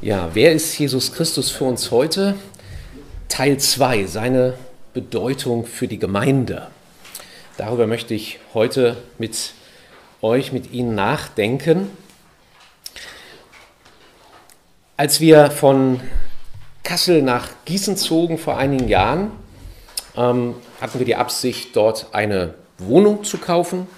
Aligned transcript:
Ja, 0.00 0.30
wer 0.32 0.52
ist 0.52 0.78
Jesus 0.78 1.12
Christus 1.12 1.50
für 1.50 1.64
uns 1.64 1.90
heute? 1.90 2.36
Teil 3.28 3.58
2, 3.58 4.06
seine 4.06 4.54
Bedeutung 4.94 5.66
für 5.66 5.88
die 5.88 5.98
Gemeinde. 5.98 6.68
Darüber 7.56 7.88
möchte 7.88 8.14
ich 8.14 8.38
heute 8.54 8.96
mit 9.18 9.54
euch, 10.22 10.52
mit 10.52 10.70
Ihnen 10.70 10.94
nachdenken. 10.94 11.90
Als 14.96 15.18
wir 15.18 15.50
von 15.50 15.98
Kassel 16.84 17.20
nach 17.20 17.48
Gießen 17.64 17.96
zogen 17.96 18.38
vor 18.38 18.56
einigen 18.56 18.86
Jahren, 18.86 19.32
ähm, 20.16 20.54
hatten 20.80 21.00
wir 21.00 21.06
die 21.06 21.16
Absicht, 21.16 21.74
dort 21.74 22.14
eine 22.14 22.54
Wohnung 22.78 23.24
zu 23.24 23.38
kaufen. 23.38 23.88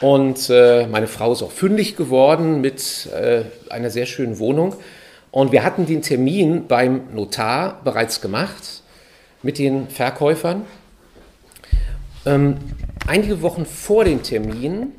Und 0.00 0.50
äh, 0.50 0.88
meine 0.88 1.06
Frau 1.06 1.32
ist 1.34 1.42
auch 1.44 1.52
fündig 1.52 1.94
geworden 1.94 2.60
mit 2.60 3.06
äh, 3.12 3.44
einer 3.68 3.90
sehr 3.90 4.06
schönen 4.06 4.40
Wohnung. 4.40 4.74
Und 5.30 5.52
wir 5.52 5.62
hatten 5.62 5.86
den 5.86 6.02
Termin 6.02 6.66
beim 6.66 7.14
Notar 7.14 7.80
bereits 7.84 8.20
gemacht 8.20 8.82
mit 9.42 9.58
den 9.58 9.88
Verkäufern. 9.88 10.66
Ähm, 12.26 12.56
einige 13.06 13.40
Wochen 13.42 13.64
vor 13.64 14.04
dem 14.04 14.22
Termin 14.22 14.92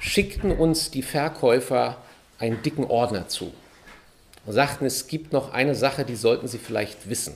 schickten 0.00 0.52
uns 0.52 0.90
die 0.90 1.02
Verkäufer 1.02 1.96
einen 2.38 2.62
dicken 2.62 2.84
Ordner 2.84 3.28
zu 3.28 3.52
und 4.44 4.52
sagten, 4.52 4.86
es 4.86 5.06
gibt 5.06 5.32
noch 5.32 5.52
eine 5.52 5.74
Sache, 5.74 6.04
die 6.04 6.16
sollten 6.16 6.48
Sie 6.48 6.58
vielleicht 6.58 7.08
wissen. 7.08 7.34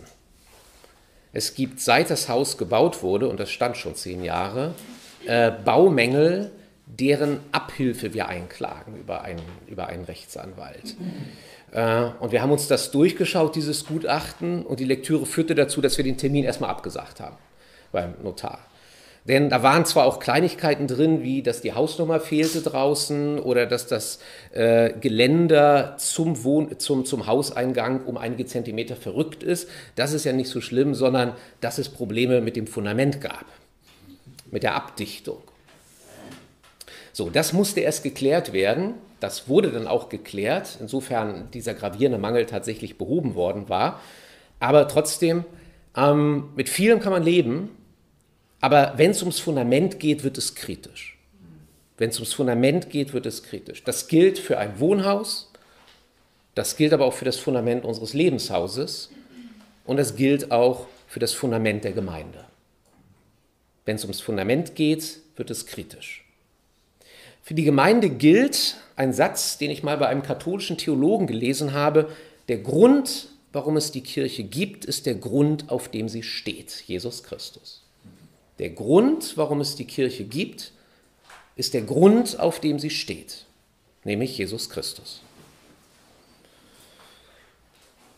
Es 1.33 1.55
gibt, 1.55 1.81
seit 1.81 2.11
das 2.11 2.29
Haus 2.29 2.59
gebaut 2.59 3.03
wurde, 3.03 3.29
und 3.29 3.41
das 3.41 3.51
stand 3.51 3.77
schon 3.77 3.95
zehn 3.95 4.23
Jahre, 4.23 4.75
äh, 5.27 5.51
Baumängel, 5.51 6.51
deren 6.87 7.41
Abhilfe 7.53 8.13
wir 8.13 8.29
einklagen 8.29 8.97
über 8.99 9.23
einen, 9.23 9.43
über 9.67 9.87
einen 9.87 10.05
Rechtsanwalt. 10.05 10.97
Äh, 11.73 12.05
und 12.21 12.33
wir 12.33 12.43
haben 12.43 12.53
uns 12.53 12.69
das 12.69 12.91
durchgeschaut, 12.91 13.57
dieses 13.57 13.87
Gutachten, 13.87 14.65
und 14.65 14.79
die 14.81 14.85
Lektüre 14.85 15.27
führte 15.27 15.55
dazu, 15.55 15.81
dass 15.81 15.97
wir 15.97 16.05
den 16.05 16.17
Termin 16.17 16.45
erstmal 16.45 16.71
abgesagt 16.71 17.21
haben 17.21 17.37
beim 17.91 18.15
Notar. 18.23 18.59
Denn 19.25 19.51
da 19.51 19.63
waren 19.63 19.85
zwar 19.85 20.07
auch 20.07 20.19
Kleinigkeiten 20.19 20.89
drin, 20.89 21.23
wie 21.23 21.43
dass 21.43 21.61
die 21.61 21.75
Hausnummer 21.75 22.19
fehlte 22.19 22.61
draußen 22.61 23.39
oder 23.39 23.67
dass 23.67 23.87
das 23.87 24.19
äh, 24.53 24.93
Geländer 25.01 25.95
zum, 25.97 26.43
Wohn 26.43 26.79
zum, 26.81 27.05
zum 27.05 27.29
Hauseingang 27.29 28.05
um 28.05 28.17
einige 28.17 28.47
Zentimeter 28.47 28.97
verrückt 28.97 29.45
ist. 29.45 29.69
Das 29.95 30.13
ist 30.13 30.25
ja 30.25 30.33
nicht 30.33 30.51
so 30.51 30.61
schlimm, 30.61 30.95
sondern 30.95 31.35
dass 31.61 31.79
es 31.79 31.89
Probleme 31.89 32.41
mit 32.41 32.57
dem 32.57 32.67
Fundament 32.67 33.21
gab, 33.21 33.45
mit 34.51 34.65
der 34.65 34.75
Abdichtung. 34.75 35.43
So, 37.13 37.31
das 37.31 37.53
musste 37.53 37.81
erst 37.81 38.03
geklärt 38.03 38.53
werden. 38.53 38.95
Das 39.23 39.49
wurde 39.49 39.71
dann 39.71 39.87
auch 39.87 40.09
geklärt, 40.09 40.79
insofern 40.81 41.49
dieser 41.53 41.75
gravierende 41.75 42.19
Mangel 42.19 42.45
tatsächlich 42.45 42.99
behoben 42.99 43.37
worden 43.37 43.69
war. 43.69 44.01
Aber 44.59 44.89
trotzdem, 44.89 45.45
ähm, 45.97 46.49
mit 46.57 46.69
vielem 46.69 46.99
kann 46.99 47.13
man 47.13 47.23
leben, 47.23 47.71
aber 48.61 48.95
wenn 48.97 49.13
es 49.13 49.23
ums 49.23 49.39
Fundament 49.39 50.01
geht, 50.01 50.25
wird 50.25 50.39
es 50.39 50.57
kritisch. 50.57 51.19
Wenn 51.99 52.11
es 52.11 52.17
ums 52.17 52.33
Fundament 52.33 52.91
geht, 52.91 53.13
wird 53.13 53.27
es 53.27 53.45
kritisch. 53.45 53.85
Das 53.85 54.09
gilt 54.09 54.41
für 54.41 54.59
ein 54.59 54.81
Wohnhaus, 54.81 55.53
das 56.57 56.77
gilt 56.77 56.93
aber 56.93 57.05
auch 57.05 57.15
für 57.15 57.25
das 57.25 57.37
Fundament 57.37 57.85
unseres 57.85 58.15
Lebenshauses 58.15 59.13
und 59.85 59.99
das 59.99 60.17
gilt 60.17 60.51
auch 60.51 60.89
für 61.07 61.21
das 61.21 61.33
Fundament 61.33 61.85
der 61.85 61.93
Gemeinde. 61.93 62.45
Wenn 63.85 63.95
es 63.95 64.03
ums 64.03 64.21
Fundament 64.21 64.75
geht, 64.75 65.21
wird 65.37 65.53
es 65.53 65.65
kritisch. 65.67 66.22
Für 67.43 67.55
die 67.55 67.65
Gemeinde 67.65 68.09
gilt 68.09 68.77
ein 68.95 69.13
Satz, 69.13 69.59
den 69.59 69.71
ich 69.71 69.83
mal 69.83 69.97
bei 69.97 70.07
einem 70.07 70.23
katholischen 70.23 70.79
Theologen 70.79 71.27
gelesen 71.27 71.73
habe. 71.73 72.09
Der 72.49 72.59
Grund, 72.59 73.29
warum 73.53 73.77
es 73.77 73.91
die 73.91 74.03
Kirche 74.03 74.45
gibt, 74.45 74.85
ist 74.85 75.07
der 75.07 75.17
Grund, 75.17 75.69
auf 75.69 75.89
dem 75.89 76.09
sie 76.09 76.23
steht, 76.23 76.85
Jesus 76.87 77.25
Christus. 77.25 77.83
Der 78.59 78.71
Grund, 78.71 79.37
warum 79.37 79.61
es 79.61 79.75
die 79.75 79.87
Kirche 79.87 80.25
gibt, 80.25 80.73
ist 81.57 81.75
der 81.75 81.83
Grund, 81.83 82.39
auf 82.39 82.61
dem 82.61 82.79
sie 82.79 82.91
steht, 82.91 83.45
nämlich 84.05 84.39
Jesus 84.39 84.71
Christus. 84.71 85.21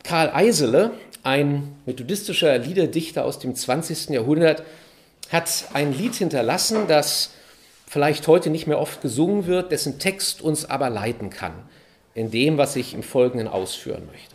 Karl 0.02 0.30
Eisele, 0.34 0.90
ein 1.22 1.74
methodistischer 1.86 2.58
Liederdichter 2.58 3.24
aus 3.24 3.38
dem 3.38 3.54
20. 3.54 4.10
Jahrhundert, 4.10 4.62
hat 5.30 5.68
ein 5.72 5.96
Lied 5.96 6.14
hinterlassen, 6.14 6.86
das 6.86 7.30
vielleicht 7.94 8.26
heute 8.26 8.50
nicht 8.50 8.66
mehr 8.66 8.80
oft 8.80 9.02
gesungen 9.02 9.46
wird, 9.46 9.70
dessen 9.70 10.00
Text 10.00 10.42
uns 10.42 10.64
aber 10.64 10.90
leiten 10.90 11.30
kann 11.30 11.52
in 12.12 12.32
dem, 12.32 12.58
was 12.58 12.74
ich 12.74 12.92
im 12.92 13.04
Folgenden 13.04 13.46
ausführen 13.46 14.02
möchte. 14.10 14.34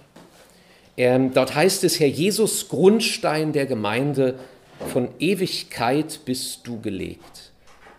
Ähm, 0.96 1.34
dort 1.34 1.56
heißt 1.56 1.84
es, 1.84 2.00
Herr 2.00 2.08
Jesus, 2.08 2.70
Grundstein 2.70 3.52
der 3.52 3.66
Gemeinde, 3.66 4.40
von 4.88 5.10
Ewigkeit 5.20 6.22
bist 6.24 6.62
du 6.68 6.80
gelegt. 6.80 7.52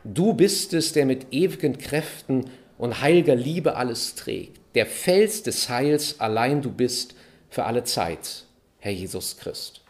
Du 0.03 0.33
bist 0.33 0.73
es, 0.73 0.95
der 0.95 1.05
mit 1.05 1.27
ewigen 1.31 1.77
Kräften 1.77 2.47
und 2.79 3.03
heiliger 3.03 3.35
Liebe 3.35 3.77
alles 3.77 4.15
trägt. 4.15 4.59
Der 4.75 4.87
Fels 4.87 5.43
des 5.43 5.69
Heils 5.69 6.21
allein 6.21 6.63
du 6.63 6.71
bist 6.71 7.15
für 7.51 7.65
alle 7.65 7.85
Zeit, 7.85 8.45
Herr 8.79 8.93
Jesus 8.93 9.37
Christ. 9.37 9.83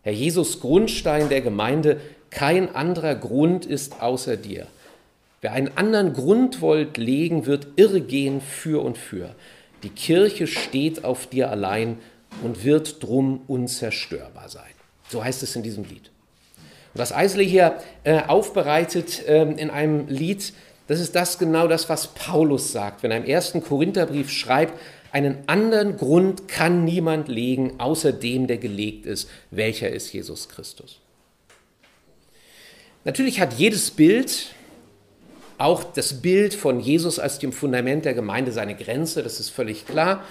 Herr 0.00 0.14
Jesus, 0.14 0.58
Grundstein 0.58 1.28
der 1.28 1.42
Gemeinde, 1.42 2.00
kein 2.30 2.74
anderer 2.74 3.14
Grund 3.14 3.66
ist 3.66 4.00
außer 4.00 4.38
dir. 4.38 4.68
Wer 5.40 5.52
einen 5.52 5.76
anderen 5.76 6.12
Grund 6.12 6.60
wollt 6.60 6.96
legen, 6.96 7.46
wird 7.46 7.66
irregehen 7.76 8.40
für 8.40 8.82
und 8.82 8.98
für. 8.98 9.34
Die 9.82 9.90
Kirche 9.90 10.46
steht 10.46 11.04
auf 11.04 11.26
dir 11.26 11.50
allein 11.50 11.98
und 12.42 12.64
wird 12.64 13.02
drum 13.02 13.42
unzerstörbar 13.46 14.48
sein. 14.48 14.64
So 15.08 15.22
heißt 15.22 15.42
es 15.42 15.54
in 15.54 15.62
diesem 15.62 15.84
Lied. 15.84 16.10
Und 16.94 17.00
was 17.00 17.12
Eisele 17.12 17.44
hier 17.44 17.78
äh, 18.04 18.22
aufbereitet 18.22 19.26
äh, 19.28 19.42
in 19.42 19.70
einem 19.70 20.08
Lied, 20.08 20.52
das 20.88 21.00
ist 21.00 21.14
das 21.14 21.38
genau 21.38 21.68
das, 21.68 21.88
was 21.88 22.08
Paulus 22.08 22.72
sagt, 22.72 23.02
wenn 23.02 23.10
er 23.10 23.18
im 23.18 23.24
ersten 23.24 23.62
Korintherbrief 23.62 24.30
schreibt, 24.30 24.74
einen 25.12 25.38
anderen 25.46 25.96
Grund 25.96 26.48
kann 26.48 26.84
niemand 26.84 27.28
legen, 27.28 27.74
außer 27.78 28.12
dem, 28.12 28.46
der 28.46 28.58
gelegt 28.58 29.06
ist, 29.06 29.28
welcher 29.50 29.90
ist 29.90 30.12
Jesus 30.12 30.48
Christus. 30.48 31.00
Natürlich 33.04 33.40
hat 33.40 33.54
jedes 33.54 33.90
Bild 33.92 34.48
auch 35.58 35.84
das 35.84 36.20
Bild 36.20 36.54
von 36.54 36.80
Jesus 36.80 37.18
als 37.18 37.38
dem 37.38 37.52
Fundament 37.52 38.04
der 38.04 38.14
Gemeinde 38.14 38.52
seine 38.52 38.74
Grenze, 38.74 39.22
das 39.22 39.40
ist 39.40 39.50
völlig 39.50 39.86
klar. 39.86 40.22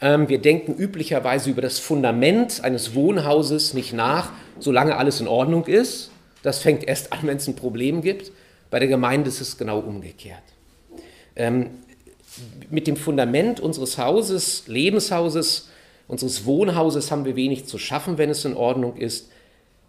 Ähm, 0.00 0.28
wir 0.28 0.38
denken 0.38 0.74
üblicherweise 0.74 1.50
über 1.50 1.62
das 1.62 1.78
Fundament 1.78 2.62
eines 2.62 2.94
Wohnhauses 2.94 3.74
nicht 3.74 3.92
nach, 3.92 4.32
solange 4.58 4.96
alles 4.96 5.20
in 5.20 5.28
Ordnung 5.28 5.66
ist. 5.66 6.10
Das 6.42 6.58
fängt 6.58 6.84
erst 6.84 7.12
an, 7.12 7.20
wenn 7.22 7.38
es 7.38 7.48
ein 7.48 7.56
Problem 7.56 8.02
gibt. 8.02 8.32
Bei 8.70 8.78
der 8.78 8.88
Gemeinde 8.88 9.28
ist 9.28 9.40
es 9.40 9.56
genau 9.56 9.78
umgekehrt. 9.78 10.42
Ähm, 11.36 11.70
mit 12.70 12.86
dem 12.86 12.96
Fundament 12.96 13.60
unseres 13.60 13.98
Hauses, 13.98 14.64
Lebenshauses, 14.66 15.70
unseres 16.08 16.44
Wohnhauses 16.44 17.10
haben 17.10 17.24
wir 17.24 17.36
wenig 17.36 17.66
zu 17.66 17.78
schaffen, 17.78 18.18
wenn 18.18 18.30
es 18.30 18.44
in 18.44 18.54
Ordnung 18.54 18.96
ist. 18.96 19.30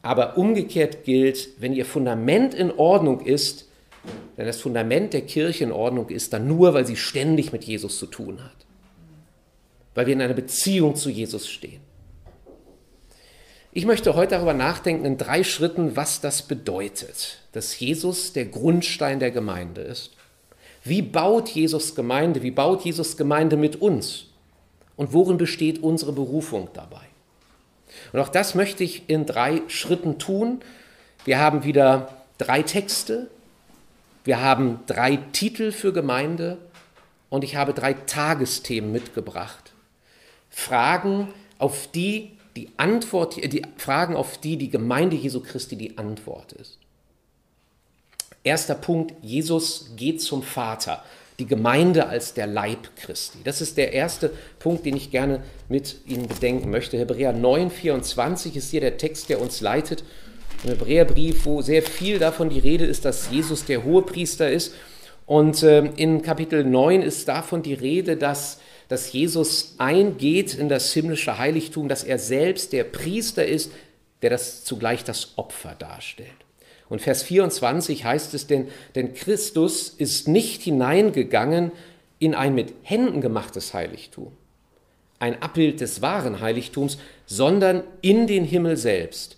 Aber 0.02 0.38
umgekehrt 0.38 1.04
gilt, 1.04 1.50
wenn 1.60 1.74
Ihr 1.74 1.86
Fundament 1.86 2.54
in 2.54 2.72
Ordnung 2.72 3.22
ist, 3.22 3.65
wenn 4.36 4.46
das 4.46 4.62
Fundament 4.62 5.14
der 5.14 5.22
Kirche 5.22 5.64
in 5.64 5.72
Ordnung 5.72 6.10
ist, 6.10 6.34
dann 6.34 6.48
nur, 6.48 6.74
weil 6.74 6.86
sie 6.86 6.98
ständig 6.98 7.52
mit 7.52 7.64
Jesus 7.64 7.98
zu 7.98 8.06
tun 8.06 8.44
hat. 8.44 8.66
Weil 9.94 10.08
wir 10.08 10.14
in 10.14 10.22
einer 10.22 10.34
Beziehung 10.34 10.96
zu 10.96 11.10
Jesus 11.10 11.48
stehen. 11.48 11.82
Ich 13.72 13.86
möchte 13.86 14.16
heute 14.16 14.36
darüber 14.36 14.54
nachdenken 14.54 15.06
in 15.06 15.18
drei 15.18 15.44
Schritten, 15.44 15.96
was 15.96 16.22
das 16.22 16.44
bedeutet, 16.44 17.40
dass 17.52 17.78
Jesus 17.80 18.32
der 18.32 18.46
Grundstein 18.46 19.20
der 19.20 19.32
Gemeinde 19.32 19.82
ist. 19.82 20.12
Wie 20.84 21.02
baut 21.02 21.50
Jesus 21.50 21.96
Gemeinde? 21.96 22.42
Wie 22.42 22.52
baut 22.52 22.86
Jesus 22.86 23.18
Gemeinde 23.18 23.58
mit 23.58 23.82
uns? 23.82 24.28
Und 24.96 25.14
worin 25.14 25.38
besteht 25.38 25.84
unsere 25.84 26.14
Berufung 26.14 26.70
dabei? 26.74 27.02
Und 28.14 28.20
auch 28.20 28.30
das 28.30 28.56
möchte 28.56 28.84
ich 28.84 29.10
in 29.10 29.26
drei 29.26 29.62
Schritten 29.68 30.20
tun. 30.20 30.62
Wir 31.26 31.40
haben 31.40 31.64
wieder 31.64 32.10
drei 32.38 32.62
Texte, 32.62 33.30
wir 34.26 34.42
haben 34.42 34.80
drei 34.88 35.18
Titel 35.32 35.72
für 35.72 35.94
Gemeinde 35.94 36.58
und 37.30 37.44
ich 37.44 37.56
habe 37.56 37.74
drei 37.74 37.94
Tagesthemen 37.94 38.92
mitgebracht. 38.92 39.72
Fragen, 40.50 41.34
auf 41.60 41.88
die 41.92 42.32
die 42.56 42.70
Antwort, 42.78 43.36
die 43.36 43.62
Fragen, 43.78 44.16
auf 44.16 44.38
die 44.38 44.58
die 44.58 44.70
Gemeinde 44.70 45.16
Jesu 45.16 45.42
Christi 45.42 45.76
die 45.76 45.98
Antwort 45.98 46.54
ist. 46.54 46.80
Erster 48.44 48.76
Punkt, 48.76 49.14
Jesus 49.22 49.92
geht 49.96 50.22
zum 50.22 50.42
Vater, 50.42 51.04
die 51.38 51.46
Gemeinde 51.46 52.08
als 52.08 52.34
der 52.34 52.48
Leib 52.48 52.96
Christi. 52.96 53.40
Das 53.44 53.60
ist 53.60 53.78
der 53.78 53.92
erste 53.92 54.32
Punkt, 54.60 54.86
den 54.86 54.96
ich 54.96 55.12
gerne 55.12 55.44
mit 55.68 55.98
Ihnen 56.06 56.28
bedenken 56.28 56.70
möchte. 56.70 56.98
Hebräer 56.98 57.34
9, 57.34 57.70
24 57.70 58.56
ist 58.56 58.72
hier 58.72 58.82
der 58.82 58.98
Text, 58.98 59.30
der 59.30 59.42
uns 59.42 59.62
leitet 59.62 60.04
im 60.64 60.72
Hebräerbrief, 60.72 61.46
wo 61.46 61.62
sehr 61.62 61.84
viel 61.84 62.20
davon 62.20 62.50
die 62.50 62.60
Rede 62.60 62.86
ist, 62.86 63.06
dass 63.06 63.30
Jesus 63.32 63.66
der 63.66 63.84
Hohepriester 63.84 64.50
ist. 64.50 64.74
Und 65.26 65.64
äh, 65.64 65.86
in 65.98 66.22
Kapitel 66.22 66.64
9 66.64 67.02
ist 67.02 67.28
davon 67.28 67.64
die 67.64 67.74
Rede, 67.74 68.18
dass 68.18 68.60
dass 68.88 69.12
Jesus 69.12 69.76
eingeht 69.78 70.54
in 70.56 70.70
das 70.70 70.94
himmlische 70.94 71.38
Heiligtum, 71.38 71.90
dass 71.90 72.04
er 72.04 72.20
selbst 72.20 72.74
der 72.74 72.84
Priester 72.84 73.46
ist, 73.46 73.72
der 74.22 74.30
das 74.30 74.64
zugleich 74.64 75.04
das 75.04 75.34
Opfer 75.38 75.76
darstellt. 75.78 76.30
Und 76.88 77.02
Vers 77.02 77.24
24 77.24 78.06
heißt 78.06 78.34
es 78.36 78.48
denn, 78.48 78.68
denn 78.94 79.14
Christus 79.14 79.90
ist 79.90 80.28
nicht 80.28 80.62
hineingegangen 80.62 81.72
in 82.20 82.36
ein 82.36 82.54
mit 82.54 82.74
Händen 82.84 83.22
gemachtes 83.22 83.74
Heiligtum, 83.74 84.32
ein 85.18 85.42
Abbild 85.42 85.82
des 85.82 86.02
wahren 86.02 86.42
Heiligtums, 86.42 87.00
sondern 87.26 87.84
in 88.02 88.28
den 88.28 88.46
Himmel 88.46 88.78
selbst, 88.78 89.35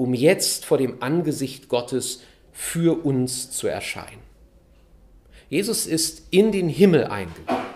um 0.00 0.14
jetzt 0.14 0.64
vor 0.64 0.78
dem 0.78 1.02
Angesicht 1.02 1.68
Gottes 1.68 2.22
für 2.52 3.04
uns 3.04 3.50
zu 3.50 3.68
erscheinen. 3.68 4.22
Jesus 5.50 5.86
ist 5.86 6.22
in 6.30 6.52
den 6.52 6.70
Himmel 6.70 7.04
eingegangen. 7.04 7.66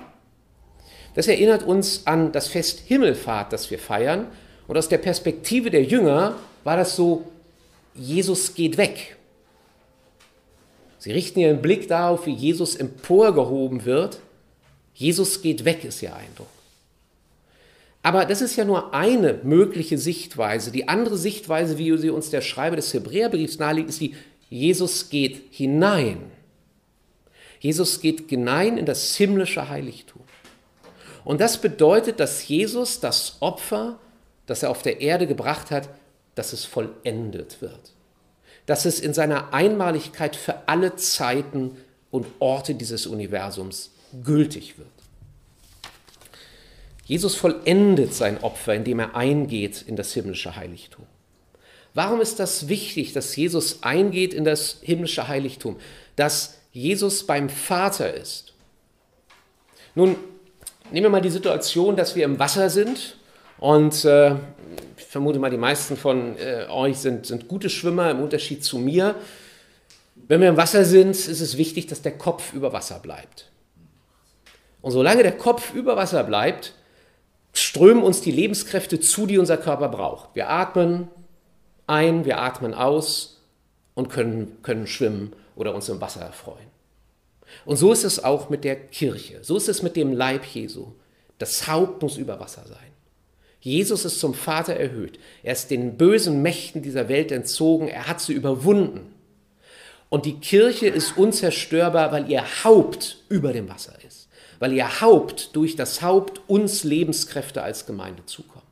Das 1.14 1.28
erinnert 1.28 1.64
uns 1.64 2.06
an 2.06 2.32
das 2.32 2.48
Fest 2.48 2.80
Himmelfahrt, 2.86 3.52
das 3.52 3.70
wir 3.70 3.78
feiern. 3.78 4.28
Und 4.66 4.78
aus 4.78 4.88
der 4.88 4.96
Perspektive 4.96 5.70
der 5.70 5.82
Jünger 5.82 6.36
war 6.64 6.78
das 6.78 6.96
so, 6.96 7.26
Jesus 7.94 8.54
geht 8.54 8.78
weg. 8.78 9.16
Sie 10.98 11.12
richten 11.12 11.40
ihren 11.40 11.60
Blick 11.60 11.88
darauf, 11.88 12.24
wie 12.24 12.32
Jesus 12.32 12.74
emporgehoben 12.74 13.84
wird. 13.84 14.18
Jesus 14.94 15.42
geht 15.42 15.66
weg, 15.66 15.84
ist 15.84 16.02
ihr 16.02 16.16
Eindruck. 16.16 16.53
Aber 18.04 18.26
das 18.26 18.42
ist 18.42 18.56
ja 18.56 18.66
nur 18.66 18.92
eine 18.92 19.40
mögliche 19.44 19.96
Sichtweise. 19.96 20.70
Die 20.70 20.88
andere 20.88 21.16
Sichtweise, 21.16 21.78
wie 21.78 21.96
sie 21.96 22.10
uns 22.10 22.28
der 22.28 22.42
Schreiber 22.42 22.76
des 22.76 22.92
Hebräerbriefs 22.92 23.58
nahelegt, 23.58 23.88
ist 23.88 24.00
die, 24.02 24.14
Jesus 24.50 25.08
geht 25.08 25.40
hinein. 25.50 26.30
Jesus 27.60 28.02
geht 28.02 28.28
hinein 28.28 28.76
in 28.76 28.84
das 28.84 29.16
himmlische 29.16 29.70
Heiligtum. 29.70 30.20
Und 31.24 31.40
das 31.40 31.56
bedeutet, 31.62 32.20
dass 32.20 32.46
Jesus 32.46 33.00
das 33.00 33.38
Opfer, 33.40 33.98
das 34.44 34.62
er 34.62 34.68
auf 34.68 34.82
der 34.82 35.00
Erde 35.00 35.26
gebracht 35.26 35.70
hat, 35.70 35.88
dass 36.34 36.52
es 36.52 36.66
vollendet 36.66 37.62
wird. 37.62 37.94
Dass 38.66 38.84
es 38.84 39.00
in 39.00 39.14
seiner 39.14 39.54
Einmaligkeit 39.54 40.36
für 40.36 40.68
alle 40.68 40.96
Zeiten 40.96 41.78
und 42.10 42.26
Orte 42.38 42.74
dieses 42.74 43.06
Universums 43.06 43.92
gültig 44.22 44.76
wird. 44.76 44.93
Jesus 47.04 47.34
vollendet 47.34 48.14
sein 48.14 48.42
Opfer, 48.42 48.74
indem 48.74 48.98
er 48.98 49.14
eingeht 49.14 49.82
in 49.82 49.96
das 49.96 50.12
himmlische 50.12 50.56
Heiligtum. 50.56 51.06
Warum 51.92 52.20
ist 52.20 52.40
das 52.40 52.68
wichtig, 52.68 53.12
dass 53.12 53.36
Jesus 53.36 53.82
eingeht 53.82 54.34
in 54.34 54.44
das 54.44 54.78
himmlische 54.82 55.28
Heiligtum, 55.28 55.76
dass 56.16 56.58
Jesus 56.72 57.24
beim 57.26 57.48
Vater 57.48 58.12
ist? 58.12 58.54
Nun, 59.94 60.16
nehmen 60.90 61.04
wir 61.04 61.10
mal 61.10 61.20
die 61.20 61.30
Situation, 61.30 61.94
dass 61.94 62.16
wir 62.16 62.24
im 62.24 62.38
Wasser 62.38 62.68
sind 62.68 63.16
und 63.58 64.04
äh, 64.04 64.34
ich 64.96 65.04
vermute 65.08 65.38
mal, 65.38 65.50
die 65.50 65.56
meisten 65.56 65.96
von 65.96 66.36
äh, 66.38 66.66
euch 66.68 66.98
sind, 66.98 67.26
sind 67.26 67.46
gute 67.46 67.70
Schwimmer 67.70 68.10
im 68.10 68.20
Unterschied 68.20 68.64
zu 68.64 68.78
mir. 68.78 69.14
Wenn 70.16 70.40
wir 70.40 70.48
im 70.48 70.56
Wasser 70.56 70.84
sind, 70.84 71.10
ist 71.10 71.28
es 71.28 71.56
wichtig, 71.56 71.86
dass 71.86 72.02
der 72.02 72.18
Kopf 72.18 72.52
über 72.52 72.72
Wasser 72.72 72.98
bleibt. 72.98 73.50
Und 74.80 74.90
solange 74.90 75.22
der 75.22 75.36
Kopf 75.36 75.72
über 75.74 75.96
Wasser 75.96 76.24
bleibt, 76.24 76.74
strömen 77.54 78.02
uns 78.02 78.20
die 78.20 78.32
Lebenskräfte 78.32 79.00
zu, 79.00 79.26
die 79.26 79.38
unser 79.38 79.56
Körper 79.56 79.88
braucht. 79.88 80.34
Wir 80.34 80.50
atmen 80.50 81.08
ein, 81.86 82.24
wir 82.24 82.40
atmen 82.40 82.74
aus 82.74 83.40
und 83.94 84.10
können, 84.10 84.58
können 84.62 84.86
schwimmen 84.86 85.32
oder 85.56 85.74
uns 85.74 85.88
im 85.88 86.00
Wasser 86.00 86.20
erfreuen. 86.20 86.74
Und 87.64 87.76
so 87.76 87.92
ist 87.92 88.04
es 88.04 88.22
auch 88.22 88.50
mit 88.50 88.64
der 88.64 88.76
Kirche. 88.76 89.38
So 89.42 89.56
ist 89.56 89.68
es 89.68 89.82
mit 89.82 89.96
dem 89.96 90.12
Leib 90.12 90.44
Jesu. 90.44 90.88
Das 91.38 91.68
Haupt 91.68 92.02
muss 92.02 92.16
über 92.16 92.40
Wasser 92.40 92.64
sein. 92.66 92.78
Jesus 93.60 94.04
ist 94.04 94.20
zum 94.20 94.34
Vater 94.34 94.74
erhöht. 94.74 95.18
Er 95.42 95.52
ist 95.52 95.70
den 95.70 95.96
bösen 95.96 96.42
Mächten 96.42 96.82
dieser 96.82 97.08
Welt 97.08 97.32
entzogen. 97.32 97.88
Er 97.88 98.08
hat 98.08 98.20
sie 98.20 98.34
überwunden. 98.34 99.14
Und 100.10 100.26
die 100.26 100.38
Kirche 100.38 100.88
ist 100.88 101.16
unzerstörbar, 101.16 102.12
weil 102.12 102.30
ihr 102.30 102.44
Haupt 102.64 103.18
über 103.28 103.52
dem 103.52 103.68
Wasser 103.68 103.94
ist. 104.06 104.23
Weil 104.58 104.72
ihr 104.72 105.00
Haupt 105.00 105.54
durch 105.56 105.76
das 105.76 106.02
Haupt 106.02 106.40
uns 106.48 106.84
Lebenskräfte 106.84 107.62
als 107.62 107.86
Gemeinde 107.86 108.24
zukommen. 108.26 108.64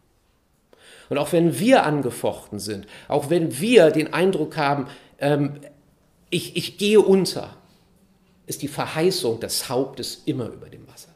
Und 1.08 1.18
auch 1.18 1.32
wenn 1.32 1.58
wir 1.58 1.84
angefochten 1.84 2.58
sind, 2.58 2.86
auch 3.08 3.28
wenn 3.28 3.60
wir 3.60 3.90
den 3.90 4.14
Eindruck 4.14 4.56
haben, 4.56 4.88
ähm, 5.18 5.60
ich, 6.30 6.56
ich 6.56 6.78
gehe 6.78 7.00
unter, 7.00 7.54
ist 8.46 8.62
die 8.62 8.68
Verheißung 8.68 9.38
des 9.38 9.68
Hauptes 9.68 10.22
immer 10.24 10.46
über 10.46 10.70
dem 10.70 10.88
Wasser. 10.88 11.10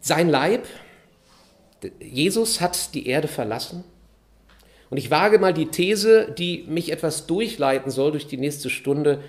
Sein 0.00 0.28
Leib, 0.28 0.66
Jesus 2.00 2.60
hat 2.60 2.94
die 2.94 3.06
Erde 3.06 3.28
verlassen. 3.28 3.84
Und 4.90 4.96
ich 4.96 5.10
wage 5.10 5.38
mal 5.38 5.52
die 5.52 5.66
These, 5.66 6.34
die 6.36 6.64
mich 6.66 6.90
etwas 6.90 7.26
durchleiten 7.26 7.90
soll 7.90 8.12
durch 8.12 8.26
die 8.26 8.38
nächste 8.38 8.70
Stunde. 8.70 9.22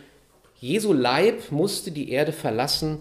Jesu 0.59 0.93
Leib 0.93 1.51
musste 1.51 1.91
die 1.91 2.11
Erde 2.11 2.33
verlassen, 2.33 2.99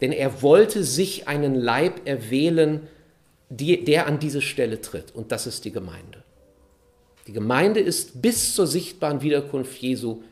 denn 0.00 0.12
er 0.12 0.42
wollte 0.42 0.84
sich 0.84 1.28
einen 1.28 1.54
Leib 1.54 2.06
erwählen, 2.06 2.88
der 3.50 4.06
an 4.06 4.18
diese 4.18 4.40
Stelle 4.40 4.80
tritt. 4.80 5.14
Und 5.14 5.30
das 5.30 5.46
ist 5.46 5.64
die 5.64 5.70
Gemeinde. 5.70 6.22
Die 7.26 7.32
Gemeinde 7.32 7.80
ist 7.80 8.20
bis 8.20 8.54
zur 8.54 8.66
sichtbaren 8.66 9.22
Wiederkunft 9.22 9.80
Jesu 9.80 10.22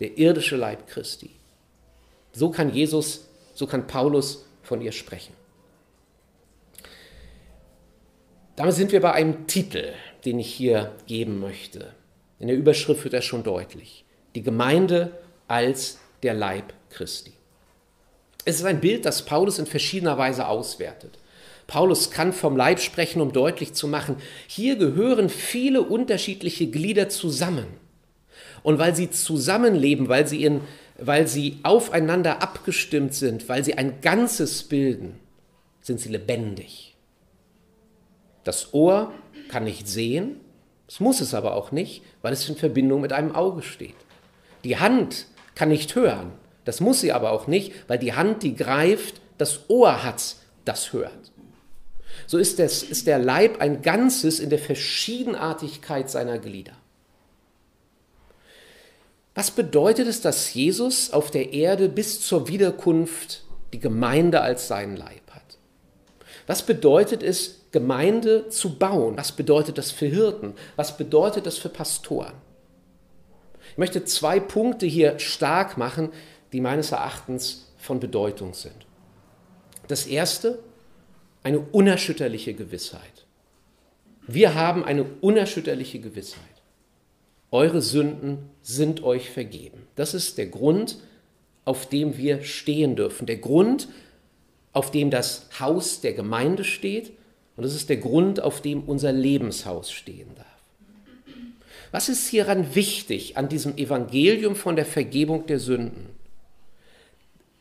der 0.00 0.18
irdische 0.18 0.56
Leib 0.56 0.86
Christi. 0.86 1.30
So 2.32 2.50
kann 2.50 2.72
Jesus, 2.72 3.28
so 3.54 3.66
kann 3.66 3.86
Paulus 3.86 4.46
von 4.62 4.80
ihr 4.80 4.92
sprechen. 4.92 5.34
Damit 8.56 8.74
sind 8.74 8.92
wir 8.92 9.00
bei 9.00 9.12
einem 9.12 9.46
Titel, 9.46 9.92
den 10.24 10.38
ich 10.38 10.52
hier 10.52 10.92
geben 11.06 11.40
möchte. 11.40 11.92
In 12.38 12.48
der 12.48 12.56
Überschrift 12.56 13.04
wird 13.04 13.14
er 13.14 13.22
schon 13.22 13.44
deutlich. 13.44 14.04
Die 14.34 14.42
Gemeinde 14.42 15.12
als 15.48 15.98
der 16.22 16.34
Leib 16.34 16.72
Christi. 16.90 17.32
Es 18.44 18.56
ist 18.56 18.64
ein 18.64 18.80
Bild, 18.80 19.04
das 19.04 19.24
Paulus 19.24 19.58
in 19.58 19.66
verschiedener 19.66 20.18
Weise 20.18 20.48
auswertet. 20.48 21.18
Paulus 21.66 22.10
kann 22.10 22.32
vom 22.32 22.56
Leib 22.56 22.80
sprechen, 22.80 23.20
um 23.20 23.32
deutlich 23.32 23.72
zu 23.72 23.86
machen, 23.86 24.16
hier 24.46 24.76
gehören 24.76 25.28
viele 25.28 25.82
unterschiedliche 25.82 26.66
Glieder 26.66 27.08
zusammen. 27.08 27.66
Und 28.62 28.78
weil 28.78 28.94
sie 28.94 29.10
zusammenleben, 29.10 30.08
weil 30.08 30.26
sie, 30.26 30.44
in, 30.44 30.60
weil 30.98 31.26
sie 31.26 31.58
aufeinander 31.62 32.42
abgestimmt 32.42 33.14
sind, 33.14 33.48
weil 33.48 33.64
sie 33.64 33.74
ein 33.78 34.00
Ganzes 34.00 34.64
bilden, 34.64 35.18
sind 35.80 36.00
sie 36.00 36.10
lebendig. 36.10 36.94
Das 38.44 38.74
Ohr 38.74 39.12
kann 39.48 39.64
nicht 39.64 39.88
sehen, 39.88 40.40
es 40.88 41.00
muss 41.00 41.20
es 41.20 41.32
aber 41.32 41.54
auch 41.54 41.72
nicht, 41.72 42.02
weil 42.22 42.32
es 42.32 42.48
in 42.48 42.56
Verbindung 42.56 43.00
mit 43.00 43.12
einem 43.12 43.34
Auge 43.34 43.62
steht. 43.62 43.94
Die 44.64 44.78
Hand 44.78 45.26
kann 45.54 45.68
nicht 45.68 45.94
hören, 45.94 46.32
das 46.64 46.80
muss 46.80 47.00
sie 47.00 47.12
aber 47.12 47.32
auch 47.32 47.46
nicht, 47.46 47.72
weil 47.88 47.98
die 47.98 48.14
Hand, 48.14 48.42
die 48.42 48.54
greift, 48.54 49.20
das 49.38 49.68
Ohr 49.68 50.02
hat, 50.04 50.36
das 50.64 50.92
hört. 50.92 51.32
So 52.26 52.38
ist, 52.38 52.58
das, 52.58 52.82
ist 52.82 53.06
der 53.06 53.18
Leib 53.18 53.60
ein 53.60 53.82
Ganzes 53.82 54.38
in 54.38 54.50
der 54.50 54.58
Verschiedenartigkeit 54.58 56.08
seiner 56.08 56.38
Glieder. 56.38 56.72
Was 59.34 59.50
bedeutet 59.50 60.06
es, 60.06 60.20
dass 60.20 60.52
Jesus 60.52 61.12
auf 61.12 61.30
der 61.30 61.52
Erde 61.52 61.88
bis 61.88 62.20
zur 62.20 62.48
Wiederkunft 62.48 63.44
die 63.72 63.80
Gemeinde 63.80 64.42
als 64.42 64.68
seinen 64.68 64.96
Leib 64.96 65.30
hat? 65.30 65.58
Was 66.46 66.62
bedeutet 66.62 67.22
es, 67.22 67.62
Gemeinde 67.72 68.50
zu 68.50 68.78
bauen? 68.78 69.16
Was 69.16 69.32
bedeutet 69.32 69.78
das 69.78 69.90
für 69.90 70.06
Hirten? 70.06 70.52
Was 70.76 70.98
bedeutet 70.98 71.46
das 71.46 71.56
für 71.56 71.70
Pastoren? 71.70 72.34
Ich 73.72 73.78
möchte 73.78 74.04
zwei 74.04 74.40
Punkte 74.40 74.86
hier 74.86 75.18
stark 75.18 75.76
machen, 75.76 76.10
die 76.52 76.60
meines 76.60 76.92
Erachtens 76.92 77.72
von 77.76 78.00
Bedeutung 78.00 78.54
sind. 78.54 78.86
Das 79.88 80.06
erste, 80.06 80.60
eine 81.42 81.58
unerschütterliche 81.58 82.54
Gewissheit. 82.54 83.26
Wir 84.26 84.54
haben 84.54 84.84
eine 84.84 85.04
unerschütterliche 85.20 85.98
Gewissheit 85.98 86.52
eure 87.52 87.82
Sünden 87.82 88.50
sind 88.62 89.04
euch 89.04 89.30
vergeben. 89.30 89.86
Das 89.94 90.14
ist 90.14 90.38
der 90.38 90.46
Grund, 90.46 90.96
auf 91.66 91.86
dem 91.86 92.16
wir 92.16 92.42
stehen 92.42 92.96
dürfen. 92.96 93.26
Der 93.26 93.36
Grund, 93.36 93.88
auf 94.72 94.90
dem 94.90 95.10
das 95.10 95.48
Haus 95.60 96.00
der 96.00 96.14
Gemeinde 96.14 96.64
steht. 96.64 97.12
Und 97.56 97.64
das 97.64 97.74
ist 97.74 97.90
der 97.90 97.98
Grund, 97.98 98.40
auf 98.40 98.62
dem 98.62 98.82
unser 98.84 99.12
Lebenshaus 99.12 99.92
stehen 99.92 100.34
darf. 100.34 100.41
Was 101.92 102.08
ist 102.08 102.26
hieran 102.28 102.74
wichtig 102.74 103.36
an 103.36 103.48
diesem 103.48 103.76
Evangelium 103.76 104.56
von 104.56 104.76
der 104.76 104.86
Vergebung 104.86 105.46
der 105.46 105.60
Sünden? 105.60 106.08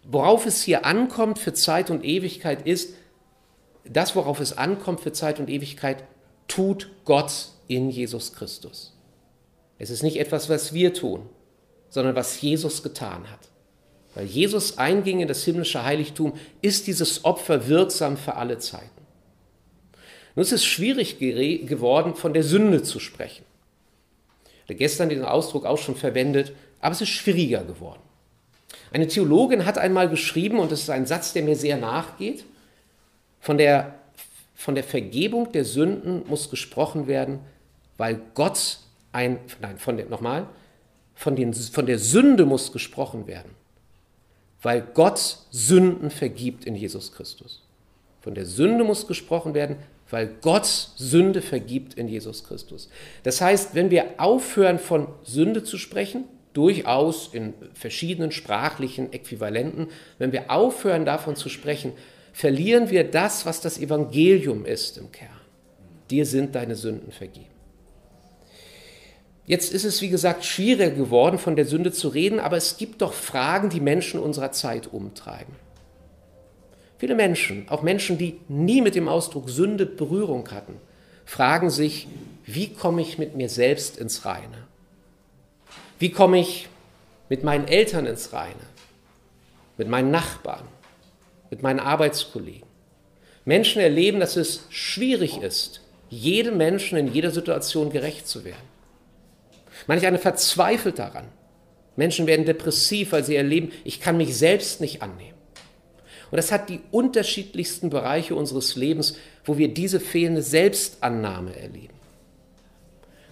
Worauf 0.04 0.46
es 0.46 0.64
hier 0.64 0.86
ankommt 0.86 1.38
für 1.38 1.54
Zeit 1.54 1.92
und 1.92 2.04
Ewigkeit 2.04 2.66
ist, 2.66 2.96
das, 3.84 4.16
worauf 4.16 4.40
es 4.40 4.58
ankommt 4.58 5.02
für 5.02 5.12
Zeit 5.12 5.40
und 5.40 5.50
Ewigkeit, 5.50 6.04
tut 6.48 6.90
Gott 7.06 7.50
in 7.68 7.90
Jesus 7.90 8.34
Christus. 8.34 8.98
Es 9.78 9.90
ist 9.90 10.02
nicht 10.02 10.18
etwas, 10.18 10.50
was 10.50 10.74
wir 10.74 10.94
tun, 10.94 11.28
sondern 11.90 12.16
was 12.16 12.42
Jesus 12.42 12.84
getan 12.84 13.30
hat. 13.30 13.52
weil 14.14 14.26
Jesus 14.26 14.78
einging 14.78 15.22
in 15.22 15.28
das 15.28 15.44
himmlische 15.46 15.84
Heiligtum, 15.84 16.34
ist 16.62 16.88
dieses 16.88 17.24
Opfer 17.24 17.68
wirksam 17.68 18.18
für 18.18 18.36
alle 18.36 18.58
Zeiten. 18.58 18.90
Nun 20.36 20.44
ist 20.44 20.52
es 20.52 20.66
schwierig 20.66 21.18
geworden, 21.20 22.16
von 22.16 22.34
der 22.34 22.44
Sünde 22.44 22.84
zu 22.84 23.00
sprechen. 23.00 23.46
Hatte 24.72 24.78
gestern 24.78 25.10
den 25.10 25.26
Ausdruck 25.26 25.66
auch 25.66 25.78
schon 25.78 25.98
verwendet, 25.98 26.54
aber 26.80 26.94
es 26.94 27.02
ist 27.02 27.10
schwieriger 27.10 27.66
geworden. 27.66 28.00
Eine 28.94 29.06
Theologin 29.06 29.66
hat 29.66 29.78
einmal 29.78 30.08
geschrieben, 30.08 30.60
und 30.60 30.72
das 30.72 30.84
ist 30.84 30.90
ein 30.90 31.06
Satz, 31.06 31.34
der 31.34 31.44
mir 31.44 31.58
sehr 31.58 31.76
nachgeht, 31.76 32.46
von 33.42 33.58
der, 33.58 33.96
von 34.56 34.74
der 34.74 34.86
Vergebung 34.86 35.52
der 35.52 35.66
Sünden 35.66 36.24
muss 36.26 36.50
gesprochen 36.50 37.08
werden, 37.08 37.40
weil 37.98 38.22
Gott 38.34 38.80
ein, 39.12 39.40
nein, 39.60 39.78
von 39.78 39.98
der, 39.98 40.06
nochmal, 40.06 40.48
von, 41.16 41.36
den, 41.36 41.54
von 41.54 41.86
der 41.86 42.00
Sünde 42.00 42.46
muss 42.46 42.72
gesprochen 42.72 43.28
werden, 43.28 43.52
weil 44.62 44.88
Gott 44.94 45.40
Sünden 45.50 46.10
vergibt 46.12 46.64
in 46.64 46.78
Jesus 46.78 47.12
Christus. 47.12 47.62
Von 48.22 48.36
der 48.36 48.46
Sünde 48.46 48.86
muss 48.86 49.06
gesprochen 49.06 49.54
werden, 49.54 49.76
weil 50.12 50.30
Gott 50.42 50.66
Sünde 50.96 51.42
vergibt 51.42 51.96
in 51.96 52.08
Jesus 52.08 52.44
Christus. 52.44 52.90
Das 53.24 53.42
heißt, 53.42 53.76
wenn 53.76 53.90
wir 53.90 54.06
aufhören 54.18 54.80
von 54.80 55.08
Sünde 55.24 55.64
zu 55.64 55.78
sprechen, 55.78 56.26
durchaus 56.54 57.30
in 57.34 57.54
verschiedenen 57.74 58.32
sprachlichen 58.32 59.14
Äquivalenten, 59.14 59.88
wenn 60.18 60.32
wir 60.32 60.52
aufhören 60.52 61.06
davon 61.06 61.36
zu 61.36 61.50
sprechen, 61.50 61.94
verlieren 62.34 62.90
wir 62.90 63.04
das, 63.04 63.46
was 63.46 63.62
das 63.62 63.78
Evangelium 63.78 64.66
ist 64.66 64.98
im 64.98 65.12
Kern. 65.12 65.30
Dir 66.10 66.26
sind 66.26 66.56
deine 66.56 66.76
Sünden 66.76 67.12
vergeben. 67.12 67.48
Jetzt 69.46 69.74
ist 69.74 69.86
es, 69.86 70.02
wie 70.02 70.10
gesagt, 70.10 70.46
schwieriger 70.46 70.92
geworden, 70.92 71.38
von 71.38 71.56
der 71.56 71.66
Sünde 71.66 71.92
zu 71.92 72.10
reden, 72.10 72.40
aber 72.40 72.58
es 72.58 72.78
gibt 72.78 73.02
doch 73.02 73.14
Fragen, 73.14 73.70
die 73.70 73.80
Menschen 73.80 74.20
unserer 74.20 74.52
Zeit 74.52 74.94
umtreiben. 74.94 75.56
Viele 77.02 77.16
Menschen, 77.16 77.68
auch 77.68 77.82
Menschen, 77.82 78.20
die 78.20 78.40
nie 78.48 78.80
mit 78.80 78.94
dem 78.94 79.08
Ausdruck 79.08 79.50
Sünde 79.50 79.88
Berührung 79.88 80.52
hatten, 80.52 80.76
fragen 81.26 81.72
sich, 81.72 82.08
wie 82.46 82.76
komme 82.76 83.02
ich 83.02 83.18
mit 83.18 83.36
mir 83.36 83.50
selbst 83.50 83.98
ins 83.98 84.24
Reine? 84.24 84.68
Wie 85.98 86.12
komme 86.12 86.40
ich 86.40 86.70
mit 87.28 87.44
meinen 87.44 87.68
Eltern 87.68 88.06
ins 88.06 88.34
Reine? 88.34 88.54
Mit 89.78 89.88
meinen 89.88 90.12
Nachbarn? 90.12 90.68
Mit 91.50 91.64
meinen 91.64 91.80
Arbeitskollegen? 91.80 92.68
Menschen 93.46 93.82
erleben, 93.82 94.20
dass 94.20 94.36
es 94.36 94.68
schwierig 94.70 95.42
ist, 95.42 95.82
jedem 96.12 96.58
Menschen 96.58 97.00
in 97.00 97.12
jeder 97.12 97.32
Situation 97.32 97.90
gerecht 97.90 98.28
zu 98.28 98.46
werden. 98.46 98.70
Manch 99.88 100.06
einer 100.06 100.20
verzweifelt 100.20 101.00
daran. 101.00 101.26
Menschen 101.96 102.28
werden 102.28 102.46
depressiv, 102.46 103.12
weil 103.12 103.24
sie 103.24 103.38
erleben, 103.38 103.72
ich 103.86 104.02
kann 104.02 104.18
mich 104.18 104.38
selbst 104.38 104.82
nicht 104.82 105.02
annehmen. 105.02 105.41
Und 106.32 106.38
das 106.38 106.52
hat 106.52 106.70
die 106.70 106.80
unterschiedlichsten 106.92 107.90
Bereiche 107.90 108.36
unseres 108.36 108.76
Lebens, 108.78 109.16
wo 109.44 109.58
wir 109.58 109.74
diese 109.74 110.00
fehlende 110.00 110.42
Selbstannahme 110.42 111.56
erleben. 111.56 111.94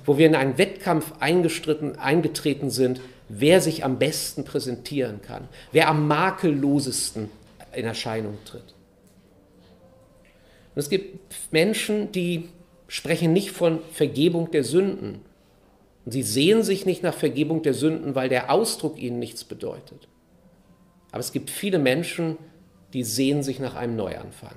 Wo 0.06 0.18
wir 0.18 0.28
in 0.28 0.36
einen 0.36 0.58
Wettkampf 0.58 1.14
eingetreten 1.20 2.70
sind, 2.70 3.00
wer 3.30 3.62
sich 3.62 3.86
am 3.86 4.00
besten 4.00 4.44
präsentieren 4.44 5.22
kann, 5.22 5.48
wer 5.72 5.88
am 5.88 6.08
makellosesten 6.08 7.30
in 7.74 7.86
Erscheinung 7.86 8.38
tritt. 8.44 8.74
Und 10.76 10.80
es 10.80 10.90
gibt 10.90 11.36
Menschen, 11.52 12.12
die 12.12 12.50
sprechen 12.88 13.32
nicht 13.32 13.52
von 13.52 13.80
Vergebung 13.94 14.52
der 14.52 14.64
Sünden, 14.64 15.22
und 16.06 16.14
sie 16.14 16.24
sehen 16.24 16.64
sich 16.64 16.86
nicht 16.86 17.04
nach 17.04 17.14
Vergebung 17.14 17.62
der 17.62 17.74
Sünden, 17.76 18.16
weil 18.16 18.30
der 18.30 18.52
Ausdruck 18.52 18.98
ihnen 18.98 19.20
nichts 19.20 19.44
bedeutet. 19.44 20.08
Aber 21.12 21.20
es 21.20 21.32
gibt 21.32 21.50
viele 21.50 21.78
Menschen, 21.78 22.38
die 22.94 23.04
sehen 23.04 23.44
sich 23.44 23.60
nach 23.60 23.76
einem 23.76 23.96
Neuanfang. 23.96 24.56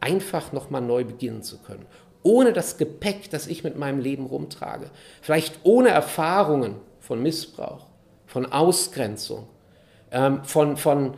Einfach 0.00 0.52
nochmal 0.52 0.82
neu 0.82 1.04
beginnen 1.04 1.42
zu 1.42 1.58
können. 1.58 1.86
Ohne 2.22 2.52
das 2.52 2.76
Gepäck, 2.76 3.30
das 3.30 3.46
ich 3.46 3.64
mit 3.64 3.76
meinem 3.76 4.00
Leben 4.00 4.26
rumtrage. 4.26 4.90
Vielleicht 5.20 5.60
ohne 5.64 5.90
Erfahrungen 5.90 6.76
von 7.00 7.22
Missbrauch, 7.22 7.86
von 8.26 8.46
Ausgrenzung, 8.46 9.48
ähm, 10.10 10.44
von, 10.44 10.76
von 10.76 11.14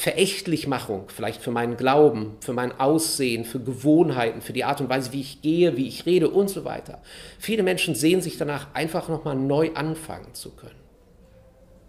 Verächtlichmachung, 0.00 1.04
vielleicht 1.08 1.42
für 1.42 1.50
meinen 1.50 1.76
Glauben, 1.76 2.36
für 2.40 2.54
mein 2.54 2.78
Aussehen, 2.80 3.44
für 3.44 3.60
Gewohnheiten, 3.60 4.40
für 4.40 4.54
die 4.54 4.64
Art 4.64 4.80
und 4.80 4.88
Weise, 4.88 5.12
wie 5.12 5.20
ich 5.20 5.42
gehe, 5.42 5.76
wie 5.76 5.86
ich 5.86 6.06
rede 6.06 6.30
und 6.30 6.48
so 6.48 6.64
weiter. 6.64 7.02
Viele 7.38 7.62
Menschen 7.62 7.94
sehen 7.94 8.22
sich 8.22 8.38
danach, 8.38 8.68
einfach 8.72 9.10
nochmal 9.10 9.36
neu 9.36 9.72
anfangen 9.74 10.32
zu 10.32 10.52
können. 10.52 10.80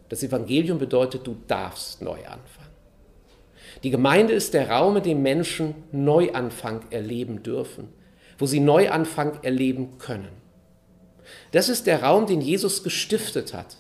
Das 0.10 0.24
Evangelium 0.24 0.78
bedeutet, 0.78 1.26
du 1.26 1.38
darfst 1.48 2.02
neu 2.02 2.18
anfangen. 2.26 2.61
Die 3.84 3.90
Gemeinde 3.90 4.34
ist 4.34 4.54
der 4.54 4.70
Raum, 4.70 4.98
in 4.98 5.04
dem 5.04 5.22
Menschen 5.22 5.76
Neuanfang 5.92 6.82
erleben 6.92 7.42
dürfen, 7.42 7.90
wo 8.38 8.46
sie 8.46 8.60
Neuanfang 8.60 9.40
erleben 9.44 9.98
können. 9.98 10.30
Das 11.52 11.70
ist 11.70 11.88
der 11.88 12.04
Raum, 12.04 12.28
den 12.28 12.42
Jesus 12.42 12.84
gestiftet 12.84 13.54
hat, 13.54 13.78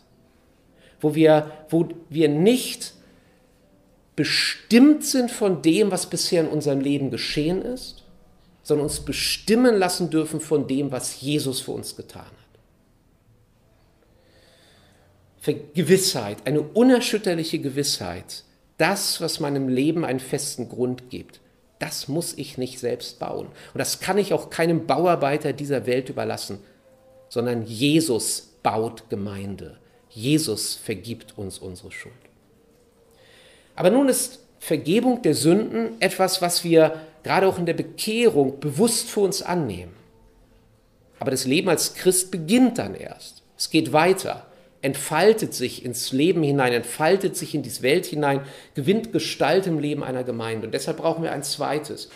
wo 1.00 1.14
wir, 1.16 1.52
wo 1.70 1.88
wir 2.10 2.30
nicht 2.30 2.94
bestimmt 4.16 5.06
sind 5.06 5.32
von 5.32 5.62
dem, 5.62 5.92
was 5.92 6.10
bisher 6.10 6.42
in 6.42 6.50
unserem 6.50 6.80
Leben 6.80 7.12
geschehen 7.12 7.62
ist, 7.62 8.04
sondern 8.64 8.86
uns 8.86 9.00
bestimmen 9.00 9.78
lassen 9.78 10.10
dürfen 10.10 10.40
von 10.40 10.68
dem, 10.68 10.92
was 10.92 11.22
Jesus 11.22 11.62
für 11.62 11.72
uns 11.72 11.96
getan 11.96 12.22
hat. 12.22 12.32
Für 15.40 15.56
Gewissheit, 15.56 16.38
eine 16.46 16.62
unerschütterliche 16.62 17.60
Gewissheit, 17.60 18.44
das, 18.82 19.22
was 19.22 19.40
meinem 19.40 19.70
Leben 19.70 20.04
einen 20.04 20.20
festen 20.20 20.68
Grund 20.68 21.10
gibt, 21.12 21.40
das 21.78 22.08
muss 22.08 22.34
ich 22.38 22.58
nicht 22.58 22.80
selbst 22.80 23.20
bauen. 23.20 23.48
Und 23.48 23.78
das 23.78 24.00
kann 24.00 24.18
ich 24.18 24.34
auch 24.34 24.50
keinem 24.50 24.88
Bauarbeiter 24.88 25.54
dieser 25.54 25.86
Welt 25.86 26.10
überlassen, 26.10 26.60
sondern 27.30 27.64
Jesus 27.64 28.54
baut 28.64 29.10
Gemeinde. 29.10 29.78
Jesus 30.10 30.76
vergibt 30.76 31.38
uns 31.38 31.60
unsere 31.60 31.92
Schuld. 31.92 32.14
Aber 33.76 33.92
nun 33.92 34.10
ist 34.10 34.40
Vergebung 34.60 35.22
der 35.22 35.34
Sünden 35.34 36.00
etwas, 36.02 36.42
was 36.42 36.64
wir 36.64 37.00
gerade 37.24 37.48
auch 37.48 37.58
in 37.58 37.66
der 37.66 37.74
Bekehrung 37.74 38.60
bewusst 38.60 39.10
für 39.10 39.22
uns 39.22 39.42
annehmen. 39.42 39.94
Aber 41.20 41.32
das 41.32 41.46
Leben 41.46 41.70
als 41.70 41.94
Christ 41.94 42.32
beginnt 42.32 42.80
dann 42.80 42.96
erst. 42.96 43.44
Es 43.58 43.70
geht 43.70 43.94
weiter, 43.94 44.48
entfaltet 44.82 45.54
sich 45.54 45.86
ins 45.86 46.12
Leben 46.12 46.44
hinein, 46.44 46.74
entfaltet 46.74 47.36
sich 47.36 47.54
in 47.54 47.64
die 47.64 47.82
Welt 47.82 48.06
hinein, 48.06 48.42
gewinnt 48.74 49.12
Gestalt 49.12 49.68
im 49.68 49.80
Leben 49.80 50.04
einer 50.04 50.24
Gemeinde. 50.24 50.68
Und 50.68 50.74
deshalb 50.74 50.98
brauchen 50.98 51.24
wir 51.24 51.32
ein 51.32 51.44
zweites. 51.44 52.10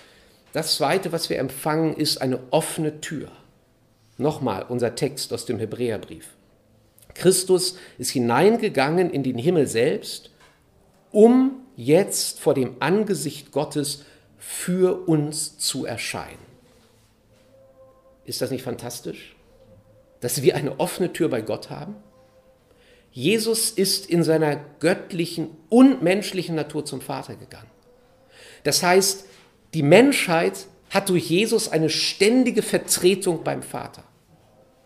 Das 0.54 0.76
zweite, 0.76 1.12
was 1.12 1.30
wir 1.30 1.40
empfangen, 1.40 1.96
ist 1.96 2.22
eine 2.22 2.40
offene 2.52 3.02
Tür. 3.02 3.30
Nochmal 4.18 4.66
unser 4.68 4.96
Text 4.96 5.34
aus 5.34 5.46
dem 5.46 5.60
Hebräerbrief. 5.60 6.30
Christus 7.14 7.78
ist 7.98 8.12
hineingegangen 8.12 9.10
in 9.10 9.24
den 9.24 9.38
Himmel 9.38 9.68
selbst 9.68 10.32
um 11.16 11.62
jetzt 11.78 12.42
vor 12.42 12.54
dem 12.54 12.76
Angesicht 12.82 13.54
Gottes 13.54 14.04
für 14.38 15.08
uns 15.08 15.58
zu 15.58 15.86
erscheinen. 15.86 16.46
Ist 18.26 18.42
das 18.42 18.52
nicht 18.52 18.64
fantastisch? 18.64 19.34
Dass 20.20 20.42
wir 20.42 20.58
eine 20.58 20.78
offene 20.78 21.14
Tür 21.14 21.30
bei 21.30 21.40
Gott 21.40 21.70
haben? 21.70 21.96
Jesus 23.16 23.72
ist 23.72 24.10
in 24.10 24.24
seiner 24.24 24.58
göttlichen 24.82 25.48
und 25.70 26.04
menschlichen 26.04 26.54
Natur 26.54 26.84
zum 26.84 27.00
Vater 27.00 27.36
gegangen. 27.36 27.72
Das 28.66 28.84
heißt, 28.84 29.26
die 29.74 29.84
Menschheit 29.84 30.68
hat 30.90 31.08
durch 31.08 31.30
Jesus 31.30 31.72
eine 31.72 31.90
ständige 31.90 32.62
Vertretung 32.62 33.46
beim 33.46 33.64
Vater. 33.64 34.04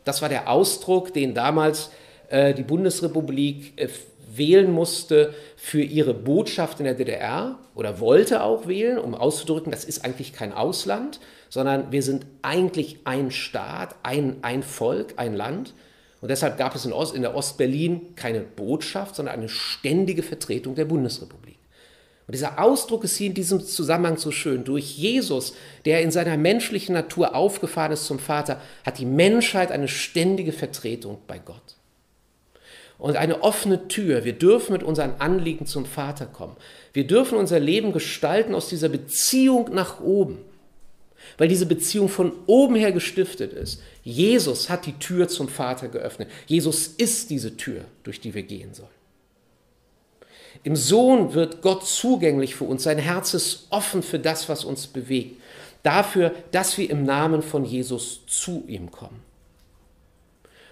Das 0.04 0.22
war 0.22 0.30
der 0.30 0.48
Ausdruck, 0.48 1.12
den 1.12 1.34
damals 1.34 1.90
äh, 2.30 2.54
die 2.54 2.62
Bundesrepublik 2.62 3.74
äh, 3.82 3.88
wählen 4.32 4.72
musste 4.72 5.34
für 5.56 5.82
ihre 5.82 6.14
Botschaft 6.14 6.80
in 6.80 6.86
der 6.86 6.94
DDR 6.94 7.58
oder 7.74 8.00
wollte 8.00 8.44
auch 8.44 8.68
wählen, 8.68 9.00
um 9.00 9.16
auszudrücken, 9.16 9.72
das 9.72 9.86
ist 9.86 10.06
eigentlich 10.06 10.34
kein 10.34 10.54
Ausland, 10.54 11.20
sondern 11.50 11.92
wir 11.92 12.04
sind 12.04 12.28
eigentlich 12.44 13.00
ein 13.06 13.32
Staat, 13.32 13.96
ein, 14.04 14.38
ein 14.44 14.62
Volk, 14.62 15.16
ein 15.18 15.34
Land. 15.34 15.74
Und 16.22 16.30
deshalb 16.30 16.58
gab 16.58 16.76
es 16.76 16.86
in, 16.86 16.94
Ost, 16.94 17.16
in 17.16 17.22
der 17.22 17.36
Ostberlin 17.36 18.16
keine 18.16 18.42
Botschaft, 18.42 19.16
sondern 19.16 19.36
eine 19.36 19.50
ständige 19.50 20.24
Vertretung 20.24 20.76
der 20.76 20.86
Bundesrepublik. 20.86 21.58
Und 22.28 22.34
dieser 22.34 22.60
Ausdruck 22.62 23.04
ist 23.06 23.18
hier 23.18 23.28
in 23.28 23.34
diesem 23.34 23.62
Zusammenhang 23.62 24.18
so 24.18 24.30
schön. 24.30 24.64
Durch 24.64 24.98
Jesus, 24.98 25.54
der 25.86 26.02
in 26.04 26.12
seiner 26.12 26.38
menschlichen 26.38 26.94
Natur 26.94 27.34
aufgefahren 27.36 27.92
ist 27.92 28.06
zum 28.06 28.20
Vater, 28.20 28.62
hat 28.86 29.00
die 29.00 29.06
Menschheit 29.06 29.72
eine 29.72 29.88
ständige 29.88 30.52
Vertretung 30.52 31.18
bei 31.26 31.40
Gott 31.40 31.78
und 33.00 33.16
eine 33.16 33.42
offene 33.42 33.88
Tür. 33.88 34.26
Wir 34.26 34.34
dürfen 34.34 34.74
mit 34.74 34.84
unseren 34.84 35.16
Anliegen 35.20 35.66
zum 35.66 35.86
Vater 35.86 36.28
kommen. 36.28 36.56
Wir 36.94 37.08
dürfen 37.08 37.38
unser 37.38 37.60
Leben 37.60 37.94
gestalten 37.94 38.54
aus 38.54 38.70
dieser 38.70 38.90
Beziehung 38.90 39.74
nach 39.74 40.02
oben, 40.02 40.38
weil 41.38 41.48
diese 41.48 41.66
Beziehung 41.66 42.10
von 42.10 42.32
oben 42.48 42.76
her 42.76 42.92
gestiftet 42.92 43.54
ist. 43.54 43.82
Jesus 44.04 44.70
hat 44.70 44.86
die 44.86 44.98
Tür 45.00 45.28
zum 45.28 45.48
Vater 45.48 45.88
geöffnet. 45.88 46.30
Jesus 46.48 46.88
ist 46.88 47.30
diese 47.30 47.58
Tür, 47.58 47.86
durch 48.04 48.20
die 48.20 48.34
wir 48.34 48.44
gehen 48.44 48.74
sollen. 48.74 48.90
Im 50.64 50.76
Sohn 50.76 51.34
wird 51.34 51.62
Gott 51.62 51.86
zugänglich 51.86 52.56
für 52.56 52.66
uns. 52.66 52.84
Sein 52.84 52.98
Herz 52.98 53.34
ist 53.34 53.68
offen 53.70 54.04
für 54.04 54.20
das, 54.20 54.50
was 54.50 54.66
uns 54.66 54.88
bewegt. 54.88 55.42
Dafür, 55.84 56.34
dass 56.52 56.78
wir 56.78 56.90
im 56.90 57.06
Namen 57.06 57.42
von 57.42 57.64
Jesus 57.64 58.26
zu 58.28 58.66
ihm 58.68 58.92
kommen. 58.92 59.22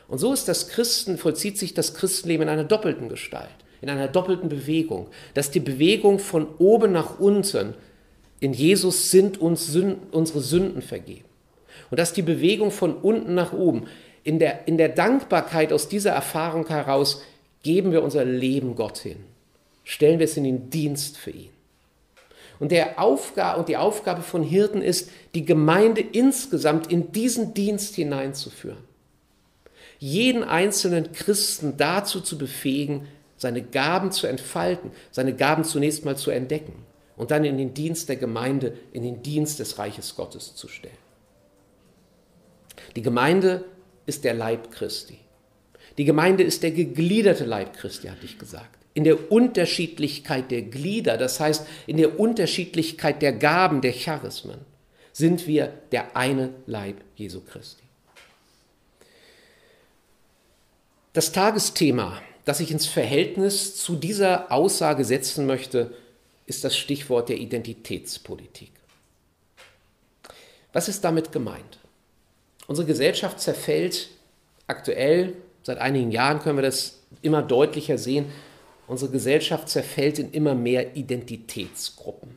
Und 0.10 0.20
so 0.20 0.34
ist 0.34 0.48
das 0.48 0.68
Christen, 0.70 1.18
vollzieht 1.18 1.58
sich 1.58 1.74
das 1.74 1.94
Christenleben 1.94 2.44
in 2.44 2.50
einer 2.50 2.64
doppelten 2.64 3.10
Gestalt, 3.10 3.50
in 3.82 3.90
einer 3.90 4.08
doppelten 4.08 4.50
Bewegung. 4.50 5.08
Dass 5.34 5.52
die 5.52 5.60
Bewegung 5.60 6.20
von 6.20 6.48
oben 6.60 6.92
nach 6.92 7.20
unten, 7.20 7.74
in 8.40 8.54
Jesus 8.54 9.10
sind 9.10 9.40
uns 9.40 9.68
Sünden, 9.68 10.10
unsere 10.12 10.42
Sünden 10.42 10.82
vergeben. 10.82 11.26
Und 11.90 12.00
dass 12.00 12.14
die 12.14 12.22
Bewegung 12.22 12.72
von 12.72 12.96
unten 12.96 13.34
nach 13.34 13.54
oben, 13.54 13.88
in 14.24 14.40
der, 14.40 14.68
in 14.68 14.78
der 14.78 14.90
Dankbarkeit 14.90 15.72
aus 15.72 15.88
dieser 15.88 16.12
Erfahrung 16.12 16.68
heraus, 16.68 17.22
geben 17.64 17.92
wir 17.92 18.04
unser 18.04 18.26
Leben 18.26 18.76
Gott 18.76 18.98
hin. 19.00 19.18
Stellen 19.84 20.20
wir 20.20 20.26
es 20.26 20.38
in 20.38 20.44
den 20.44 20.70
Dienst 20.70 21.18
für 21.18 21.32
ihn. 21.32 21.50
Und, 22.60 22.72
der 22.72 23.00
Aufgabe, 23.00 23.60
und 23.60 23.70
die 23.70 23.78
Aufgabe 23.78 24.22
von 24.22 24.44
Hirten 24.44 24.82
ist, 24.82 25.10
die 25.34 25.46
Gemeinde 25.46 26.02
insgesamt 26.02 26.92
in 26.92 27.12
diesen 27.12 27.54
Dienst 27.54 27.96
hineinzuführen. 27.96 28.84
Jeden 30.00 30.44
einzelnen 30.44 31.12
Christen 31.12 31.78
dazu 31.78 32.20
zu 32.20 32.38
befähigen, 32.38 33.08
seine 33.38 33.62
Gaben 33.62 34.12
zu 34.12 34.28
entfalten, 34.28 34.92
seine 35.12 35.36
Gaben 35.36 35.64
zunächst 35.64 36.04
mal 36.04 36.18
zu 36.18 36.32
entdecken 36.32 36.87
und 37.18 37.32
dann 37.32 37.44
in 37.44 37.58
den 37.58 37.74
Dienst 37.74 38.08
der 38.08 38.16
Gemeinde, 38.16 38.78
in 38.94 39.04
den 39.04 39.22
Dienst 39.24 39.60
des 39.60 39.78
Reiches 39.78 40.16
Gottes 40.16 40.56
zu 40.56 40.68
stellen. 40.68 40.98
Die 42.96 43.02
Gemeinde 43.02 43.66
ist 44.06 44.24
der 44.24 44.34
Leib 44.34 44.72
Christi. 44.72 45.18
Die 45.98 46.06
Gemeinde 46.06 46.44
ist 46.44 46.64
der 46.64 46.72
gegliederte 46.72 47.44
Leib 47.44 47.74
Christi, 47.74 48.08
hatte 48.08 48.26
ich 48.26 48.38
gesagt. 48.38 48.78
In 48.94 49.04
der 49.04 49.32
Unterschiedlichkeit 49.32 50.52
der 50.52 50.62
Glieder, 50.62 51.18
das 51.18 51.40
heißt 51.40 51.68
in 51.88 51.98
der 51.98 52.20
Unterschiedlichkeit 52.20 53.22
der 53.22 53.34
Gaben, 53.34 53.82
der 53.82 53.94
Charismen, 53.94 54.60
sind 55.12 55.48
wir 55.48 55.74
der 55.92 56.16
eine 56.16 56.52
Leib 56.68 56.98
Jesu 57.16 57.42
Christi. 57.42 57.84
Das 61.14 61.32
Tagesthema, 61.32 62.22
das 62.46 62.60
ich 62.60 62.72
ins 62.72 62.86
Verhältnis 62.86 63.76
zu 63.76 63.96
dieser 63.96 64.52
Aussage 64.52 65.04
setzen 65.04 65.48
möchte, 65.48 65.92
ist 66.48 66.64
das 66.64 66.76
Stichwort 66.76 67.30
der 67.30 67.38
Identitätspolitik. 67.38 68.72
Was 70.74 70.88
ist 70.88 71.04
damit 71.04 71.32
gemeint? 71.32 71.78
Unsere 72.66 72.88
Gesellschaft 72.88 73.40
zerfällt 73.40 74.10
aktuell, 74.66 75.36
seit 75.64 75.78
einigen 75.78 76.12
Jahren 76.12 76.40
können 76.40 76.58
wir 76.58 76.64
das 76.64 77.00
immer 77.22 77.42
deutlicher 77.42 77.98
sehen, 77.98 78.26
unsere 78.88 79.12
Gesellschaft 79.12 79.70
zerfällt 79.70 80.20
in 80.20 80.32
immer 80.32 80.56
mehr 80.56 80.96
Identitätsgruppen. 80.96 82.30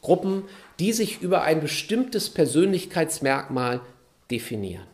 Gruppen, 0.00 0.44
die 0.78 0.92
sich 0.92 1.20
über 1.20 1.42
ein 1.42 1.60
bestimmtes 1.60 2.30
Persönlichkeitsmerkmal 2.30 3.80
definieren. 4.30 4.86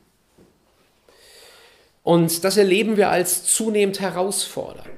Und 2.03 2.45
das 2.45 2.57
erleben 2.57 2.97
wir 2.97 3.11
als 3.11 3.45
zunehmend 3.45 4.01
herausfordernd, 4.01 4.89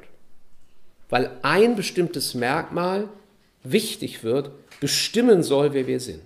weil 1.08 1.30
ein 1.42 1.76
bestimmtes 1.76 2.34
Merkmal 2.34 3.08
wichtig 3.72 4.22
wird, 4.24 4.50
bestimmen 4.80 5.42
soll, 5.42 5.72
wer 5.72 5.86
wir 5.86 6.00
sind. 6.00 6.22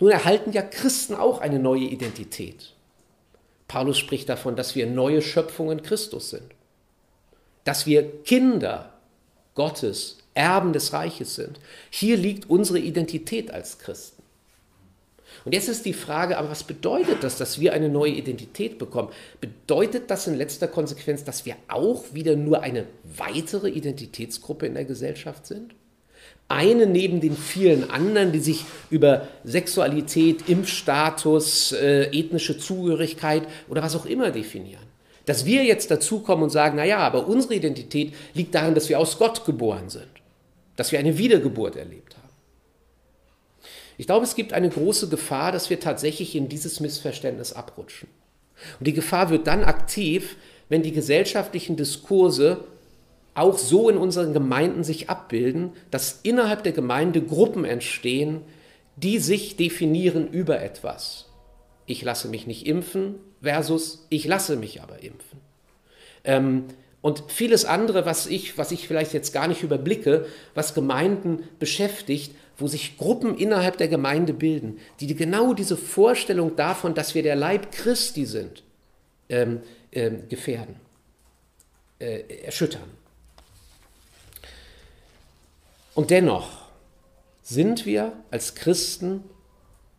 Nun 0.00 0.10
erhalten 0.10 0.52
ja 0.52 0.62
Christen 0.62 1.14
auch 1.14 1.40
eine 1.40 1.58
neue 1.58 1.84
Identität. 1.84 2.72
Paulus 3.68 3.98
spricht 3.98 4.28
davon, 4.28 4.56
dass 4.56 4.74
wir 4.74 4.86
neue 4.86 5.22
Schöpfungen 5.22 5.82
Christus 5.82 6.30
sind, 6.30 6.54
dass 7.64 7.86
wir 7.86 8.22
Kinder 8.22 8.92
Gottes, 9.54 10.18
Erben 10.34 10.72
des 10.72 10.92
Reiches 10.92 11.36
sind. 11.36 11.60
Hier 11.90 12.16
liegt 12.16 12.50
unsere 12.50 12.78
Identität 12.78 13.50
als 13.50 13.78
Christen. 13.78 14.22
Und 15.44 15.52
jetzt 15.52 15.68
ist 15.68 15.84
die 15.84 15.92
Frage, 15.92 16.38
aber 16.38 16.50
was 16.50 16.64
bedeutet 16.64 17.22
das, 17.22 17.38
dass 17.38 17.60
wir 17.60 17.72
eine 17.72 17.88
neue 17.88 18.12
Identität 18.12 18.78
bekommen? 18.78 19.10
Bedeutet 19.40 20.10
das 20.10 20.26
in 20.26 20.36
letzter 20.36 20.68
Konsequenz, 20.68 21.24
dass 21.24 21.44
wir 21.44 21.56
auch 21.68 22.04
wieder 22.12 22.36
nur 22.36 22.62
eine 22.62 22.86
weitere 23.02 23.68
Identitätsgruppe 23.68 24.66
in 24.66 24.74
der 24.74 24.84
Gesellschaft 24.84 25.46
sind? 25.46 25.74
Eine 26.54 26.86
neben 26.86 27.20
den 27.20 27.36
vielen 27.36 27.90
anderen, 27.90 28.30
die 28.30 28.38
sich 28.38 28.64
über 28.88 29.26
Sexualität, 29.42 30.48
Impfstatus, 30.48 31.72
äh, 31.72 32.04
ethnische 32.16 32.56
Zugehörigkeit 32.58 33.42
oder 33.68 33.82
was 33.82 33.96
auch 33.96 34.06
immer 34.06 34.30
definieren. 34.30 34.84
Dass 35.26 35.44
wir 35.46 35.64
jetzt 35.64 35.90
dazukommen 35.90 36.44
und 36.44 36.50
sagen, 36.50 36.76
naja, 36.76 36.98
aber 36.98 37.26
unsere 37.26 37.54
Identität 37.54 38.14
liegt 38.34 38.54
darin, 38.54 38.74
dass 38.74 38.88
wir 38.88 39.00
aus 39.00 39.18
Gott 39.18 39.44
geboren 39.44 39.88
sind, 39.88 40.06
dass 40.76 40.92
wir 40.92 41.00
eine 41.00 41.18
Wiedergeburt 41.18 41.74
erlebt 41.74 42.14
haben. 42.16 42.24
Ich 43.98 44.06
glaube, 44.06 44.24
es 44.24 44.36
gibt 44.36 44.52
eine 44.52 44.68
große 44.68 45.08
Gefahr, 45.08 45.50
dass 45.50 45.70
wir 45.70 45.80
tatsächlich 45.80 46.36
in 46.36 46.48
dieses 46.48 46.78
Missverständnis 46.78 47.52
abrutschen. 47.52 48.08
Und 48.78 48.86
die 48.86 48.92
Gefahr 48.92 49.30
wird 49.30 49.48
dann 49.48 49.64
aktiv, 49.64 50.36
wenn 50.68 50.82
die 50.82 50.92
gesellschaftlichen 50.92 51.76
Diskurse 51.76 52.64
auch 53.34 53.58
so 53.58 53.88
in 53.90 53.96
unseren 53.96 54.32
Gemeinden 54.32 54.84
sich 54.84 55.10
abbilden, 55.10 55.72
dass 55.90 56.20
innerhalb 56.22 56.62
der 56.62 56.72
Gemeinde 56.72 57.20
Gruppen 57.20 57.64
entstehen, 57.64 58.42
die 58.96 59.18
sich 59.18 59.56
definieren 59.56 60.28
über 60.28 60.62
etwas. 60.62 61.26
Ich 61.86 62.02
lasse 62.02 62.28
mich 62.28 62.46
nicht 62.46 62.66
impfen 62.66 63.16
versus 63.42 64.06
ich 64.08 64.26
lasse 64.26 64.56
mich 64.56 64.82
aber 64.82 65.02
impfen. 65.02 65.40
Ähm, 66.24 66.64
und 67.02 67.24
vieles 67.28 67.66
andere, 67.66 68.06
was 68.06 68.26
ich, 68.26 68.56
was 68.56 68.72
ich 68.72 68.88
vielleicht 68.88 69.12
jetzt 69.12 69.34
gar 69.34 69.46
nicht 69.46 69.62
überblicke, 69.62 70.26
was 70.54 70.72
Gemeinden 70.72 71.42
beschäftigt, 71.58 72.34
wo 72.56 72.66
sich 72.66 72.96
Gruppen 72.96 73.36
innerhalb 73.36 73.76
der 73.76 73.88
Gemeinde 73.88 74.32
bilden, 74.32 74.78
die 75.00 75.14
genau 75.14 75.52
diese 75.52 75.76
Vorstellung 75.76 76.56
davon, 76.56 76.94
dass 76.94 77.14
wir 77.14 77.22
der 77.22 77.36
Leib 77.36 77.72
Christi 77.72 78.24
sind, 78.24 78.62
ähm, 79.28 79.60
ähm, 79.92 80.28
gefährden, 80.28 80.76
äh, 81.98 82.20
erschüttern. 82.44 83.03
Und 85.94 86.10
dennoch 86.10 86.64
sind 87.42 87.86
wir 87.86 88.12
als 88.30 88.54
Christen, 88.54 89.22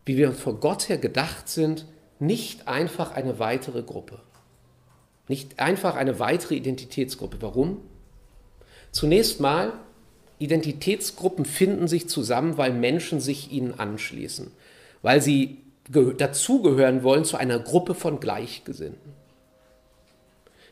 wie 0.06 0.18
wir 0.18 0.34
vor 0.34 0.60
Gott 0.60 0.90
her 0.90 0.98
gedacht 0.98 1.48
sind, 1.48 1.86
nicht 2.20 2.68
einfach 2.68 3.12
eine 3.12 3.40
weitere 3.40 3.82
Gruppe. 3.82 4.20
Nicht 5.28 5.60
einfach 5.60 5.96
eine 5.96 6.20
weitere 6.20 6.56
Identitätsgruppe. 6.56 7.38
Warum? 7.42 7.82
Zunächst 8.92 9.40
mal, 9.40 9.74
Identitätsgruppen 10.38 11.46
finden 11.46 11.88
sich 11.88 12.10
zusammen, 12.10 12.58
weil 12.58 12.74
Menschen 12.74 13.20
sich 13.20 13.52
ihnen 13.52 13.80
anschließen, 13.80 14.52
weil 15.02 15.22
sie 15.22 15.62
dazugehören 15.90 17.04
wollen 17.04 17.26
zu 17.26 17.38
einer 17.38 17.60
Gruppe 17.60 17.94
von 17.96 18.20
Gleichgesinnten. 18.20 19.14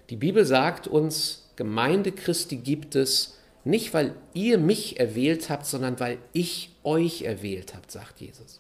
Die 0.10 0.16
Bibel 0.16 0.46
sagt 0.46 0.88
uns, 0.88 1.52
Gemeinde 1.56 2.12
Christi 2.12 2.58
gibt 2.58 2.96
es 2.96 3.38
nicht, 3.64 3.94
weil 3.94 4.16
ihr 4.34 4.58
mich 4.58 5.00
erwählt 5.00 5.50
habt, 5.50 5.66
sondern 5.66 6.00
weil 6.00 6.18
ich 6.34 6.72
euch 6.84 7.22
erwählt 7.22 7.74
habt, 7.74 7.92
sagt 7.92 8.20
Jesus. 8.20 8.60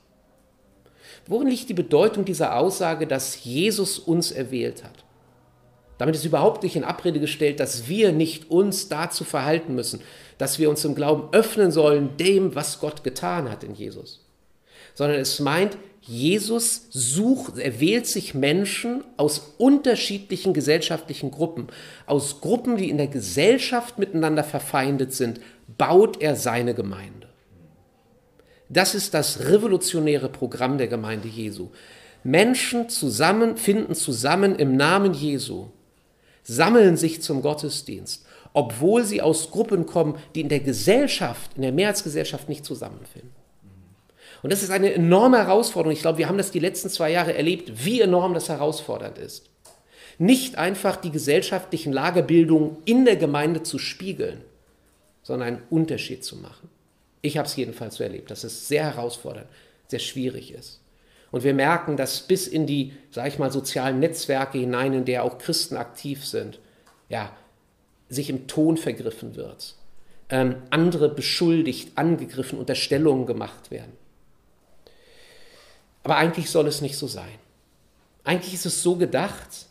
Worin 1.27 1.47
liegt 1.47 1.69
die 1.69 1.73
Bedeutung 1.73 2.25
dieser 2.25 2.57
Aussage, 2.57 3.07
dass 3.07 3.43
Jesus 3.43 3.99
uns 3.99 4.31
erwählt 4.31 4.83
hat? 4.83 5.03
Damit 5.97 6.15
ist 6.15 6.25
überhaupt 6.25 6.63
nicht 6.63 6.75
in 6.75 6.83
Abrede 6.83 7.19
gestellt, 7.19 7.59
dass 7.59 7.87
wir 7.87 8.11
nicht 8.11 8.49
uns 8.49 8.89
dazu 8.89 9.23
verhalten 9.23 9.75
müssen, 9.75 10.01
dass 10.37 10.59
wir 10.59 10.69
uns 10.69 10.83
im 10.83 10.95
Glauben 10.95 11.29
öffnen 11.33 11.71
sollen 11.71 12.17
dem, 12.17 12.55
was 12.55 12.79
Gott 12.79 13.03
getan 13.03 13.49
hat 13.49 13.63
in 13.63 13.75
Jesus. 13.75 14.25
Sondern 14.95 15.19
es 15.19 15.39
meint, 15.39 15.77
Jesus 16.05 16.87
sucht, 16.89 17.57
er 17.57 17.79
wählt 17.79 18.07
sich 18.07 18.33
Menschen 18.33 19.05
aus 19.15 19.53
unterschiedlichen 19.57 20.53
gesellschaftlichen 20.53 21.31
Gruppen, 21.31 21.67
aus 22.05 22.41
Gruppen, 22.41 22.75
die 22.75 22.89
in 22.89 22.97
der 22.97 23.07
Gesellschaft 23.07 23.99
miteinander 23.99 24.43
verfeindet 24.43 25.13
sind, 25.13 25.39
baut 25.77 26.21
er 26.21 26.35
seine 26.35 26.73
Gemeinde. 26.73 27.29
Das 28.67 28.95
ist 28.95 29.13
das 29.13 29.45
revolutionäre 29.45 30.27
Programm 30.27 30.77
der 30.77 30.87
Gemeinde 30.87 31.29
Jesu. 31.29 31.69
Menschen 32.23 32.89
zusammen 32.89 33.55
finden 33.55 33.95
zusammen 33.95 34.55
im 34.55 34.75
Namen 34.75 35.13
Jesu 35.13 35.67
sammeln 36.43 36.97
sich 36.97 37.21
zum 37.21 37.41
Gottesdienst, 37.41 38.25
obwohl 38.51 39.03
sie 39.03 39.21
aus 39.21 39.51
Gruppen 39.51 39.85
kommen, 39.85 40.17
die 40.35 40.41
in 40.41 40.49
der 40.49 40.59
Gesellschaft, 40.59 41.51
in 41.55 41.61
der 41.61 41.71
Mehrheitsgesellschaft 41.71 42.49
nicht 42.49 42.65
zusammenfinden. 42.65 43.42
Und 44.43 44.51
das 44.51 44.61
ist 44.61 44.69
eine 44.69 44.93
enorme 44.93 45.37
Herausforderung. 45.37 45.93
Ich 45.93 46.01
glaube, 46.01 46.19
wir 46.19 46.27
haben 46.27 46.37
das 46.37 46.51
die 46.51 46.59
letzten 46.59 46.89
zwei 46.89 47.11
Jahre 47.11 47.33
erlebt, 47.33 47.85
wie 47.85 48.01
enorm 48.01 48.33
das 48.33 48.49
herausfordernd 48.49 49.17
ist. 49.17 49.49
Nicht 50.19 50.57
einfach 50.57 50.97
die 50.97 51.11
gesellschaftlichen 51.11 51.91
Lagerbildungen 51.91 52.77
in 52.85 53.05
der 53.05 53.15
Gemeinde 53.15 53.63
zu 53.63 53.79
spiegeln, 53.79 54.41
sondern 55.23 55.47
einen 55.47 55.63
Unterschied 55.69 56.23
zu 56.23 56.35
machen. 56.35 56.69
Ich 57.21 57.37
habe 57.37 57.47
es 57.47 57.55
jedenfalls 57.55 57.95
so 57.95 58.03
erlebt, 58.03 58.29
dass 58.29 58.43
es 58.43 58.67
sehr 58.67 58.83
herausfordernd, 58.83 59.47
sehr 59.87 59.99
schwierig 59.99 60.53
ist. 60.53 60.81
Und 61.31 61.43
wir 61.43 61.53
merken, 61.53 61.97
dass 61.97 62.21
bis 62.21 62.45
in 62.47 62.67
die, 62.67 62.93
sage 63.09 63.29
ich 63.29 63.39
mal, 63.39 63.51
sozialen 63.51 63.99
Netzwerke 63.99 64.59
hinein, 64.59 64.93
in 64.93 65.05
der 65.05 65.23
auch 65.23 65.39
Christen 65.39 65.77
aktiv 65.77 66.25
sind, 66.25 66.59
ja, 67.09 67.35
sich 68.09 68.29
im 68.29 68.45
Ton 68.45 68.77
vergriffen 68.77 69.35
wird. 69.35 69.75
ähm, 70.29 70.55
andere 70.71 71.09
beschuldigt, 71.09 71.91
angegriffen, 71.95 72.57
Unterstellungen 72.57 73.25
gemacht 73.25 73.71
werden. 73.71 73.93
Aber 76.03 76.17
eigentlich 76.17 76.49
soll 76.49 76.67
es 76.67 76.81
nicht 76.81 76.97
so 76.97 77.07
sein. 77.07 77.39
Eigentlich 78.23 78.53
ist 78.53 78.65
es 78.65 78.83
so 78.83 78.95
gedacht, 78.95 79.67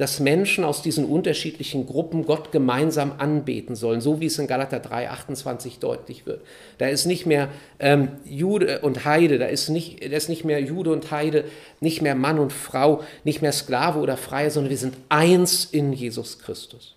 dass 0.00 0.18
Menschen 0.18 0.64
aus 0.64 0.80
diesen 0.80 1.04
unterschiedlichen 1.04 1.86
Gruppen 1.86 2.24
Gott 2.24 2.52
gemeinsam 2.52 3.12
anbeten 3.18 3.76
sollen, 3.76 4.00
so 4.00 4.18
wie 4.18 4.26
es 4.26 4.38
in 4.38 4.46
Galater 4.46 4.80
3, 4.80 5.10
28 5.10 5.78
deutlich 5.78 6.24
wird. 6.24 6.40
Da 6.78 6.88
ist 6.88 7.04
nicht 7.04 7.26
mehr 7.26 7.50
ähm, 7.78 8.08
Jude 8.24 8.80
und 8.80 9.04
Heide, 9.04 9.38
da 9.38 9.44
ist, 9.44 9.68
nicht, 9.68 10.02
da 10.02 10.16
ist 10.16 10.30
nicht 10.30 10.46
mehr 10.46 10.58
Jude 10.58 10.90
und 10.90 11.10
Heide, 11.10 11.44
nicht 11.80 12.00
mehr 12.00 12.14
Mann 12.14 12.38
und 12.38 12.50
Frau, 12.50 13.04
nicht 13.24 13.42
mehr 13.42 13.52
Sklave 13.52 13.98
oder 13.98 14.16
Freie, 14.16 14.50
sondern 14.50 14.70
wir 14.70 14.78
sind 14.78 14.96
eins 15.10 15.66
in 15.66 15.92
Jesus 15.92 16.38
Christus. 16.38 16.96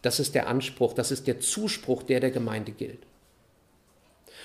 Das 0.00 0.18
ist 0.18 0.34
der 0.34 0.48
Anspruch, 0.48 0.94
das 0.94 1.10
ist 1.10 1.26
der 1.26 1.40
Zuspruch, 1.40 2.02
der 2.02 2.20
der 2.20 2.30
Gemeinde 2.30 2.72
gilt. 2.72 3.00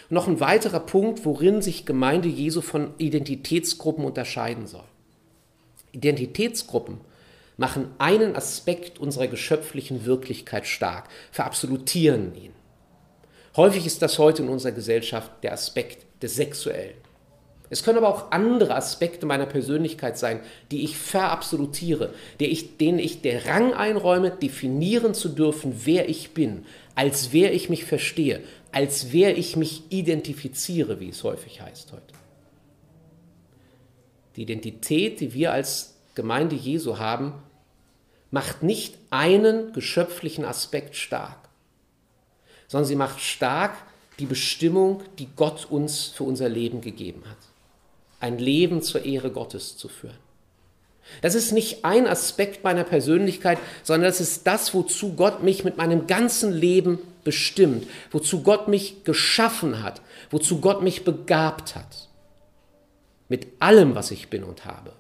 Noch 0.10 0.28
ein 0.28 0.40
weiterer 0.40 0.80
Punkt, 0.80 1.26
worin 1.26 1.62
sich 1.62 1.86
Gemeinde 1.86 2.28
Jesu 2.28 2.62
von 2.62 2.94
Identitätsgruppen 2.98 4.06
unterscheiden 4.06 4.68
soll. 4.68 4.84
Identitätsgruppen 5.92 7.00
machen 7.58 7.88
einen 7.98 8.36
Aspekt 8.36 9.00
unserer 9.00 9.28
geschöpflichen 9.28 10.06
Wirklichkeit 10.06 10.68
stark, 10.68 11.10
verabsolutieren 11.32 12.36
ihn. 12.36 12.54
Häufig 13.56 13.86
ist 13.86 14.02
das 14.02 14.20
heute 14.20 14.44
in 14.44 14.50
unserer 14.50 14.74
Gesellschaft 14.74 15.32
der 15.42 15.54
Aspekt 15.54 16.06
des 16.22 16.36
Sexuellen. 16.36 17.05
Es 17.70 17.84
können 17.84 17.98
aber 17.98 18.10
auch 18.10 18.32
andere 18.32 18.76
Aspekte 18.76 19.26
meiner 19.26 19.46
Persönlichkeit 19.46 20.18
sein, 20.18 20.40
die 20.72 20.84
ich 20.84 20.98
verabsolutiere, 20.98 22.14
ich, 22.38 22.78
denen 22.78 23.00
ich 23.00 23.22
der 23.22 23.48
Rang 23.48 23.74
einräume, 23.74 24.32
definieren 24.32 25.14
zu 25.14 25.30
dürfen, 25.30 25.82
wer 25.86 26.08
ich 26.08 26.32
bin, 26.32 26.66
als 26.94 27.34
wer 27.34 27.54
ich 27.54 27.70
mich 27.70 27.86
verstehe, 27.86 28.42
als 28.72 29.12
wer 29.12 29.38
ich 29.38 29.56
mich 29.56 29.84
identifiziere, 29.90 31.00
wie 31.00 31.10
es 31.10 31.24
häufig 31.24 31.62
heißt 31.62 31.92
heute. 31.92 32.14
Die 34.36 34.44
Identität, 34.44 35.20
die 35.20 35.34
wir 35.34 35.52
als 35.52 35.96
Gemeinde 36.14 36.56
Jesu 36.56 37.00
haben, 37.00 37.34
macht 38.32 38.64
nicht 38.64 38.98
einen 39.10 39.74
geschöpflichen 39.74 40.46
Aspekt 40.46 40.96
stark, 40.96 41.50
sondern 42.68 42.88
sie 42.88 42.96
macht 42.96 43.22
stark 43.22 43.76
die 44.20 44.26
Bestimmung, 44.26 45.04
die 45.20 45.30
Gott 45.36 45.66
uns 45.70 46.08
für 46.08 46.24
unser 46.24 46.50
Leben 46.50 46.82
gegeben 46.82 47.24
hat. 47.30 47.38
Ein 48.20 48.38
Leben 48.38 48.82
zur 48.82 49.06
Ehre 49.06 49.32
Gottes 49.32 49.78
zu 49.78 49.88
führen. 49.88 50.18
Das 51.22 51.36
ist 51.36 51.52
nicht 51.52 51.86
ein 51.86 52.08
Aspekt 52.08 52.64
meiner 52.64 52.84
Persönlichkeit, 52.84 53.60
sondern 53.84 54.10
das 54.10 54.22
ist 54.22 54.48
das, 54.48 54.74
wozu 54.74 55.14
Gott 55.14 55.44
mich 55.44 55.64
mit 55.64 55.78
meinem 55.78 56.08
ganzen 56.08 56.52
Leben 56.52 57.00
bestimmt, 57.24 57.88
wozu 58.12 58.42
Gott 58.42 58.68
mich 58.68 59.04
geschaffen 59.04 59.84
hat, 59.84 60.02
wozu 60.32 60.62
Gott 60.62 60.82
mich 60.82 61.04
begabt 61.04 61.76
hat. 61.76 62.10
Mit 63.30 63.48
allem, 63.60 63.96
was 63.96 64.12
ich 64.12 64.30
bin 64.30 64.44
und 64.44 64.66
habe 64.66 64.94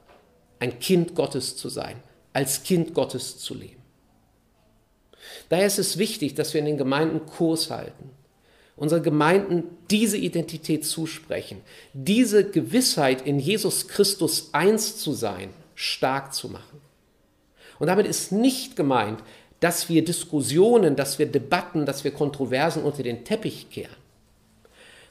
ein 0.60 0.80
Kind 0.80 1.15
Gottes 1.15 1.58
zu 1.58 1.69
sein, 1.69 2.01
als 2.34 2.63
Kind 2.63 2.93
Gottes 2.93 3.38
zu 3.38 3.54
leben. 3.54 3.82
Daher 5.49 5.67
ist 5.67 5.80
es 5.80 5.97
wichtig, 5.97 6.36
dass 6.36 6.54
wir 6.54 6.60
in 6.60 6.65
den 6.65 6.78
Gemeinden 6.78 7.25
Kurs 7.25 7.69
halten, 7.69 8.10
unsere 8.75 9.01
Gemeinden 9.01 9.63
diese 9.89 10.17
Identität 10.17 10.85
zusprechen, 10.85 11.61
diese 11.93 12.49
Gewissheit 12.49 13.25
in 13.25 13.39
Jesus 13.39 13.88
Christus 13.88 14.49
eins 14.51 14.97
zu 14.97 15.13
sein, 15.13 15.49
stark 15.75 16.33
zu 16.33 16.49
machen. 16.49 16.81
Und 17.79 17.88
damit 17.88 18.07
ist 18.07 18.31
nicht 18.31 18.75
gemeint, 18.75 19.19
dass 19.59 19.89
wir 19.89 20.03
Diskussionen, 20.03 20.95
dass 20.95 21.19
wir 21.19 21.25
Debatten, 21.25 21.85
dass 21.85 22.03
wir 22.03 22.11
Kontroversen 22.11 22.83
unter 22.83 23.03
den 23.03 23.23
Teppich 23.23 23.69
kehren, 23.69 23.95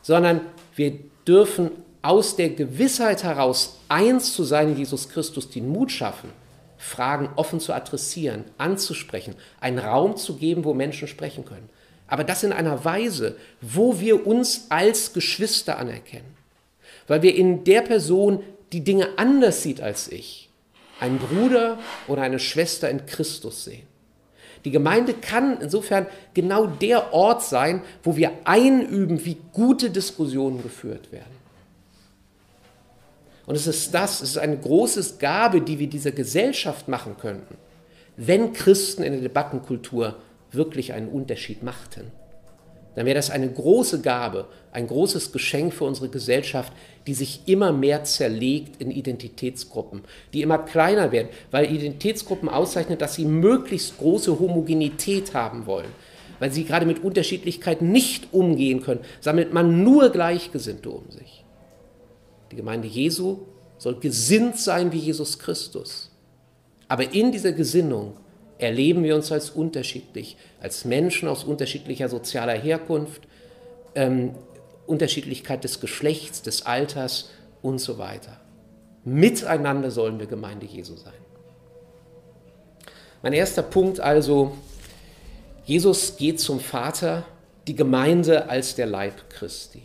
sondern 0.02 0.42
wir 0.76 0.98
dürfen 1.26 1.70
aus 2.02 2.36
der 2.36 2.50
Gewissheit 2.50 3.24
heraus, 3.24 3.78
eins 3.88 4.34
zu 4.34 4.44
sein 4.44 4.70
in 4.72 4.76
Jesus 4.76 5.08
Christus, 5.08 5.48
den 5.48 5.68
Mut 5.68 5.90
schaffen, 5.90 6.28
Fragen 6.76 7.30
offen 7.36 7.60
zu 7.60 7.72
adressieren, 7.72 8.44
anzusprechen, 8.58 9.34
einen 9.58 9.78
Raum 9.78 10.18
zu 10.18 10.36
geben, 10.36 10.64
wo 10.64 10.74
Menschen 10.74 11.08
sprechen 11.08 11.46
können. 11.46 11.70
Aber 12.06 12.24
das 12.24 12.42
in 12.42 12.52
einer 12.52 12.84
Weise, 12.84 13.36
wo 13.60 14.00
wir 14.00 14.26
uns 14.26 14.66
als 14.68 15.12
Geschwister 15.12 15.78
anerkennen. 15.78 16.36
Weil 17.06 17.22
wir 17.22 17.34
in 17.34 17.64
der 17.64 17.82
Person 17.82 18.42
die 18.72 18.82
Dinge 18.82 19.08
anders 19.16 19.62
sieht 19.62 19.80
als 19.80 20.10
ich, 20.10 20.50
einen 21.00 21.18
Bruder 21.18 21.78
oder 22.08 22.22
eine 22.22 22.38
Schwester 22.38 22.90
in 22.90 23.06
Christus 23.06 23.64
sehen. 23.64 23.86
Die 24.64 24.70
Gemeinde 24.70 25.12
kann 25.12 25.60
insofern 25.60 26.06
genau 26.32 26.66
der 26.66 27.12
Ort 27.12 27.42
sein, 27.42 27.82
wo 28.02 28.16
wir 28.16 28.32
einüben, 28.44 29.24
wie 29.24 29.36
gute 29.52 29.90
Diskussionen 29.90 30.62
geführt 30.62 31.12
werden. 31.12 31.34
Und 33.46 33.56
es 33.56 33.66
ist 33.66 33.92
das, 33.92 34.22
es 34.22 34.30
ist 34.30 34.38
eine 34.38 34.56
große 34.56 35.18
Gabe, 35.18 35.60
die 35.60 35.78
wir 35.78 35.86
dieser 35.86 36.12
Gesellschaft 36.12 36.88
machen 36.88 37.16
könnten, 37.18 37.56
wenn 38.16 38.54
Christen 38.54 39.02
in 39.02 39.12
der 39.12 39.20
Debattenkultur 39.20 40.16
wirklich 40.54 40.92
einen 40.92 41.08
Unterschied 41.08 41.62
machten. 41.62 42.12
Dann 42.94 43.06
wäre 43.06 43.16
das 43.16 43.30
eine 43.30 43.50
große 43.50 44.02
Gabe, 44.02 44.46
ein 44.72 44.86
großes 44.86 45.32
Geschenk 45.32 45.74
für 45.74 45.84
unsere 45.84 46.08
Gesellschaft, 46.08 46.72
die 47.06 47.14
sich 47.14 47.40
immer 47.46 47.72
mehr 47.72 48.04
zerlegt 48.04 48.80
in 48.80 48.90
Identitätsgruppen, 48.90 50.02
die 50.32 50.42
immer 50.42 50.58
kleiner 50.58 51.10
werden, 51.10 51.28
weil 51.50 51.72
Identitätsgruppen 51.72 52.48
auszeichnen, 52.48 52.98
dass 52.98 53.14
sie 53.14 53.24
möglichst 53.24 53.98
große 53.98 54.38
Homogenität 54.38 55.34
haben 55.34 55.66
wollen. 55.66 55.90
Weil 56.38 56.52
sie 56.52 56.64
gerade 56.64 56.86
mit 56.86 57.02
Unterschiedlichkeit 57.02 57.82
nicht 57.82 58.32
umgehen 58.32 58.82
können, 58.82 59.00
sammelt 59.20 59.52
man 59.52 59.82
nur 59.82 60.10
Gleichgesinnte 60.10 60.90
um 60.90 61.10
sich. 61.10 61.44
Die 62.50 62.56
Gemeinde 62.56 62.86
Jesu 62.86 63.38
soll 63.78 63.98
gesinnt 63.98 64.58
sein 64.58 64.92
wie 64.92 64.98
Jesus 64.98 65.38
Christus. 65.38 66.10
Aber 66.88 67.12
in 67.12 67.32
dieser 67.32 67.52
Gesinnung 67.52 68.14
erleben 68.58 69.02
wir 69.02 69.14
uns 69.14 69.32
als 69.32 69.50
unterschiedlich, 69.50 70.36
als 70.60 70.84
Menschen 70.84 71.28
aus 71.28 71.44
unterschiedlicher 71.44 72.08
sozialer 72.08 72.54
Herkunft, 72.54 73.22
ähm, 73.94 74.34
Unterschiedlichkeit 74.86 75.64
des 75.64 75.80
Geschlechts, 75.80 76.42
des 76.42 76.66
Alters 76.66 77.30
und 77.62 77.78
so 77.78 77.98
weiter. 77.98 78.40
Miteinander 79.04 79.90
sollen 79.90 80.18
wir 80.18 80.26
Gemeinde 80.26 80.66
Jesu 80.66 80.96
sein. 80.96 81.12
Mein 83.22 83.32
erster 83.32 83.62
Punkt 83.62 84.00
also, 84.00 84.52
Jesus 85.64 86.16
geht 86.16 86.40
zum 86.40 86.60
Vater, 86.60 87.24
die 87.66 87.74
Gemeinde 87.74 88.50
als 88.50 88.74
der 88.74 88.86
Leib 88.86 89.30
Christi. 89.30 89.82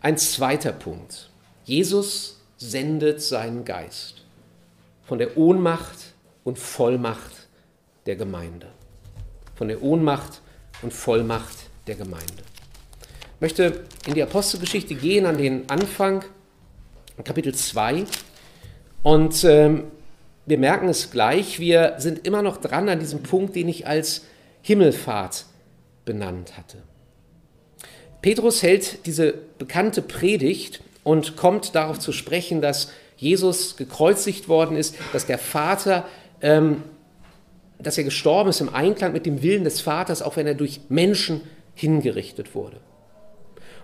Ein 0.00 0.16
zweiter 0.16 0.72
Punkt. 0.72 1.30
Jesus 1.64 2.40
sendet 2.56 3.22
seinen 3.22 3.64
Geist 3.64 4.22
von 5.02 5.18
der 5.18 5.36
Ohnmacht 5.36 6.09
und 6.50 6.58
Vollmacht 6.58 7.46
der 8.06 8.16
Gemeinde. 8.16 8.66
Von 9.54 9.68
der 9.68 9.84
Ohnmacht 9.84 10.40
und 10.82 10.92
Vollmacht 10.92 11.56
der 11.86 11.94
Gemeinde. 11.94 12.42
Ich 13.36 13.40
möchte 13.40 13.84
in 14.04 14.14
die 14.14 14.22
Apostelgeschichte 14.24 14.96
gehen 14.96 15.26
an 15.26 15.38
den 15.38 15.70
Anfang, 15.70 16.24
Kapitel 17.22 17.54
2. 17.54 18.04
Und 19.04 19.44
ähm, 19.44 19.84
wir 20.44 20.58
merken 20.58 20.88
es 20.88 21.12
gleich, 21.12 21.60
wir 21.60 21.94
sind 21.98 22.26
immer 22.26 22.42
noch 22.42 22.56
dran 22.56 22.88
an 22.88 22.98
diesem 22.98 23.22
Punkt, 23.22 23.54
den 23.54 23.68
ich 23.68 23.86
als 23.86 24.24
Himmelfahrt 24.62 25.44
benannt 26.04 26.56
hatte. 26.56 26.78
Petrus 28.22 28.64
hält 28.64 29.06
diese 29.06 29.34
bekannte 29.58 30.02
Predigt 30.02 30.82
und 31.04 31.36
kommt 31.36 31.76
darauf 31.76 32.00
zu 32.00 32.10
sprechen, 32.10 32.60
dass 32.60 32.90
Jesus 33.20 33.76
gekreuzigt 33.76 34.48
worden 34.48 34.76
ist, 34.76 34.96
dass 35.12 35.26
der 35.26 35.38
Vater, 35.38 36.06
ähm, 36.42 36.82
dass 37.78 37.98
er 37.98 38.04
gestorben 38.04 38.50
ist 38.50 38.60
im 38.60 38.74
Einklang 38.74 39.12
mit 39.12 39.26
dem 39.26 39.42
Willen 39.42 39.64
des 39.64 39.80
Vaters, 39.80 40.22
auch 40.22 40.36
wenn 40.36 40.46
er 40.46 40.54
durch 40.54 40.80
Menschen 40.88 41.42
hingerichtet 41.74 42.54
wurde. 42.54 42.80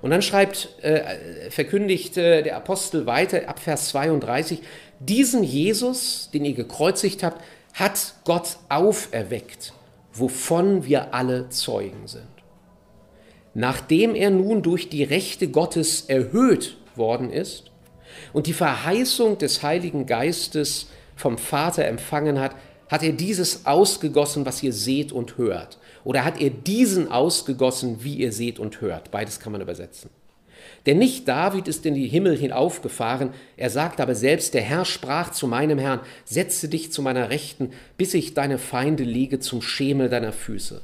Und 0.03 0.11
dann 0.11 0.23
schreibt, 0.23 0.69
äh, 0.83 1.51
verkündigt 1.51 2.17
äh, 2.17 2.43
der 2.43 2.57
Apostel 2.57 3.07
weiter 3.07 3.49
ab 3.49 3.59
Vers 3.59 3.89
32, 3.89 4.61
diesen 5.01 5.43
Jesus, 5.43 6.31
den 6.33 6.45
ihr 6.45 6.55
gekreuzigt 6.55 7.23
habt, 7.23 7.43
hat 7.73 8.15
Gott 8.25 8.57
auferweckt, 8.69 9.73
wovon 10.13 10.85
wir 10.85 11.15
alle 11.15 11.49
Zeugen 11.49 12.07
sind. 12.07 12.25
Nachdem 13.55 14.15
er 14.15 14.31
nun 14.31 14.63
durch 14.63 14.89
die 14.91 15.03
Rechte 15.03 15.49
Gottes 15.49 16.03
erhöht 16.03 16.77
worden 16.95 17.31
ist 17.31 17.71
und 18.33 18.47
die 18.47 18.53
Verheißung 18.53 19.39
des 19.39 19.63
Heiligen 19.63 20.07
Geistes 20.07 20.89
vom 21.17 21.39
Vater 21.39 21.85
empfangen 21.87 22.39
hat, 22.39 22.55
hat 22.89 23.03
er 23.03 23.13
dieses 23.13 23.67
ausgegossen, 23.67 24.47
was 24.47 24.63
ihr 24.63 24.73
seht 24.73 25.11
und 25.11 25.39
hört. 25.39 25.79
Oder 26.05 26.25
hat 26.25 26.41
er 26.41 26.51
diesen 26.51 27.11
ausgegossen, 27.11 28.05
wie 28.05 28.15
ihr 28.15 28.33
seht 28.33 28.61
und 28.61 28.81
hört. 28.81 29.11
Beides 29.11 29.41
kann 29.41 29.51
man 29.51 29.61
übersetzen. 29.61 30.11
Denn 30.85 30.99
nicht 30.99 31.27
David 31.27 31.67
ist 31.67 31.85
in 31.85 31.95
die 31.95 32.07
Himmel 32.07 32.37
hinaufgefahren, 32.37 33.31
er 33.57 33.71
sagt 33.71 34.01
aber 34.01 34.15
selbst, 34.15 34.55
der 34.55 34.63
Herr 34.63 34.85
sprach 34.85 35.33
zu 35.33 35.49
meinem 35.49 35.79
Herrn, 35.79 36.01
setze 36.25 36.69
dich 36.69 36.93
zu 36.93 37.03
meiner 37.03 37.31
Rechten, 37.31 37.73
bis 37.97 38.15
ich 38.15 38.35
deine 38.35 38.59
Feinde 38.59 39.03
lege 39.03 39.41
zum 39.41 39.63
Schemel 39.63 40.09
deiner 40.09 40.33
Füße. 40.33 40.83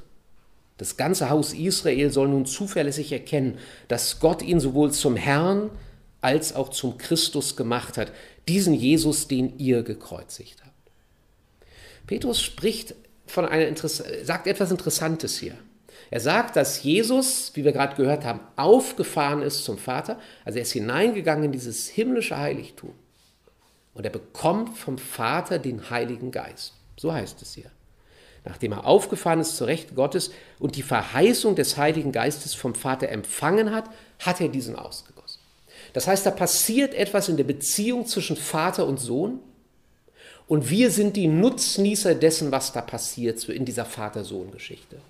Das 0.77 0.97
ganze 0.97 1.31
Haus 1.31 1.53
Israel 1.53 2.11
soll 2.11 2.29
nun 2.29 2.47
zuverlässig 2.47 3.13
erkennen, 3.13 3.59
dass 3.87 4.19
Gott 4.19 4.43
ihn 4.43 4.59
sowohl 4.59 4.91
zum 4.91 5.15
Herrn 5.15 5.71
als 6.23 6.55
auch 6.55 6.71
zum 6.71 6.97
Christus 6.97 7.57
gemacht 7.57 7.99
hat, 7.99 8.13
diesen 8.49 8.73
Jesus, 8.73 9.29
den 9.29 9.59
ihr 9.59 9.83
gekreuzigt 9.83 10.63
habt. 10.65 10.73
Petrus 12.07 12.41
spricht 12.41 12.95
von 13.27 13.45
einer 13.45 13.75
sagt 13.77 14.47
etwas 14.47 14.71
Interessantes 14.71 15.39
hier. 15.39 15.57
Er 16.11 16.21
sagt, 16.21 16.57
dass 16.57 16.83
Jesus, 16.83 17.53
wie 17.55 17.65
wir 17.65 17.73
gerade 17.73 17.97
gehört 17.97 18.25
haben, 18.25 18.41
aufgefahren 18.57 19.43
ist 19.43 19.65
zum 19.65 19.79
Vater, 19.79 20.19
also 20.45 20.59
er 20.59 20.63
ist 20.63 20.73
hineingegangen 20.73 21.45
in 21.45 21.53
dieses 21.53 21.89
himmlische 21.89 22.37
Heiligtum 22.37 22.95
und 23.95 24.05
er 24.05 24.11
bekommt 24.11 24.77
vom 24.77 24.99
Vater 24.99 25.59
den 25.59 25.91
Heiligen 25.91 26.31
Geist. 26.31 26.75
So 26.97 27.13
heißt 27.13 27.41
es 27.43 27.55
hier 27.55 27.71
nachdem 28.45 28.73
er 28.73 28.87
aufgefahren 28.87 29.41
ist 29.41 29.57
zur 29.57 29.69
Recht 29.69 29.95
Gottes 29.95 30.33
und 30.59 30.77
die 30.77 30.83
Verheißung 30.83 31.55
des 31.55 31.77
Heiligen 31.77 32.13
Geistes 32.13 32.55
vom 32.55 32.75
Vater 32.75 33.09
empfangen 33.09 33.73
hat, 33.73 33.85
hat 34.19 34.41
er 34.41 34.49
diesen 34.49 34.77
ausgegossen. 34.77 35.22
Das 35.93 36.07
heißt, 36.07 36.25
da 36.25 36.31
passiert 36.31 36.95
etwas 36.95 37.29
in 37.29 37.37
der 37.37 37.45
Beziehung 37.45 38.07
zwischen 38.07 38.37
Vater 38.37 38.87
und 38.87 38.99
Sohn 38.99 39.41
und 40.47 40.71
wir 40.71 40.91
sind 40.91 41.17
die 41.17 41.29
Nutznießer 41.29 42.15
dessen, 42.15 42.51
was 42.51 42.73
da 42.73 42.81
passiert 42.81 43.49
in 43.49 43.65
dieser 43.65 43.85
Vater-Sohn-Geschichte. 43.85 45.01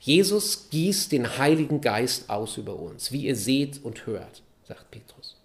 Jesus 0.00 0.68
gießt 0.70 1.12
den 1.12 1.38
Heiligen 1.38 1.80
Geist 1.80 2.28
aus 2.28 2.58
über 2.58 2.76
uns, 2.76 3.10
wie 3.10 3.26
ihr 3.26 3.36
seht 3.36 3.82
und 3.82 4.06
hört, 4.06 4.42
sagt 4.68 4.90
Petrus. 4.90 5.36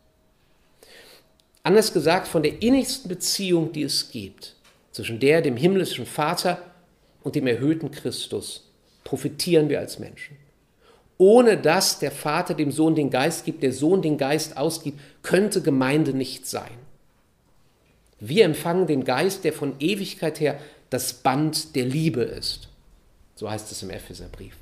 Anders 1.63 1.93
gesagt, 1.93 2.28
von 2.28 2.43
der 2.43 2.62
innigsten 2.62 3.10
Beziehung, 3.10 3.72
die 3.72 3.84
es 3.84 4.12
gibt, 4.12 4.56
zwischen 4.91 5.19
der, 5.19 5.41
dem 5.41 5.56
himmlischen 5.56 6.06
Vater 6.06 6.62
und 7.24 7.36
dem 7.36 7.48
erhöhten 7.48 7.91
Christus, 7.91 8.65
profitieren 9.04 9.69
wir 9.69 9.80
als 9.80 10.00
Menschen. 10.00 10.36
Ohne 11.21 11.58
dass 11.58 11.99
der 11.99 12.12
Vater 12.12 12.53
dem 12.53 12.71
Sohn 12.71 12.95
den 12.95 13.10
Geist 13.10 13.43
gibt, 13.43 13.62
der 13.62 13.73
Sohn 13.73 14.01
den 14.01 14.17
Geist 14.17 14.55
ausgibt, 14.55 14.99
könnte 15.21 15.62
Gemeinde 15.62 16.13
nicht 16.13 16.47
sein. 16.47 16.71
Wir 18.21 18.45
empfangen 18.45 18.88
den 18.88 19.03
Geist, 19.03 19.43
der 19.43 19.51
von 19.51 19.75
Ewigkeit 19.79 20.39
her 20.39 20.60
das 20.89 21.12
Band 21.13 21.75
der 21.75 21.84
Liebe 21.86 22.21
ist. 22.21 22.69
So 23.36 23.51
heißt 23.51 23.69
es 23.69 23.84
im 23.84 23.89
Epheserbrief. 23.89 24.55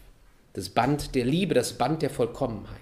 Das 0.54 0.70
Band 0.70 1.14
der 1.14 1.26
Liebe, 1.26 1.54
das 1.54 1.74
Band 1.74 2.02
der 2.02 2.10
Vollkommenheit. 2.10 2.82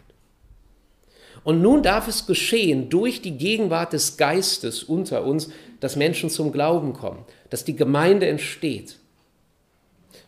Und 1.44 1.62
nun 1.62 1.84
darf 1.84 2.08
es 2.08 2.26
geschehen 2.26 2.90
durch 2.90 3.22
die 3.22 3.38
Gegenwart 3.38 3.92
des 3.92 4.16
Geistes 4.16 4.84
unter 4.84 5.26
uns, 5.26 5.50
dass 5.82 5.98
Menschen 5.98 6.30
zum 6.30 6.54
Glauben 6.54 6.94
kommen, 6.94 7.26
dass 7.50 7.66
die 7.66 7.76
Gemeinde 7.76 8.28
entsteht. 8.28 9.00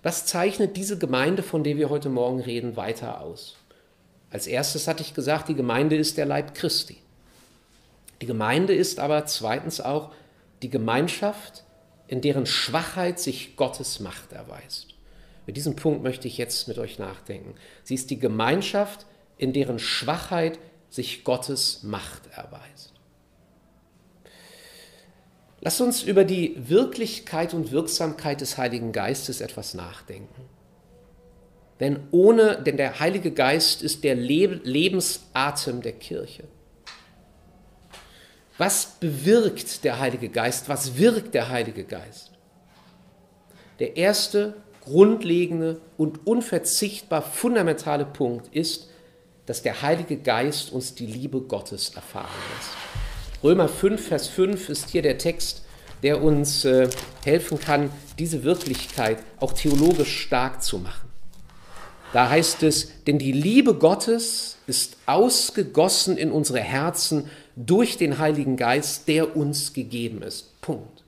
Was 0.07 0.25
zeichnet 0.25 0.77
diese 0.77 0.97
Gemeinde, 0.97 1.43
von 1.43 1.65
der 1.65 1.75
wir 1.75 1.89
heute 1.89 2.07
Morgen 2.07 2.39
reden, 2.39 2.77
weiter 2.77 3.19
aus? 3.19 3.57
Als 4.31 4.47
erstes 4.47 4.87
hatte 4.87 5.03
ich 5.03 5.13
gesagt, 5.13 5.49
die 5.49 5.53
Gemeinde 5.53 5.97
ist 5.97 6.17
der 6.17 6.25
Leib 6.25 6.55
Christi. 6.55 6.95
Die 8.21 8.25
Gemeinde 8.25 8.73
ist 8.73 9.01
aber 9.01 9.25
zweitens 9.25 9.81
auch 9.81 10.13
die 10.61 10.69
Gemeinschaft, 10.69 11.65
in 12.07 12.21
deren 12.21 12.45
Schwachheit 12.45 13.19
sich 13.19 13.57
Gottes 13.57 13.99
Macht 13.99 14.31
erweist. 14.31 14.93
Mit 15.45 15.57
diesem 15.57 15.75
Punkt 15.75 16.03
möchte 16.03 16.29
ich 16.29 16.37
jetzt 16.37 16.69
mit 16.69 16.77
euch 16.77 16.99
nachdenken. 16.99 17.55
Sie 17.83 17.95
ist 17.95 18.09
die 18.09 18.17
Gemeinschaft, 18.17 19.05
in 19.37 19.51
deren 19.51 19.77
Schwachheit 19.77 20.57
sich 20.89 21.25
Gottes 21.25 21.83
Macht 21.83 22.27
erweist. 22.27 22.76
Lasst 25.67 25.81
uns 25.81 26.01
über 26.01 26.23
die 26.23 26.55
Wirklichkeit 26.69 27.53
und 27.53 27.73
Wirksamkeit 27.73 28.39
des 28.39 28.57
Heiligen 28.57 28.93
Geistes 28.93 29.41
etwas 29.41 29.73
nachdenken. 29.73 30.45
Denn 31.81 32.07
ohne, 32.11 32.63
denn 32.63 32.77
der 32.77 33.01
Heilige 33.01 33.31
Geist 33.31 33.81
ist 33.81 34.05
der 34.05 34.15
Lebensatem 34.15 35.81
der 35.81 35.91
Kirche. 35.91 36.45
Was 38.57 38.95
bewirkt 39.01 39.83
der 39.83 39.99
Heilige 39.99 40.29
Geist? 40.29 40.69
Was 40.69 40.95
wirkt 40.95 41.33
der 41.33 41.49
Heilige 41.49 41.83
Geist? 41.83 42.31
Der 43.79 43.97
erste 43.97 44.53
grundlegende 44.85 45.81
und 45.97 46.25
unverzichtbar 46.25 47.21
fundamentale 47.21 48.05
Punkt 48.05 48.55
ist, 48.55 48.87
dass 49.45 49.63
der 49.63 49.81
Heilige 49.81 50.15
Geist 50.15 50.71
uns 50.71 50.95
die 50.95 51.07
Liebe 51.07 51.41
Gottes 51.41 51.89
erfahren 51.93 52.29
lässt. 52.55 53.06
Römer 53.43 53.69
5, 53.69 54.07
Vers 54.07 54.27
5 54.27 54.69
ist 54.69 54.89
hier 54.89 55.03
der 55.03 55.19
Text, 55.19 55.61
der 56.01 56.23
uns 56.23 56.65
äh, 56.65 56.89
helfen 57.23 57.59
kann, 57.59 57.91
diese 58.17 58.43
Wirklichkeit 58.43 59.19
auch 59.39 59.53
theologisch 59.53 60.21
stark 60.21 60.63
zu 60.63 60.79
machen. 60.79 61.07
Da 62.13 62.29
heißt 62.29 62.63
es, 62.63 63.03
denn 63.05 63.19
die 63.19 63.31
Liebe 63.31 63.75
Gottes 63.75 64.57
ist 64.65 64.97
ausgegossen 65.05 66.17
in 66.17 66.31
unsere 66.31 66.59
Herzen 66.59 67.29
durch 67.55 67.97
den 67.97 68.17
Heiligen 68.17 68.57
Geist, 68.57 69.07
der 69.07 69.35
uns 69.35 69.73
gegeben 69.73 70.23
ist. 70.23 70.59
Punkt. 70.61 71.03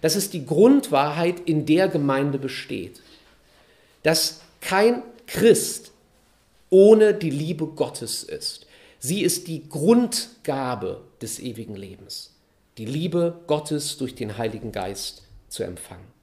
Das 0.00 0.16
ist 0.16 0.32
die 0.32 0.46
Grundwahrheit, 0.46 1.40
in 1.40 1.66
der 1.66 1.88
Gemeinde 1.88 2.38
besteht. 2.38 3.02
Dass 4.02 4.40
kein 4.60 5.02
Christ 5.26 5.90
ohne 6.70 7.12
die 7.12 7.30
Liebe 7.30 7.66
Gottes 7.66 8.22
ist. 8.22 8.66
Sie 9.00 9.22
ist 9.22 9.48
die 9.48 9.68
Grundgabe 9.68 11.02
des 11.22 11.38
ewigen 11.38 11.76
Lebens, 11.76 12.34
die 12.78 12.86
Liebe 12.86 13.40
Gottes 13.46 13.96
durch 13.96 14.14
den 14.14 14.38
Heiligen 14.38 14.72
Geist 14.72 15.22
zu 15.48 15.62
empfangen. 15.62 16.16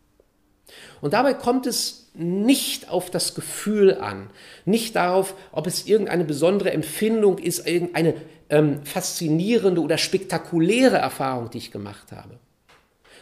Und 1.01 1.13
dabei 1.13 1.33
kommt 1.33 1.67
es 1.67 2.09
nicht 2.13 2.89
auf 2.89 3.09
das 3.09 3.35
Gefühl 3.35 3.95
an, 3.95 4.29
nicht 4.65 4.95
darauf, 4.95 5.35
ob 5.51 5.67
es 5.67 5.87
irgendeine 5.87 6.25
besondere 6.25 6.71
Empfindung 6.71 7.37
ist, 7.37 7.67
irgendeine 7.67 8.15
ähm, 8.49 8.83
faszinierende 8.85 9.81
oder 9.81 9.97
spektakuläre 9.97 10.97
Erfahrung, 10.97 11.49
die 11.49 11.57
ich 11.57 11.71
gemacht 11.71 12.11
habe, 12.11 12.37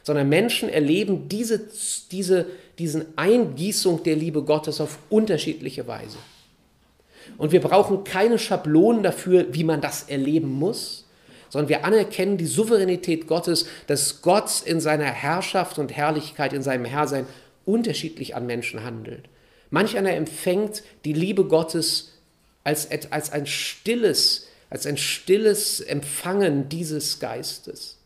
sondern 0.03 0.29
Menschen 0.29 0.69
erleben 0.69 1.29
diese, 1.29 1.61
diese, 2.11 2.47
diesen 2.77 3.17
Eingießung 3.17 4.03
der 4.03 4.15
Liebe 4.15 4.43
Gottes 4.43 4.81
auf 4.81 4.97
unterschiedliche 5.09 5.87
Weise. 5.87 6.17
Und 7.37 7.51
wir 7.51 7.61
brauchen 7.61 8.03
keine 8.03 8.37
Schablonen 8.37 9.03
dafür, 9.03 9.53
wie 9.53 9.63
man 9.63 9.79
das 9.79 10.03
erleben 10.03 10.49
muss, 10.49 11.00
sondern 11.51 11.69
wir 11.69 11.85
anerkennen 11.85 12.37
die 12.37 12.45
Souveränität 12.45 13.27
Gottes, 13.27 13.67
dass 13.85 14.21
Gott 14.21 14.63
in 14.65 14.79
seiner 14.79 15.05
Herrschaft 15.05 15.77
und 15.77 15.95
Herrlichkeit, 15.95 16.53
in 16.53 16.63
seinem 16.63 16.85
Herrsein 16.85 17.27
unterschiedlich 17.65 18.35
an 18.35 18.45
Menschen 18.45 18.83
handelt. 18.83 19.25
Manch 19.69 19.97
einer 19.97 20.13
empfängt 20.13 20.81
die 21.03 21.13
Liebe 21.13 21.45
Gottes 21.45 22.13
als, 22.63 22.89
als 23.11 23.31
ein 23.31 23.45
stilles, 23.45 24.47
als 24.69 24.85
ein 24.85 24.97
stilles 24.97 25.81
Empfangen 25.81 26.69
dieses 26.69 27.19
Geistes. 27.19 27.97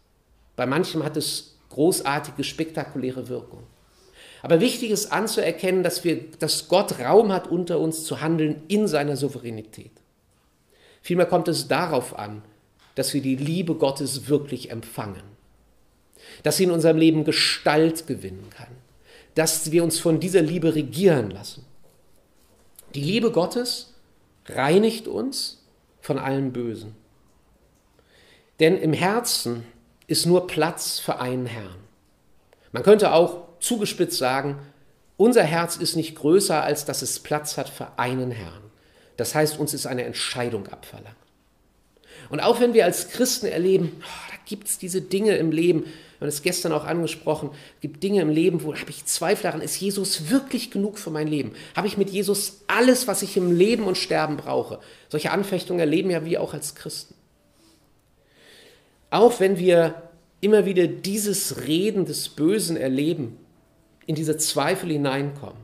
Bei 0.56 0.66
manchem 0.66 1.04
hat 1.04 1.16
es 1.16 1.56
großartige, 1.70 2.44
spektakuläre 2.44 3.28
Wirkung. 3.30 3.64
Aber 4.42 4.60
wichtig 4.60 4.92
ist 4.92 5.12
anzuerkennen, 5.12 5.84
dass, 5.84 6.04
wir, 6.04 6.32
dass 6.40 6.68
Gott 6.68 7.00
Raum 7.00 7.32
hat, 7.32 7.48
unter 7.48 7.80
uns 7.80 8.06
zu 8.06 8.22
handeln 8.22 8.64
in 8.68 8.88
seiner 8.88 9.18
Souveränität. 9.18 9.92
Vielmehr 11.02 11.26
kommt 11.28 11.48
es 11.48 11.68
darauf 11.68 12.18
an, 12.18 12.42
dass 12.96 13.14
wir 13.14 13.22
die 13.22 13.36
Liebe 13.36 13.76
Gottes 13.76 14.28
wirklich 14.28 14.72
empfangen, 14.72 15.24
dass 16.44 16.58
sie 16.58 16.64
in 16.64 16.72
unserem 16.72 16.98
Leben 16.98 17.24
Gestalt 17.24 18.08
gewinnen 18.08 18.50
kann, 18.50 18.76
dass 19.36 19.72
wir 19.72 19.84
uns 19.84 20.00
von 20.00 20.20
dieser 20.20 20.42
Liebe 20.42 20.76
regieren 20.76 21.30
lassen. 21.30 21.66
Die 22.96 23.02
Liebe 23.02 23.32
Gottes 23.32 23.94
reinigt 24.48 25.08
uns 25.08 25.62
von 26.00 26.18
allem 26.18 26.54
Bösen. 26.54 26.96
Denn 28.60 28.78
im 28.78 28.94
Herzen 28.94 29.66
ist 30.08 30.26
nur 30.26 30.48
Platz 30.48 31.00
für 31.00 31.20
einen 31.20 31.46
Herrn. 31.46 31.76
Man 32.72 32.84
könnte 32.84 33.12
auch 33.12 33.46
zugespitzt 33.60 34.18
sagen, 34.18 34.60
unser 35.18 35.44
Herz 35.44 35.78
ist 35.78 35.96
nicht 35.96 36.16
größer, 36.16 36.62
als 36.62 36.86
dass 36.86 37.02
es 37.02 37.20
Platz 37.20 37.58
hat 37.58 37.70
für 37.70 37.98
einen 37.98 38.32
Herrn. 38.32 38.64
Das 39.18 39.34
heißt, 39.34 39.60
uns 39.60 39.74
ist 39.74 39.86
eine 39.86 40.04
Entscheidung 40.04 40.68
abverlangt. 40.68 41.16
Und 42.30 42.40
auch 42.40 42.60
wenn 42.60 42.74
wir 42.74 42.86
als 42.86 43.10
Christen 43.10 43.46
erleben, 43.48 43.92
oh, 44.00 44.32
da 44.32 44.38
gibt 44.46 44.68
es 44.68 44.78
diese 44.78 45.02
Dinge 45.02 45.38
im 45.38 45.52
Leben, 45.52 45.84
wir 45.84 46.22
haben 46.22 46.30
es 46.30 46.44
gestern 46.44 46.72
auch 46.72 46.86
angesprochen, 46.86 47.50
es 47.76 47.82
gibt 47.82 48.02
Dinge 48.02 48.22
im 48.22 48.30
Leben, 48.30 48.64
wo 48.64 48.74
habe 48.74 48.90
ich 48.90 49.06
Zweifel 49.06 49.44
daran, 49.44 49.62
ist 49.62 49.80
Jesus 49.80 50.30
wirklich 50.30 50.72
genug 50.72 50.98
für 50.98 51.10
mein 51.10 51.28
Leben? 51.28 51.52
Habe 51.76 51.88
ich 51.88 51.98
mit 51.98 52.10
Jesus 52.10 52.62
alles, 52.68 53.08
was 53.08 53.22
ich 53.22 53.36
im 53.36 53.52
Leben 53.52 53.84
und 53.84 53.98
Sterben 53.98 54.38
brauche? 54.38 54.80
Solche 55.10 55.32
Anfechtungen 55.32 55.82
erleben 55.82 56.10
ja 56.10 56.24
wir 56.24 56.42
auch 56.42 56.54
als 56.54 56.74
Christen. 56.76 57.16
Auch 59.10 59.40
wenn 59.40 59.60
wir 59.60 60.04
immer 60.40 60.66
wieder 60.66 60.88
dieses 60.88 61.66
Reden 61.68 62.06
des 62.06 62.30
Bösen 62.30 62.78
erleben, 62.78 63.38
in 64.06 64.16
diese 64.16 64.38
Zweifel 64.38 64.92
hineinkommen, 64.92 65.58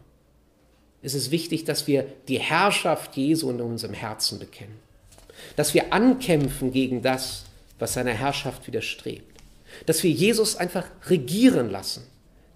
ist 1.01 1.15
es 1.15 1.31
wichtig, 1.31 1.63
dass 1.63 1.87
wir 1.87 2.05
die 2.27 2.39
Herrschaft 2.39 3.15
Jesu 3.15 3.49
in 3.49 3.61
unserem 3.61 3.93
Herzen 3.93 4.39
bekennen. 4.39 4.90
Dass 5.55 5.73
wir 5.73 5.93
ankämpfen 5.93 6.71
gegen 6.71 7.01
das, 7.01 7.45
was 7.79 7.93
seiner 7.93 8.13
Herrschaft 8.13 8.67
widerstrebt. 8.67 9.39
Dass 9.85 10.03
wir 10.03 10.11
Jesus 10.11 10.55
einfach 10.55 10.85
regieren 11.07 11.69
lassen. 11.69 12.03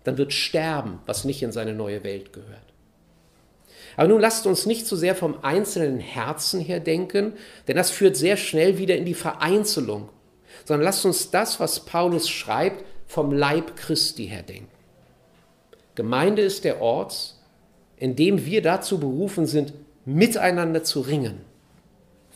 Dann 0.04 0.18
wird 0.18 0.34
sterben, 0.34 1.00
was 1.06 1.26
nicht 1.26 1.42
in 1.42 1.52
seine 1.52 1.74
neue 1.74 2.04
Welt 2.04 2.32
gehört. 2.34 2.66
Aber 3.98 4.08
nun 4.08 4.22
lasst 4.22 4.46
uns 4.46 4.66
nicht 4.66 4.86
so 4.88 4.96
sehr 4.96 5.16
vom 5.16 5.44
einzelnen 5.44 6.00
Herzen 6.00 6.60
her 6.60 6.80
denken, 6.80 7.34
denn 7.68 7.78
das 7.78 7.92
führt 7.92 8.18
sehr 8.18 8.38
schnell 8.38 8.78
wieder 8.78 8.96
in 8.98 9.06
die 9.06 9.14
Vereinzelung, 9.14 10.10
sondern 10.66 10.86
lasst 10.86 11.06
uns 11.06 11.32
das, 11.32 11.60
was 11.60 11.86
Paulus 11.86 12.30
schreibt, 12.30 12.84
vom 13.08 13.32
Leib 13.32 13.76
Christi 13.76 14.28
her 14.28 14.44
denken. 14.44 14.68
Gemeinde 15.96 16.42
ist 16.42 16.66
der 16.66 16.82
Ort, 16.82 17.36
in 17.98 18.16
dem 18.16 18.46
wir 18.46 18.62
dazu 18.62 19.00
berufen 19.00 19.46
sind, 19.46 19.74
miteinander 20.04 20.84
zu 20.84 21.00
ringen, 21.02 21.42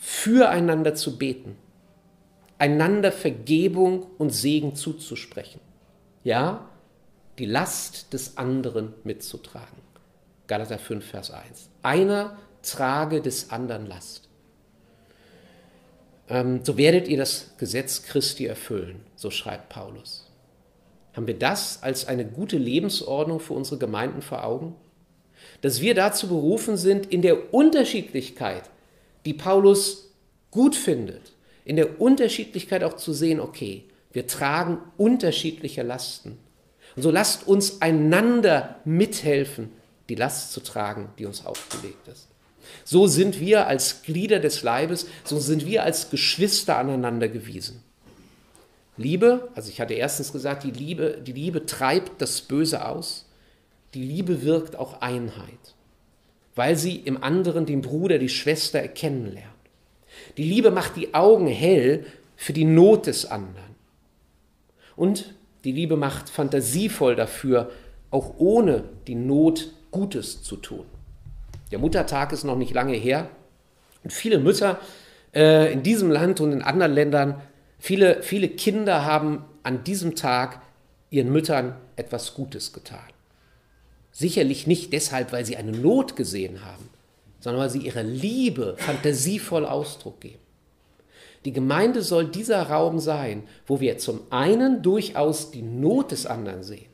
füreinander 0.00 0.94
zu 0.94 1.18
beten, 1.18 1.56
einander 2.58 3.12
Vergebung 3.12 4.06
und 4.16 4.30
Segen 4.30 4.74
zuzusprechen. 4.74 5.60
Ja, 6.24 6.68
die 7.38 7.44
Last 7.44 8.12
des 8.12 8.38
anderen 8.38 8.94
mitzutragen. 9.04 9.78
Galater 10.46 10.78
5, 10.78 11.04
Vers 11.04 11.30
1. 11.30 11.68
Einer 11.82 12.38
trage 12.62 13.20
des 13.20 13.50
anderen 13.50 13.86
Last. 13.86 14.28
Ähm, 16.28 16.60
so 16.64 16.76
werdet 16.76 17.06
ihr 17.06 17.18
das 17.18 17.54
Gesetz 17.58 18.02
Christi 18.02 18.46
erfüllen, 18.46 19.04
so 19.16 19.30
schreibt 19.30 19.68
Paulus. 19.68 20.26
Haben 21.12 21.26
wir 21.26 21.38
das 21.38 21.82
als 21.82 22.08
eine 22.08 22.24
gute 22.24 22.56
Lebensordnung 22.56 23.40
für 23.40 23.54
unsere 23.54 23.78
Gemeinden 23.78 24.22
vor 24.22 24.44
Augen? 24.44 24.74
Dass 25.60 25.80
wir 25.80 25.94
dazu 25.94 26.28
berufen 26.28 26.76
sind, 26.76 27.06
in 27.06 27.22
der 27.22 27.52
Unterschiedlichkeit, 27.52 28.70
die 29.24 29.34
Paulus 29.34 30.12
gut 30.50 30.74
findet, 30.74 31.32
in 31.64 31.76
der 31.76 32.00
Unterschiedlichkeit 32.00 32.84
auch 32.84 32.96
zu 32.96 33.12
sehen, 33.12 33.40
okay, 33.40 33.84
wir 34.12 34.26
tragen 34.26 34.78
unterschiedliche 34.96 35.82
Lasten. 35.82 36.38
Und 36.96 37.02
so 37.02 37.10
lasst 37.10 37.46
uns 37.46 37.80
einander 37.80 38.80
mithelfen, 38.84 39.70
die 40.08 40.16
Last 40.16 40.52
zu 40.52 40.60
tragen, 40.60 41.10
die 41.18 41.26
uns 41.26 41.46
aufgelegt 41.46 42.08
ist. 42.08 42.28
So 42.84 43.06
sind 43.06 43.40
wir 43.40 43.66
als 43.66 44.02
Glieder 44.02 44.40
des 44.40 44.62
Leibes, 44.62 45.06
so 45.24 45.38
sind 45.38 45.66
wir 45.66 45.84
als 45.84 46.10
Geschwister 46.10 46.76
aneinander 46.76 47.28
gewiesen. 47.28 47.82
Liebe, 48.96 49.48
also 49.54 49.70
ich 49.70 49.80
hatte 49.80 49.94
erstens 49.94 50.32
gesagt, 50.32 50.64
die 50.64 50.72
Liebe, 50.72 51.22
die 51.24 51.32
Liebe 51.32 51.64
treibt 51.64 52.20
das 52.20 52.42
Böse 52.42 52.84
aus. 52.86 53.26
Die 53.94 54.04
Liebe 54.04 54.42
wirkt 54.42 54.76
auch 54.76 55.00
Einheit, 55.00 55.74
weil 56.60 56.76
sie 56.76 56.96
im 56.96 57.22
anderen 57.22 57.64
den 57.64 57.80
Bruder, 57.80 58.18
die 58.18 58.28
Schwester 58.28 58.78
erkennen 58.78 59.32
lernt. 59.32 59.46
Die 60.36 60.44
Liebe 60.44 60.70
macht 60.70 60.96
die 60.96 61.14
Augen 61.14 61.46
hell 61.46 62.04
für 62.36 62.52
die 62.52 62.66
Not 62.66 63.06
des 63.06 63.24
anderen. 63.24 63.74
Und 64.94 65.34
die 65.64 65.72
Liebe 65.72 65.96
macht 65.96 66.28
fantasievoll 66.28 67.16
dafür, 67.16 67.70
auch 68.10 68.34
ohne 68.36 68.84
die 69.06 69.14
Not 69.14 69.72
Gutes 69.90 70.42
zu 70.42 70.56
tun. 70.56 70.84
Der 71.72 71.78
Muttertag 71.78 72.30
ist 72.32 72.44
noch 72.44 72.56
nicht 72.56 72.74
lange 72.74 72.94
her 72.94 73.30
und 74.04 74.12
viele 74.12 74.38
Mütter 74.38 74.78
äh, 75.34 75.72
in 75.72 75.82
diesem 75.82 76.10
Land 76.10 76.42
und 76.42 76.52
in 76.52 76.60
anderen 76.60 76.92
Ländern 76.92 77.40
Viele, 77.80 78.22
viele 78.22 78.48
Kinder 78.48 79.06
haben 79.06 79.42
an 79.62 79.84
diesem 79.84 80.14
Tag 80.14 80.60
ihren 81.08 81.32
Müttern 81.32 81.74
etwas 81.96 82.34
Gutes 82.34 82.74
getan. 82.74 83.00
Sicherlich 84.12 84.66
nicht 84.66 84.92
deshalb, 84.92 85.32
weil 85.32 85.44
sie 85.44 85.56
eine 85.56 85.72
Not 85.72 86.16
gesehen 86.16 86.64
haben, 86.64 86.88
sondern 87.40 87.62
weil 87.62 87.70
sie 87.70 87.80
ihrer 87.80 88.02
Liebe 88.02 88.74
fantasievoll 88.78 89.64
Ausdruck 89.64 90.20
geben. 90.20 90.38
Die 91.44 91.52
Gemeinde 91.52 92.02
soll 92.02 92.26
dieser 92.26 92.62
Raum 92.64 92.98
sein, 92.98 93.44
wo 93.66 93.80
wir 93.80 93.98
zum 93.98 94.20
einen 94.30 94.82
durchaus 94.82 95.50
die 95.50 95.62
Not 95.62 96.10
des 96.10 96.26
anderen 96.26 96.62
sehen, 96.62 96.90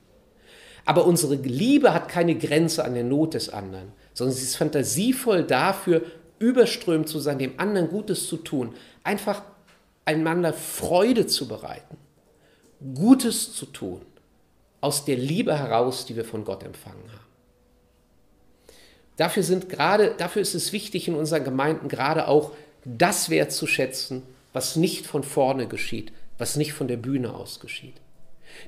aber 0.85 1.05
unsere 1.05 1.35
Liebe 1.35 1.93
hat 1.93 2.09
keine 2.09 2.37
Grenze 2.37 2.85
an 2.85 2.95
der 2.95 3.03
Not 3.03 3.35
des 3.35 3.49
anderen, 3.49 3.93
sondern 4.15 4.37
sie 4.37 4.45
ist 4.45 4.57
fantasievoll 4.57 5.43
dafür, 5.43 6.03
überströmt 6.39 7.09
zu 7.09 7.19
sein, 7.19 7.39
dem 7.39 7.59
anderen 7.59 7.89
Gutes 7.89 8.29
zu 8.29 8.37
tun, 8.37 8.75
einfach 9.03 9.43
einander 10.05 10.53
Freude 10.53 11.27
zu 11.27 11.49
bereiten, 11.49 11.97
Gutes 12.95 13.53
zu 13.53 13.67
tun, 13.67 14.01
aus 14.87 15.05
der 15.05 15.17
Liebe 15.17 15.59
heraus, 15.59 16.07
die 16.07 16.17
wir 16.17 16.25
von 16.25 16.45
Gott 16.45 16.63
empfangen 16.63 17.03
haben. 17.09 17.27
Dafür, 19.17 19.43
sind 19.43 19.69
gerade, 19.69 20.15
dafür 20.17 20.43
ist 20.43 20.55
es 20.55 20.73
wichtig 20.73 21.09
in 21.09 21.15
unseren 21.15 21.45
Gemeinden 21.45 21.89
gerade 21.89 22.29
auch 22.29 22.53
das 22.85 23.31
wertzuschätzen, 23.31 24.23
was 24.53 24.77
nicht 24.77 25.07
von 25.07 25.23
vorne 25.23 25.67
geschieht, 25.67 26.13
was 26.39 26.57
nicht 26.57 26.73
von 26.73 26.89
der 26.89 26.99
Bühne 26.99 27.35
aus 27.35 27.61
geschieht. 27.61 27.97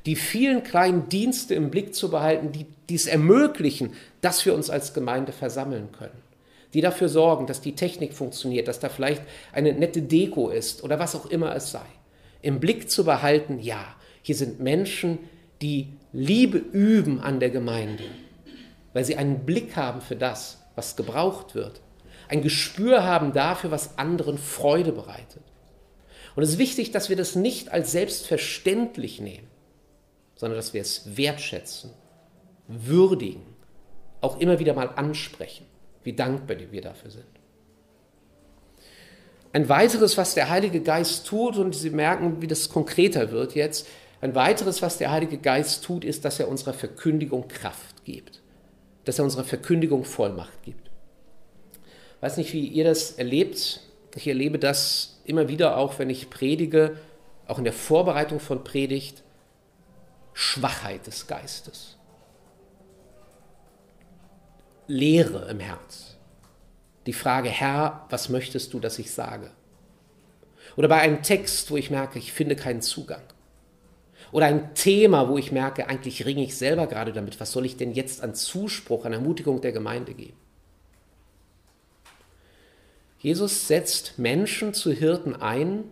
Die 0.06 0.16
vielen 0.16 0.62
kleinen 0.62 1.08
Dienste 1.08 1.54
im 1.54 1.70
Blick 1.70 1.94
zu 1.94 2.10
behalten, 2.10 2.52
die 2.52 2.66
dies 2.88 3.06
ermöglichen, 3.06 3.94
dass 4.20 4.44
wir 4.44 4.54
uns 4.54 4.70
als 4.70 4.92
Gemeinde 4.92 5.32
versammeln 5.32 5.92
können 5.92 6.28
die 6.74 6.80
dafür 6.80 7.08
sorgen, 7.08 7.46
dass 7.46 7.60
die 7.60 7.74
Technik 7.74 8.12
funktioniert, 8.12 8.68
dass 8.68 8.80
da 8.80 8.88
vielleicht 8.88 9.22
eine 9.52 9.72
nette 9.72 10.02
Deko 10.02 10.50
ist 10.50 10.84
oder 10.84 10.98
was 10.98 11.14
auch 11.14 11.26
immer 11.26 11.54
es 11.54 11.70
sei. 11.70 11.86
Im 12.42 12.60
Blick 12.60 12.90
zu 12.90 13.04
behalten, 13.04 13.58
ja, 13.60 13.96
hier 14.22 14.34
sind 14.34 14.60
Menschen, 14.60 15.18
die 15.62 15.88
Liebe 16.12 16.58
üben 16.58 17.20
an 17.20 17.40
der 17.40 17.50
Gemeinde, 17.50 18.04
weil 18.92 19.04
sie 19.04 19.16
einen 19.16 19.44
Blick 19.44 19.76
haben 19.76 20.00
für 20.00 20.16
das, 20.16 20.58
was 20.74 20.96
gebraucht 20.96 21.54
wird, 21.54 21.80
ein 22.28 22.42
Gespür 22.42 23.04
haben 23.04 23.32
dafür, 23.32 23.70
was 23.70 23.98
anderen 23.98 24.38
Freude 24.38 24.92
bereitet. 24.92 25.42
Und 26.36 26.42
es 26.42 26.50
ist 26.50 26.58
wichtig, 26.58 26.90
dass 26.90 27.08
wir 27.08 27.16
das 27.16 27.34
nicht 27.34 27.72
als 27.72 27.92
selbstverständlich 27.92 29.20
nehmen, 29.20 29.48
sondern 30.34 30.58
dass 30.58 30.74
wir 30.74 30.82
es 30.82 31.16
wertschätzen, 31.16 31.90
würdigen, 32.68 33.42
auch 34.20 34.38
immer 34.40 34.58
wieder 34.58 34.74
mal 34.74 34.88
ansprechen 34.88 35.64
wie 36.08 36.14
dankbar 36.14 36.56
wir 36.70 36.80
dafür 36.80 37.10
sind. 37.10 37.26
Ein 39.52 39.68
weiteres, 39.68 40.16
was 40.16 40.32
der 40.32 40.48
Heilige 40.48 40.80
Geist 40.80 41.26
tut, 41.26 41.58
und 41.58 41.74
Sie 41.74 41.90
merken, 41.90 42.40
wie 42.40 42.46
das 42.46 42.70
konkreter 42.70 43.30
wird 43.30 43.54
jetzt, 43.54 43.86
ein 44.20 44.34
weiteres, 44.34 44.82
was 44.82 44.98
der 44.98 45.10
Heilige 45.10 45.38
Geist 45.38 45.84
tut, 45.84 46.04
ist, 46.04 46.24
dass 46.24 46.40
er 46.40 46.48
unserer 46.48 46.74
Verkündigung 46.74 47.46
Kraft 47.48 48.04
gibt, 48.04 48.42
dass 49.04 49.18
er 49.18 49.24
unserer 49.24 49.44
Verkündigung 49.44 50.04
Vollmacht 50.04 50.62
gibt. 50.62 50.90
Ich 52.16 52.22
weiß 52.22 52.36
nicht, 52.36 52.52
wie 52.52 52.66
ihr 52.66 52.84
das 52.84 53.12
erlebt. 53.12 53.80
Ich 54.16 54.26
erlebe 54.26 54.58
das 54.58 55.20
immer 55.24 55.48
wieder 55.48 55.76
auch, 55.76 55.98
wenn 56.00 56.10
ich 56.10 56.30
predige, 56.30 56.96
auch 57.46 57.58
in 57.58 57.64
der 57.64 57.72
Vorbereitung 57.72 58.40
von 58.40 58.64
Predigt, 58.64 59.22
Schwachheit 60.32 61.06
des 61.06 61.26
Geistes. 61.26 61.96
Leere 64.88 65.48
im 65.50 65.60
Herz. 65.60 66.16
Die 67.06 67.12
Frage, 67.12 67.48
Herr, 67.48 68.06
was 68.10 68.28
möchtest 68.28 68.72
du, 68.72 68.80
dass 68.80 68.98
ich 68.98 69.12
sage? 69.12 69.50
Oder 70.76 70.88
bei 70.88 71.00
einem 71.00 71.22
Text, 71.22 71.70
wo 71.70 71.76
ich 71.76 71.90
merke, 71.90 72.18
ich 72.18 72.32
finde 72.32 72.56
keinen 72.56 72.82
Zugang. 72.82 73.22
Oder 74.30 74.46
ein 74.46 74.74
Thema, 74.74 75.28
wo 75.28 75.38
ich 75.38 75.52
merke, 75.52 75.88
eigentlich 75.88 76.26
ringe 76.26 76.44
ich 76.44 76.56
selber 76.56 76.86
gerade 76.86 77.12
damit. 77.12 77.40
Was 77.40 77.52
soll 77.52 77.64
ich 77.64 77.76
denn 77.76 77.92
jetzt 77.92 78.22
an 78.22 78.34
Zuspruch, 78.34 79.04
an 79.04 79.12
Ermutigung 79.12 79.60
der 79.60 79.72
Gemeinde 79.72 80.14
geben? 80.14 80.36
Jesus 83.18 83.66
setzt 83.66 84.18
Menschen 84.18 84.74
zu 84.74 84.92
Hirten 84.92 85.34
ein, 85.34 85.84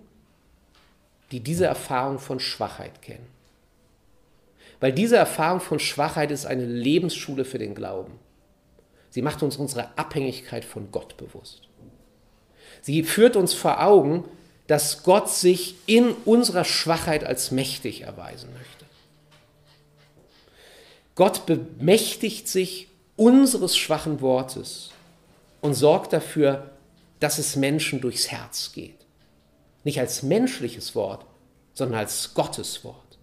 die 1.32 1.40
diese 1.40 1.66
Erfahrung 1.66 2.18
von 2.18 2.38
Schwachheit 2.38 3.02
kennen. 3.02 3.26
Weil 4.78 4.92
diese 4.92 5.16
Erfahrung 5.16 5.60
von 5.60 5.78
Schwachheit 5.78 6.30
ist 6.30 6.46
eine 6.46 6.66
Lebensschule 6.66 7.44
für 7.44 7.58
den 7.58 7.74
Glauben. 7.74 8.18
Sie 9.10 9.22
macht 9.22 9.42
uns 9.42 9.56
unsere 9.56 9.96
Abhängigkeit 9.96 10.64
von 10.64 10.92
Gott 10.92 11.16
bewusst. 11.16 11.62
Sie 12.82 13.02
führt 13.02 13.36
uns 13.36 13.54
vor 13.54 13.82
Augen, 13.82 14.24
dass 14.66 15.02
Gott 15.02 15.30
sich 15.30 15.76
in 15.86 16.12
unserer 16.24 16.64
Schwachheit 16.64 17.24
als 17.24 17.50
mächtig 17.50 18.02
erweisen 18.02 18.52
möchte. 18.52 18.84
Gott 21.14 21.46
bemächtigt 21.46 22.48
sich 22.48 22.88
unseres 23.16 23.76
schwachen 23.76 24.20
Wortes 24.20 24.90
und 25.60 25.74
sorgt 25.74 26.12
dafür, 26.12 26.70
dass 27.20 27.38
es 27.38 27.56
Menschen 27.56 28.00
durchs 28.00 28.30
Herz 28.30 28.72
geht. 28.72 29.06
Nicht 29.84 29.98
als 30.00 30.22
menschliches 30.22 30.94
Wort, 30.94 31.24
sondern 31.72 32.00
als 32.00 32.34
Gottes 32.34 32.84
Wort. 32.84 33.18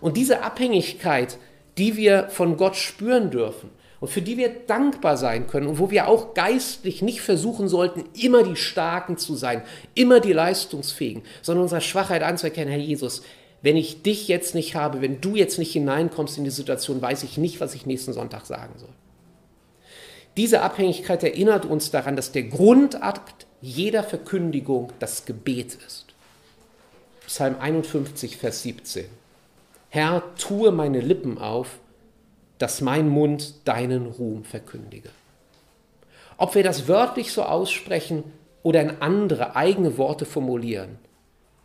Und 0.00 0.16
diese 0.16 0.42
Abhängigkeit, 0.42 1.38
die 1.78 1.96
wir 1.96 2.28
von 2.30 2.56
Gott 2.56 2.76
spüren 2.76 3.30
dürfen, 3.30 3.70
und 4.00 4.08
für 4.08 4.22
die 4.22 4.38
wir 4.38 4.48
dankbar 4.48 5.16
sein 5.16 5.46
können 5.46 5.66
und 5.66 5.78
wo 5.78 5.90
wir 5.90 6.08
auch 6.08 6.34
geistlich 6.34 7.02
nicht 7.02 7.20
versuchen 7.20 7.68
sollten, 7.68 8.04
immer 8.18 8.42
die 8.42 8.56
Starken 8.56 9.18
zu 9.18 9.34
sein, 9.34 9.62
immer 9.94 10.20
die 10.20 10.32
Leistungsfähigen, 10.32 11.22
sondern 11.42 11.64
unsere 11.64 11.82
Schwachheit 11.82 12.22
anzuerkennen, 12.22 12.70
Herr 12.70 12.80
Jesus, 12.80 13.22
wenn 13.62 13.76
ich 13.76 14.02
dich 14.02 14.26
jetzt 14.26 14.54
nicht 14.54 14.74
habe, 14.74 15.02
wenn 15.02 15.20
du 15.20 15.36
jetzt 15.36 15.58
nicht 15.58 15.72
hineinkommst 15.72 16.38
in 16.38 16.44
die 16.44 16.50
Situation, 16.50 17.02
weiß 17.02 17.22
ich 17.24 17.36
nicht, 17.36 17.60
was 17.60 17.74
ich 17.74 17.84
nächsten 17.84 18.14
Sonntag 18.14 18.46
sagen 18.46 18.72
soll. 18.78 18.88
Diese 20.36 20.62
Abhängigkeit 20.62 21.22
erinnert 21.22 21.66
uns 21.66 21.90
daran, 21.90 22.16
dass 22.16 22.32
der 22.32 22.44
Grundakt 22.44 23.46
jeder 23.60 24.02
Verkündigung 24.02 24.92
das 24.98 25.26
Gebet 25.26 25.76
ist. 25.86 26.06
Psalm 27.26 27.56
51, 27.60 28.38
Vers 28.38 28.62
17. 28.62 29.04
Herr, 29.90 30.22
tue 30.36 30.72
meine 30.72 31.00
Lippen 31.00 31.36
auf, 31.36 31.78
dass 32.60 32.82
mein 32.82 33.08
Mund 33.08 33.54
deinen 33.64 34.06
Ruhm 34.06 34.44
verkündige. 34.44 35.08
ob 36.36 36.54
wir 36.54 36.62
das 36.62 36.88
wörtlich 36.88 37.32
so 37.32 37.42
aussprechen 37.42 38.24
oder 38.62 38.80
in 38.80 39.02
andere 39.02 39.56
eigene 39.56 39.98
Worte 39.98 40.24
formulieren. 40.24 40.98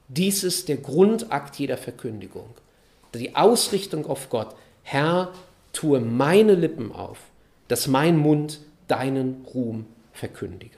Dies 0.10 0.44
ist 0.44 0.68
der 0.68 0.76
Grundakt 0.78 1.56
jeder 1.56 1.78
Verkündigung. 1.78 2.50
Die 3.14 3.38
Ausrichtung 3.38 4.06
auf 4.06 4.30
Gott. 4.30 4.54
Herr, 4.84 5.32
tue 5.72 6.02
meine 6.02 6.56
Lippen 6.56 6.92
auf, 6.92 7.20
dass 7.70 7.88
mein 7.88 8.18
Mund 8.18 8.60
deinen 8.90 9.46
Ruhm 9.54 9.86
verkündige. 10.12 10.78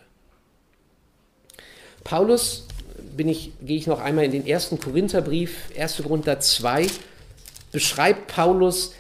Paulus, 2.04 2.68
ich, 3.18 3.52
gehe 3.62 3.78
ich 3.78 3.88
noch 3.88 4.00
einmal 4.00 4.26
in 4.26 4.32
den 4.32 4.46
ersten 4.46 4.80
Korintherbrief, 4.80 5.72
1. 5.76 6.04
Korinther 6.04 6.40
2, 6.40 6.86
beschreibt 7.72 8.28
Paulus 8.28 8.94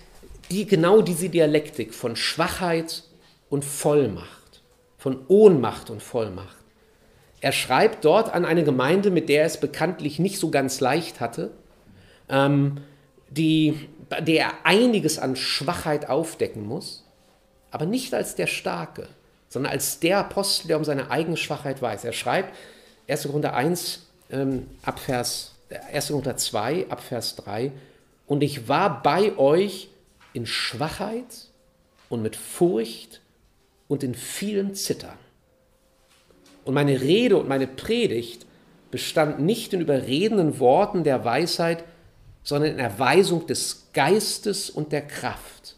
die, 0.49 0.65
genau 0.65 1.01
diese 1.01 1.29
Dialektik 1.29 1.93
von 1.93 2.15
Schwachheit 2.15 3.03
und 3.49 3.65
Vollmacht, 3.65 4.61
von 4.97 5.25
Ohnmacht 5.27 5.89
und 5.89 6.01
Vollmacht. 6.01 6.55
Er 7.39 7.51
schreibt 7.51 8.03
dort 8.03 8.33
an 8.33 8.45
eine 8.45 8.63
Gemeinde, 8.63 9.11
mit 9.11 9.29
der 9.29 9.41
er 9.41 9.47
es 9.47 9.59
bekanntlich 9.59 10.19
nicht 10.19 10.39
so 10.39 10.49
ganz 10.49 10.79
leicht 10.79 11.19
hatte, 11.19 11.51
ähm, 12.29 12.77
die, 13.29 13.87
der 14.21 14.45
er 14.45 14.53
einiges 14.63 15.19
an 15.19 15.35
Schwachheit 15.35 16.09
aufdecken 16.09 16.65
muss, 16.65 17.03
aber 17.69 17.85
nicht 17.85 18.13
als 18.13 18.35
der 18.35 18.47
Starke, 18.47 19.07
sondern 19.49 19.71
als 19.71 19.99
der 19.99 20.19
Apostel, 20.19 20.69
der 20.69 20.77
um 20.77 20.83
seine 20.83 21.11
eigene 21.11 21.37
Schwachheit 21.37 21.81
weiß. 21.81 22.05
Er 22.05 22.13
schreibt 22.13 22.55
1. 23.07 23.23
Korinther 23.23 23.53
1, 23.53 24.07
ähm, 24.31 24.67
Abvers, 24.83 25.53
1. 25.93 26.07
Korinther 26.07 26.37
2, 26.37 26.87
Abvers 26.89 27.35
3, 27.35 27.71
und 28.25 28.41
ich 28.41 28.67
war 28.67 29.01
bei 29.03 29.37
euch 29.37 29.89
in 30.37 30.45
Schwachheit 30.45 31.49
und 32.09 32.21
mit 32.21 32.35
Furcht 32.35 33.21
und 33.87 34.03
in 34.03 34.13
vielen 34.13 34.75
Zittern. 34.75 35.17
Und 36.63 36.75
meine 36.75 37.01
Rede 37.01 37.37
und 37.37 37.49
meine 37.49 37.65
Predigt 37.65 38.45
bestand 38.91 39.39
nicht 39.39 39.73
in 39.73 39.81
überredenden 39.81 40.59
Worten 40.59 41.03
der 41.03 41.25
Weisheit, 41.25 41.83
sondern 42.43 42.73
in 42.73 42.79
Erweisung 42.79 43.47
des 43.47 43.87
Geistes 43.93 44.69
und 44.69 44.91
der 44.91 45.01
Kraft, 45.01 45.75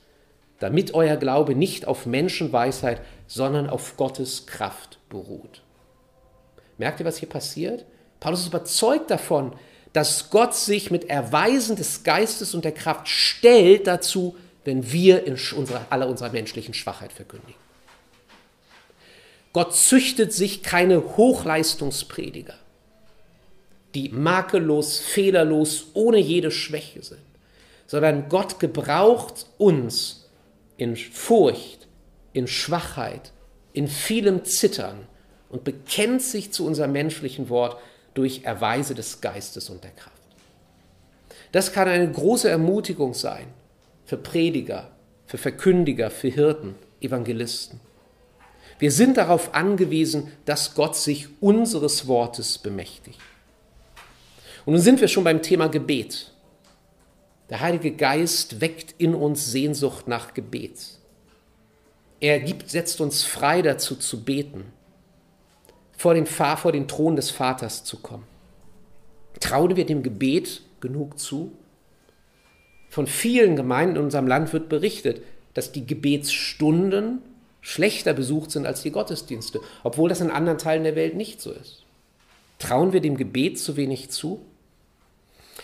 damit 0.60 0.93
euer 0.93 1.16
Glaube 1.16 1.55
nicht 1.55 1.88
auf 1.88 2.05
Menschenweisheit, 2.05 3.01
sondern 3.28 3.70
auf 3.70 3.95
Gottes 3.95 4.45
Kraft 4.45 4.99
beruht. 5.07 5.64
Merkt 6.78 6.99
ihr, 6.99 7.05
was 7.05 7.18
hier 7.18 7.30
passiert? 7.30 7.86
Paulus 8.20 8.41
ist 8.41 8.47
überzeugt 8.47 9.10
davon, 9.10 9.53
dass 9.93 10.30
Gott 10.30 10.53
sich 10.53 10.91
mit 10.91 11.10
Erweisen 11.10 11.78
des 11.78 12.03
Geistes 12.03 12.53
und 12.53 12.66
der 12.66 12.74
Kraft 12.74 13.07
stellt 13.07 13.88
dazu, 13.88 14.36
wenn 14.66 14.91
wir 14.91 15.26
in 15.26 15.38
unserer, 15.55 15.88
aller 15.89 16.07
unserer 16.07 16.32
menschlichen 16.32 16.74
Schwachheit 16.74 17.14
verkündigen. 17.14 17.60
Gott 19.53 19.76
züchtet 19.76 20.32
sich 20.32 20.62
keine 20.62 21.18
Hochleistungsprediger, 21.18 22.55
die 23.95 24.10
makellos, 24.10 24.99
fehlerlos, 24.99 25.88
ohne 25.93 26.20
jede 26.20 26.51
Schwäche 26.51 27.01
sind, 27.01 27.22
sondern 27.88 28.30
Gott 28.30 28.60
gebraucht 28.60 29.47
uns 29.57 30.30
in 30.78 30.95
Furcht, 30.95 31.88
in 32.34 32.47
Schwachheit, 32.47 33.32
in 33.74 33.88
vielem 33.88 34.45
Zittern 34.45 35.07
und 35.49 35.64
bekennt 35.64 36.22
sich 36.22 36.51
zu 36.51 36.66
unserem 36.66 36.91
menschlichen 36.91 37.49
Wort 37.49 37.82
durch 38.14 38.43
Erweise 38.43 38.93
des 38.93 39.20
Geistes 39.22 39.70
und 39.70 39.84
der 39.84 39.91
Kraft. 39.91 40.16
Das 41.51 41.74
kann 41.74 41.88
eine 41.88 42.12
große 42.12 42.47
Ermutigung 42.47 43.16
sein 43.16 43.47
für 44.10 44.18
Prediger, 44.18 44.89
für 45.28 45.38
Verkündiger, 45.38 46.10
für 46.10 46.30
Hirten, 46.30 46.74
Evangelisten. 46.99 47.80
Wir 48.80 48.91
sind 48.91 49.18
darauf 49.18 49.53
angewiesen, 49.53 50.32
dass 50.45 50.74
Gott 50.74 50.95
sich 50.95 51.28
unseres 51.41 52.07
Wortes 52.07 52.57
bemächtigt. 52.57 53.20
Und 54.66 54.74
nun 54.74 54.82
sind 54.82 54.99
wir 54.99 55.07
schon 55.07 55.24
beim 55.24 55.43
Thema 55.43 55.68
Gebet. 55.68 56.34
Der 57.51 57.60
Heilige 57.60 57.91
Geist 57.91 58.62
weckt 58.62 58.95
in 58.97 59.14
uns 59.14 59.51
Sehnsucht 59.51 60.07
nach 60.07 60.34
Gebet. 60.34 60.80
Er 62.20 62.39
gibt, 62.39 62.72
setzt 62.72 63.01
uns 63.01 63.24
frei 63.24 63.62
dazu 63.62 63.95
zu 63.95 64.24
beten, 64.24 64.74
vor 65.95 66.16
den, 66.16 66.26
vor 66.26 66.72
den 66.72 66.88
Thron 66.88 67.16
des 67.16 67.30
Vaters 67.30 67.84
zu 67.84 67.97
kommen. 67.97 68.26
Trauen 69.39 69.76
wir 69.76 69.86
dem 69.86 70.01
Gebet 70.01 70.64
genug 70.80 71.20
zu? 71.20 71.51
Von 72.90 73.08
vielen 73.08 73.56
Gemeinden 73.56 73.98
in 73.98 74.04
unserem 74.04 74.28
Land 74.28 74.52
wird 74.52 74.70
berichtet, 74.70 75.22
dass 75.54 75.72
die 75.72 75.86
Gebetsstunden 75.86 77.22
schlechter 77.62 78.14
besucht 78.14 78.52
sind 78.52 78.66
als 78.66 78.82
die 78.82 78.92
Gottesdienste, 78.92 79.62
obwohl 79.84 80.10
das 80.10 80.22
in 80.22 80.32
anderen 80.32 80.58
Teilen 80.58 80.84
der 80.84 80.96
Welt 80.96 81.16
nicht 81.16 81.42
so 81.42 81.52
ist. 81.52 81.84
Trauen 82.58 82.94
wir 82.94 83.02
dem 83.02 83.18
Gebet 83.18 83.60
zu 83.60 83.78
wenig 83.78 84.10
zu? 84.10 84.42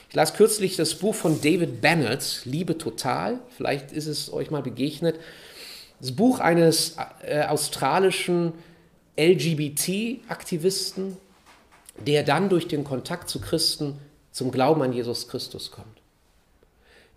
Ich 0.10 0.16
las 0.16 0.34
kürzlich 0.34 0.76
das 0.76 0.96
Buch 0.96 1.16
von 1.16 1.42
David 1.42 1.82
Bennett, 1.82 2.42
Liebe 2.46 2.78
total, 2.78 3.40
vielleicht 3.58 3.92
ist 3.92 4.08
es 4.08 4.32
euch 4.32 4.52
mal 4.52 4.62
begegnet. 4.62 5.20
Das 6.00 6.12
Buch 6.12 6.40
eines 6.40 6.98
äh, 7.24 7.44
australischen 7.44 8.54
LGBT-Aktivisten, 9.18 11.18
der 12.06 12.24
dann 12.24 12.50
durch 12.50 12.68
den 12.68 12.84
Kontakt 12.84 13.30
zu 13.30 13.40
Christen 13.40 13.98
zum 14.32 14.52
Glauben 14.52 14.82
an 14.82 14.94
Jesus 14.94 15.30
Christus 15.30 15.72
kommt. 15.72 16.05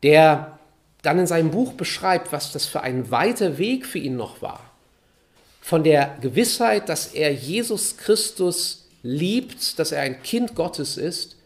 Der 0.03 0.59
dann 1.03 1.19
in 1.19 1.27
seinem 1.27 1.51
Buch 1.51 1.75
beschreibt, 1.75 2.33
was 2.33 2.53
das 2.53 2.67
für 2.67 2.81
ein 2.81 3.11
weiter 3.11 3.59
Weg 3.59 3.87
für 3.87 3.99
ihn 3.99 4.17
noch 4.17 4.43
war 4.43 4.69
von 5.69 5.85
der 5.85 6.17
Gewissheit, 6.23 6.89
dass 6.89 7.09
er 7.09 7.31
Jesus 7.31 7.99
Christus 7.99 8.87
liebt, 9.03 9.79
dass 9.79 9.93
er 9.93 10.01
ein 10.01 10.23
Kind 10.23 10.55
Gottes 10.55 10.97
ist, 10.97 11.37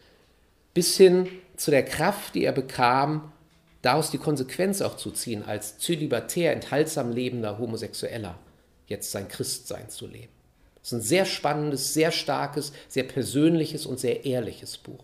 bis 0.73 0.95
hin 0.95 1.27
zu 1.57 1.71
der 1.71 1.83
Kraft, 1.83 2.33
die 2.33 2.45
er 2.45 2.53
bekam, 2.53 3.33
daraus 3.81 4.11
die 4.11 4.17
Konsequenz 4.17 4.81
auch 4.81 4.95
zu 4.95 5.11
ziehen, 5.11 5.43
als 5.43 5.77
zölibatär, 5.77 6.53
enthaltsam 6.53 7.11
lebender 7.11 7.57
Homosexueller, 7.59 8.39
jetzt 8.87 9.11
sein 9.11 9.27
Christsein 9.27 9.89
zu 9.89 10.07
leben. 10.07 10.31
Das 10.75 10.93
ist 10.93 10.99
ein 10.99 11.01
sehr 11.01 11.25
spannendes, 11.25 11.93
sehr 11.93 12.11
starkes, 12.11 12.71
sehr 12.87 13.03
persönliches 13.03 13.85
und 13.85 13.99
sehr 13.99 14.23
ehrliches 14.23 14.77
Buch. 14.77 15.03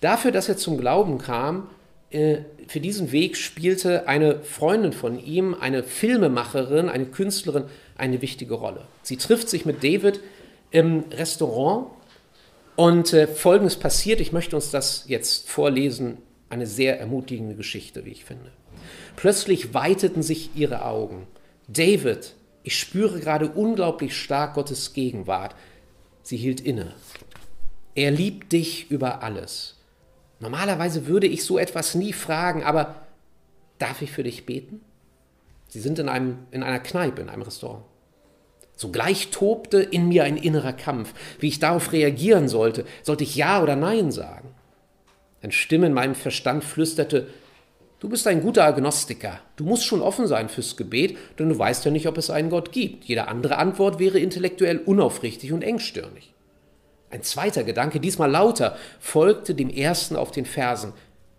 Dafür, 0.00 0.30
dass 0.30 0.48
er 0.48 0.56
zum 0.56 0.78
Glauben 0.78 1.18
kam, 1.18 1.68
für 2.68 2.80
diesen 2.80 3.12
Weg 3.12 3.36
spielte 3.36 4.06
eine 4.08 4.40
Freundin 4.42 4.92
von 4.92 5.18
ihm, 5.18 5.54
eine 5.54 5.82
Filmemacherin, 5.82 6.88
eine 6.88 7.06
Künstlerin, 7.06 7.64
eine 7.96 8.22
wichtige 8.22 8.54
Rolle. 8.54 8.86
Sie 9.02 9.16
trifft 9.16 9.48
sich 9.48 9.66
mit 9.66 9.82
David 9.82 10.20
im 10.70 11.04
Restaurant 11.10 11.88
und 12.76 13.12
äh, 13.12 13.26
Folgendes 13.26 13.76
passiert. 13.76 14.20
Ich 14.20 14.32
möchte 14.32 14.56
uns 14.56 14.70
das 14.70 15.04
jetzt 15.08 15.48
vorlesen. 15.48 16.18
Eine 16.50 16.66
sehr 16.66 17.00
ermutigende 17.00 17.56
Geschichte, 17.56 18.04
wie 18.04 18.10
ich 18.10 18.24
finde. 18.24 18.52
Plötzlich 19.16 19.74
weiteten 19.74 20.22
sich 20.22 20.50
ihre 20.54 20.84
Augen. 20.84 21.26
David, 21.68 22.34
ich 22.62 22.78
spüre 22.78 23.18
gerade 23.18 23.48
unglaublich 23.48 24.16
stark 24.16 24.54
Gottes 24.54 24.92
Gegenwart. 24.92 25.54
Sie 26.22 26.36
hielt 26.36 26.60
inne. 26.60 26.94
Er 27.94 28.10
liebt 28.10 28.52
dich 28.52 28.90
über 28.90 29.22
alles. 29.22 29.76
Normalerweise 30.40 31.06
würde 31.06 31.26
ich 31.26 31.44
so 31.44 31.58
etwas 31.58 31.94
nie 31.94 32.12
fragen, 32.12 32.62
aber 32.64 33.06
darf 33.78 34.02
ich 34.02 34.10
für 34.10 34.22
dich 34.22 34.46
beten? 34.46 34.80
Sie 35.68 35.80
sind 35.80 35.98
in, 35.98 36.08
einem, 36.08 36.38
in 36.50 36.62
einer 36.62 36.80
Kneipe, 36.80 37.22
in 37.22 37.28
einem 37.28 37.42
Restaurant. 37.42 37.84
Sogleich 38.76 39.30
tobte 39.30 39.78
in 39.78 40.08
mir 40.08 40.24
ein 40.24 40.36
innerer 40.36 40.72
Kampf, 40.72 41.14
wie 41.38 41.48
ich 41.48 41.60
darauf 41.60 41.92
reagieren 41.92 42.48
sollte. 42.48 42.84
Sollte 43.02 43.24
ich 43.24 43.36
Ja 43.36 43.62
oder 43.62 43.76
Nein 43.76 44.10
sagen? 44.10 44.48
Eine 45.42 45.52
Stimme 45.52 45.86
in 45.86 45.92
meinem 45.92 46.14
Verstand 46.14 46.64
flüsterte, 46.64 47.28
du 48.00 48.08
bist 48.08 48.26
ein 48.26 48.42
guter 48.42 48.64
Agnostiker. 48.64 49.40
Du 49.56 49.64
musst 49.64 49.84
schon 49.84 50.02
offen 50.02 50.26
sein 50.26 50.48
fürs 50.48 50.76
Gebet, 50.76 51.16
denn 51.38 51.50
du 51.50 51.58
weißt 51.58 51.84
ja 51.84 51.90
nicht, 51.90 52.08
ob 52.08 52.18
es 52.18 52.30
einen 52.30 52.50
Gott 52.50 52.72
gibt. 52.72 53.04
Jede 53.04 53.28
andere 53.28 53.58
Antwort 53.58 53.98
wäre 53.98 54.18
intellektuell 54.18 54.78
unaufrichtig 54.78 55.52
und 55.52 55.62
engstirnig. 55.62 56.33
Ein 57.14 57.22
zweiter 57.22 57.62
Gedanke, 57.62 58.00
diesmal 58.00 58.28
lauter, 58.28 58.76
folgte 58.98 59.54
dem 59.54 59.70
ersten 59.70 60.16
auf 60.16 60.32
den 60.32 60.44
Fersen. 60.44 60.94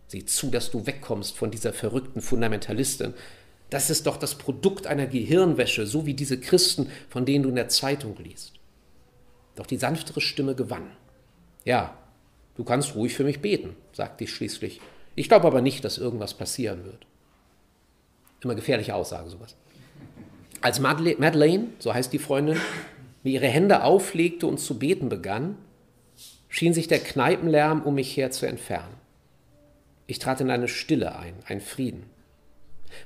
Sieh 0.08 0.24
zu, 0.24 0.50
dass 0.50 0.72
du 0.72 0.88
wegkommst 0.88 1.36
von 1.36 1.52
dieser 1.52 1.74
verrückten 1.74 2.22
Fundamentalistin. 2.22 3.14
Das 3.70 3.90
ist 3.90 4.08
doch 4.08 4.16
das 4.16 4.36
Produkt 4.36 4.88
einer 4.88 5.06
Gehirnwäsche, 5.06 5.86
so 5.86 6.06
wie 6.06 6.14
diese 6.14 6.40
Christen, 6.40 6.90
von 7.10 7.26
denen 7.26 7.44
du 7.44 7.50
in 7.50 7.56
der 7.56 7.68
Zeitung 7.68 8.16
liest. 8.24 8.54
Doch 9.58 9.66
die 9.66 9.76
sanftere 9.76 10.22
Stimme 10.22 10.56
gewann. 10.56 10.92
Ja, 11.66 11.98
du 12.56 12.64
kannst 12.64 12.96
ruhig 12.96 13.14
für 13.14 13.26
mich 13.26 13.42
beten, 13.42 13.76
sagte 13.92 14.24
ich 14.24 14.34
schließlich. 14.34 14.80
Ich 15.16 15.28
glaube 15.28 15.48
aber 15.48 15.60
nicht, 15.60 15.84
dass 15.84 15.98
irgendwas 15.98 16.36
passieren 16.36 16.86
wird. 16.86 17.06
Immer 18.40 18.56
gefährliche 18.56 18.96
Aussage, 18.96 19.30
sowas. 19.30 19.58
Als 20.62 20.80
Madeleine, 20.80 21.68
so 21.80 21.94
heißt 21.94 22.14
die 22.14 22.20
Freundin, 22.20 22.62
mir 23.24 23.34
ihre 23.34 23.48
Hände 23.48 23.84
auflegte 23.84 24.48
und 24.48 24.62
zu 24.62 24.80
beten 24.80 25.10
begann, 25.10 25.58
schien 26.56 26.74
sich 26.74 26.88
der 26.88 27.00
Kneipenlärm 27.00 27.82
um 27.82 27.96
mich 27.96 28.16
her 28.16 28.32
zu 28.32 28.46
entfernen. 28.46 28.96
Ich 30.08 30.20
trat 30.20 30.40
in 30.40 30.50
eine 30.50 30.70
Stille 30.70 31.18
ein, 31.18 31.34
ein 31.48 31.60
Frieden. 31.60 32.04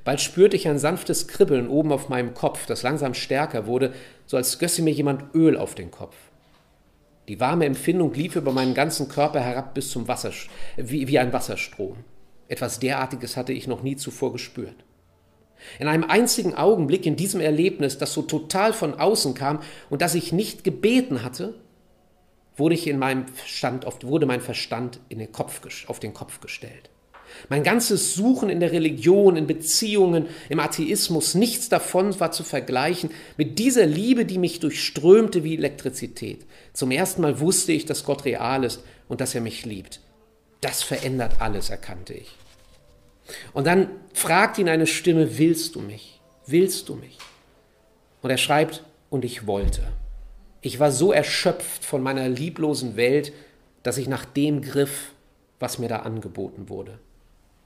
Bald 0.04 0.22
spürte 0.22 0.56
ich 0.56 0.68
ein 0.68 0.78
sanftes 0.78 1.28
Kribbeln 1.28 1.68
oben 1.68 1.92
auf 1.92 2.10
meinem 2.10 2.36
Kopf, 2.36 2.68
das 2.68 2.84
langsam 2.84 3.16
stärker 3.16 3.66
wurde, 3.66 3.92
so 4.28 4.38
als 4.38 4.60
gösse 4.60 4.84
mir 4.84 4.94
jemand 4.94 5.34
Öl 5.34 5.58
auf 5.58 5.74
den 5.74 5.90
Kopf. 5.90 6.16
Die 7.28 7.40
warme 7.40 7.66
Empfindung 7.66 8.14
lief 8.14 8.36
über 8.36 8.52
meinen 8.52 8.76
ganzen 8.76 9.10
Körper 9.10 9.40
herab 9.40 9.74
bis 9.74 9.90
zum 9.90 10.08
Wasser, 10.08 10.32
wie, 10.78 11.08
wie 11.08 11.18
ein 11.18 11.34
Wasserstrom. 11.34 11.98
Etwas 12.50 12.80
derartiges 12.80 13.36
hatte 13.36 13.54
ich 13.54 13.66
noch 13.66 13.82
nie 13.82 13.96
zuvor 13.96 14.32
gespürt. 14.32 14.76
In 15.80 15.88
einem 15.88 16.04
einzigen 16.04 16.54
Augenblick 16.54 17.08
in 17.08 17.16
diesem 17.16 17.42
Erlebnis, 17.42 17.98
das 17.98 18.14
so 18.14 18.22
total 18.22 18.74
von 18.74 18.94
außen 18.94 19.34
kam 19.34 19.60
und 19.90 20.04
das 20.04 20.14
ich 20.14 20.34
nicht 20.34 20.64
gebeten 20.64 21.24
hatte, 21.24 21.56
wurde, 22.60 22.76
ich 22.76 22.88
in 22.88 23.00
meinem 23.00 23.28
Verstand, 23.28 23.86
wurde 24.04 24.26
mein 24.26 24.42
Verstand 24.42 25.00
in 25.10 25.20
den 25.20 25.32
Kopf, 25.32 25.62
auf 25.88 26.00
den 26.00 26.14
Kopf 26.14 26.42
gestellt. 26.42 26.90
Mein 27.48 27.64
ganzes 27.64 28.16
Suchen 28.16 28.50
in 28.50 28.60
der 28.60 28.72
Religion, 28.72 29.36
in 29.36 29.48
Beziehungen, 29.48 30.28
im 30.50 30.60
Atheismus, 30.60 31.36
nichts 31.36 31.70
davon 31.70 32.20
war 32.20 32.32
zu 32.32 32.44
vergleichen 32.44 33.12
mit 33.38 33.60
dieser 33.60 33.86
Liebe, 33.86 34.26
die 34.26 34.38
mich 34.38 34.60
durchströmte 34.60 35.44
wie 35.44 35.56
Elektrizität. 35.56 36.46
Zum 36.74 36.92
ersten 36.92 37.22
Mal 37.22 37.40
wusste 37.40 37.72
ich, 37.72 37.86
dass 37.86 38.04
Gott 38.04 38.26
real 38.26 38.64
ist 38.64 38.84
und 39.08 39.22
dass 39.22 39.36
er 39.36 39.42
mich 39.42 39.66
liebt. 39.66 40.02
Das 40.62 40.84
verändert 40.84 41.36
alles, 41.40 41.70
erkannte 41.70 42.14
ich. 42.14 42.36
Und 43.54 43.68
dann 43.68 43.90
fragt 44.14 44.58
ihn 44.58 44.70
eine 44.70 44.88
Stimme, 44.88 45.38
willst 45.38 45.76
du 45.76 45.82
mich? 45.82 46.20
Willst 46.46 46.90
du 46.90 46.96
mich? 46.96 47.18
Und 48.22 48.32
er 48.32 48.38
schreibt, 48.38 48.84
und 49.10 49.26
ich 49.26 49.48
wollte. 49.48 49.84
Ich 50.62 50.80
war 50.80 50.92
so 50.92 51.12
erschöpft 51.12 51.86
von 51.86 52.04
meiner 52.04 52.28
lieblosen 52.28 52.98
Welt, 52.98 53.32
dass 53.84 53.98
ich 53.98 54.08
nach 54.08 54.26
dem 54.26 54.62
griff, 54.62 55.14
was 55.60 55.80
mir 55.80 55.88
da 55.88 56.00
angeboten 56.00 56.70
wurde. 56.70 57.00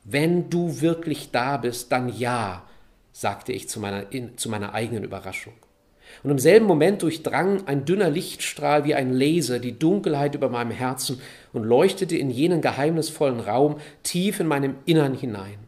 Wenn 0.03 0.49
du 0.49 0.81
wirklich 0.81 1.31
da 1.31 1.57
bist, 1.57 1.91
dann 1.91 2.09
ja, 2.09 2.63
sagte 3.11 3.51
ich 3.51 3.69
zu 3.69 3.79
meiner, 3.79 4.11
in, 4.11 4.37
zu 4.37 4.49
meiner 4.49 4.73
eigenen 4.73 5.03
Überraschung. 5.03 5.53
Und 6.21 6.29
im 6.29 6.39
selben 6.39 6.65
Moment 6.65 7.01
durchdrang 7.01 7.65
ein 7.67 7.85
dünner 7.85 8.09
Lichtstrahl 8.09 8.85
wie 8.85 8.93
ein 8.93 9.13
Laser 9.13 9.59
die 9.59 9.79
Dunkelheit 9.79 10.35
über 10.35 10.49
meinem 10.49 10.71
Herzen 10.71 11.19
und 11.53 11.63
leuchtete 11.63 12.17
in 12.17 12.29
jenen 12.29 12.61
geheimnisvollen 12.61 13.39
Raum 13.39 13.77
tief 14.03 14.39
in 14.39 14.47
meinem 14.47 14.75
Innern 14.85 15.15
hinein. 15.15 15.62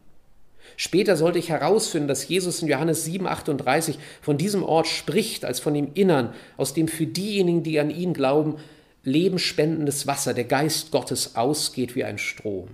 Später 0.77 1.15
sollte 1.15 1.39
ich 1.39 1.49
herausfinden, 1.49 2.07
dass 2.07 2.27
Jesus 2.27 2.61
in 2.61 2.67
Johannes 2.67 3.05
7,38 3.07 3.95
von 4.21 4.37
diesem 4.37 4.63
Ort 4.63 4.87
spricht, 4.87 5.45
als 5.45 5.59
von 5.59 5.73
dem 5.73 5.93
Innern, 5.93 6.33
aus 6.57 6.73
dem 6.73 6.87
für 6.87 7.05
diejenigen, 7.05 7.63
die 7.63 7.79
an 7.79 7.89
ihn 7.89 8.13
glauben, 8.13 8.57
lebensspendendes 9.03 10.07
Wasser, 10.07 10.33
der 10.33 10.43
Geist 10.43 10.91
Gottes 10.91 11.35
ausgeht 11.35 11.95
wie 11.95 12.03
ein 12.03 12.17
Strom. 12.17 12.67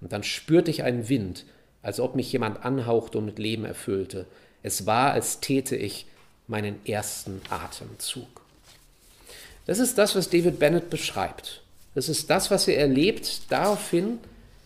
Und 0.00 0.12
dann 0.12 0.22
spürte 0.22 0.70
ich 0.70 0.82
einen 0.82 1.08
Wind, 1.08 1.44
als 1.82 2.00
ob 2.00 2.16
mich 2.16 2.32
jemand 2.32 2.64
anhauchte 2.64 3.18
und 3.18 3.26
mit 3.26 3.38
Leben 3.38 3.64
erfüllte. 3.64 4.26
Es 4.62 4.86
war, 4.86 5.12
als 5.12 5.40
täte 5.40 5.76
ich 5.76 6.06
meinen 6.48 6.84
ersten 6.86 7.40
Atemzug. 7.50 8.42
Das 9.66 9.78
ist 9.78 9.96
das, 9.96 10.14
was 10.14 10.30
David 10.30 10.58
Bennett 10.58 10.90
beschreibt. 10.90 11.62
Das 11.94 12.08
ist 12.08 12.28
das, 12.28 12.50
was 12.50 12.68
er 12.68 12.78
erlebt 12.78 13.50
daraufhin, 13.50 14.18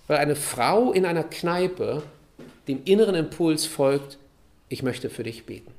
weil 0.06 0.18
eine 0.18 0.34
Frau 0.34 0.92
in 0.92 1.04
einer 1.04 1.24
Kneipe 1.24 2.02
dem 2.68 2.82
inneren 2.84 3.14
Impuls 3.14 3.64
folgt, 3.64 4.18
ich 4.68 4.82
möchte 4.82 5.10
für 5.10 5.22
dich 5.22 5.46
beten. 5.46 5.72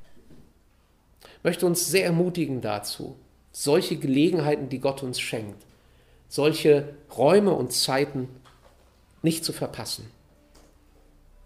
Ich 1.21 1.43
möchte 1.43 1.65
uns 1.65 1.85
sehr 1.85 2.05
ermutigen 2.05 2.61
dazu, 2.61 3.15
solche 3.51 3.95
Gelegenheiten, 3.95 4.69
die 4.69 4.79
Gott 4.79 5.03
uns 5.03 5.19
schenkt, 5.19 5.63
solche 6.27 6.89
Räume 7.15 7.53
und 7.53 7.71
Zeiten 7.71 8.27
nicht 9.21 9.45
zu 9.45 9.53
verpassen. 9.53 10.09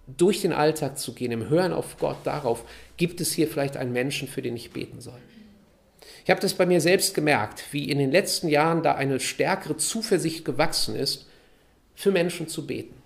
Durch 0.06 0.42
den 0.42 0.52
Alltag 0.52 0.98
zu 0.98 1.14
gehen, 1.14 1.32
im 1.32 1.50
Hören 1.50 1.74
auf 1.74 1.98
Gott 1.98 2.18
darauf, 2.24 2.64
gibt 2.98 3.22
es 3.22 3.34
hier 3.34 3.48
vielleicht 3.48 3.78
einen 3.78 3.94
Menschen, 3.94 4.28
für 4.28 4.42
den 4.42 4.56
ich 4.56 4.72
beten 4.72 5.00
soll. 5.00 5.20
Ich 6.24 6.30
habe 6.30 6.42
das 6.42 6.54
bei 6.54 6.66
mir 6.66 6.82
selbst 6.82 7.14
gemerkt, 7.14 7.66
wie 7.72 7.90
in 7.90 7.98
den 7.98 8.12
letzten 8.12 8.48
Jahren 8.48 8.84
da 8.84 8.96
eine 8.96 9.20
stärkere 9.20 9.78
Zuversicht 9.78 10.44
gewachsen 10.46 10.96
ist, 10.96 11.28
für 11.96 12.12
Menschen 12.12 12.48
zu 12.48 12.66
beten. 12.66 13.03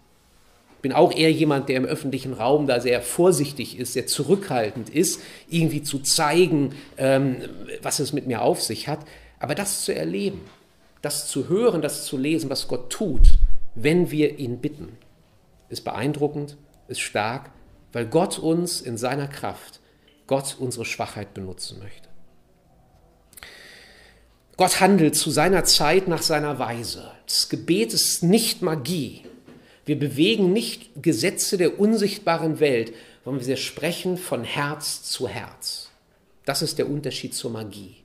Bin 0.82 0.93
auch 0.93 1.11
eher 1.11 1.32
jemand, 1.32 1.69
der 1.69 1.78
im 1.78 1.86
öffentlichen 1.86 2.34
Raum 2.34 2.67
da 2.67 2.80
sehr 2.80 3.01
vorsichtig 3.01 3.80
ist, 3.80 3.93
sehr 3.93 4.07
zurückhaltend 4.07 4.89
ist, 4.89 5.21
irgendwie 5.49 5.82
zu 5.82 5.99
zeigen, 5.99 6.75
ähm, 6.97 7.38
was 7.82 7.99
es 7.99 8.13
mit 8.13 8.28
mir 8.28 8.41
auf 8.41 8.61
sich 8.61 8.88
hat. 8.88 8.99
Aber 9.39 9.55
das 9.55 9.84
zu 9.84 9.93
erleben, 9.93 10.41
das 11.01 11.28
zu 11.28 11.49
hören, 11.49 11.82
das 11.82 12.05
zu 12.05 12.17
lesen, 12.17 12.49
was 12.49 12.67
Gott 12.67 12.89
tut, 12.89 13.34
wenn 13.75 14.11
wir 14.11 14.39
ihn 14.39 14.59
bitten, 14.59 14.97
ist 15.69 15.84
beeindruckend, 15.84 16.57
ist 16.88 17.01
stark, 17.01 17.51
weil 17.91 18.05
Gott 18.05 18.39
uns 18.39 18.82
in 18.82 18.97
seiner 18.97 19.28
Kraft, 19.28 19.80
Gott 20.25 20.57
unsere 20.59 20.86
Schwachheit 20.86 21.34
benutzen 21.34 21.80
möchte. 21.80 22.07
Gott 24.57 24.82
handelt 24.82 25.15
zu 25.15 25.30
seiner 25.30 25.63
Zeit 25.65 26.07
nach 26.07 26.23
seiner 26.23 26.57
Weise. 26.57 27.11
Das 27.28 27.47
Gebet 27.47 27.93
ist 27.93 28.23
nicht 28.23 28.63
Magie. 28.63 29.21
Wir 29.88 29.97
bewegen 29.97 30.51
nicht 30.51 31.01
Gesetze 31.01 31.57
der 31.57 31.79
unsichtbaren 31.79 32.59
Welt, 32.59 32.93
sondern 33.23 33.47
wir 33.47 33.55
sprechen 33.55 34.17
von 34.17 34.43
Herz 34.43 35.03
zu 35.03 35.29
Herz. 35.29 35.91
Das 36.43 36.61
ist 36.61 36.77
der 36.77 36.89
Unterschied 36.89 37.33
zur 37.33 37.51
Magie. 37.51 37.95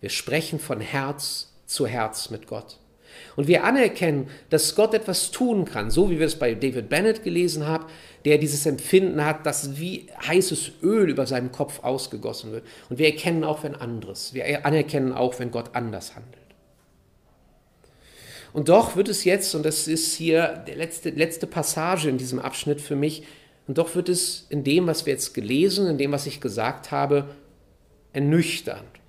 Wir 0.00 0.10
sprechen 0.10 0.60
von 0.60 0.80
Herz 0.80 1.52
zu 1.66 1.88
Herz 1.88 2.30
mit 2.30 2.46
Gott. 2.46 2.78
Und 3.34 3.48
wir 3.48 3.64
anerkennen, 3.64 4.28
dass 4.48 4.76
Gott 4.76 4.94
etwas 4.94 5.32
tun 5.32 5.64
kann, 5.64 5.90
so 5.90 6.08
wie 6.08 6.20
wir 6.20 6.26
es 6.26 6.38
bei 6.38 6.54
David 6.54 6.88
Bennett 6.88 7.24
gelesen 7.24 7.66
haben, 7.66 7.86
der 8.24 8.38
dieses 8.38 8.64
Empfinden 8.64 9.24
hat, 9.24 9.44
dass 9.44 9.80
wie 9.80 10.06
heißes 10.24 10.72
Öl 10.82 11.10
über 11.10 11.26
seinem 11.26 11.50
Kopf 11.50 11.82
ausgegossen 11.82 12.52
wird. 12.52 12.64
Und 12.88 12.98
wir 12.98 13.06
erkennen 13.06 13.42
auch, 13.42 13.64
wenn 13.64 13.74
anderes. 13.74 14.34
Wir 14.34 14.64
anerkennen 14.64 15.12
auch, 15.12 15.40
wenn 15.40 15.50
Gott 15.50 15.70
anders 15.74 16.14
handelt. 16.14 16.41
Und 18.52 18.68
doch 18.68 18.96
wird 18.96 19.08
es 19.08 19.24
jetzt, 19.24 19.54
und 19.54 19.64
das 19.64 19.88
ist 19.88 20.14
hier 20.14 20.64
die 20.66 20.72
letzte, 20.72 21.10
letzte 21.10 21.46
Passage 21.46 22.08
in 22.08 22.18
diesem 22.18 22.38
Abschnitt 22.38 22.80
für 22.80 22.96
mich, 22.96 23.22
und 23.66 23.78
doch 23.78 23.94
wird 23.94 24.08
es 24.08 24.46
in 24.50 24.64
dem, 24.64 24.86
was 24.86 25.06
wir 25.06 25.12
jetzt 25.12 25.34
gelesen, 25.34 25.86
in 25.86 25.96
dem, 25.96 26.12
was 26.12 26.26
ich 26.26 26.40
gesagt 26.40 26.90
habe, 26.90 27.28
ernüchternd, 28.12 29.00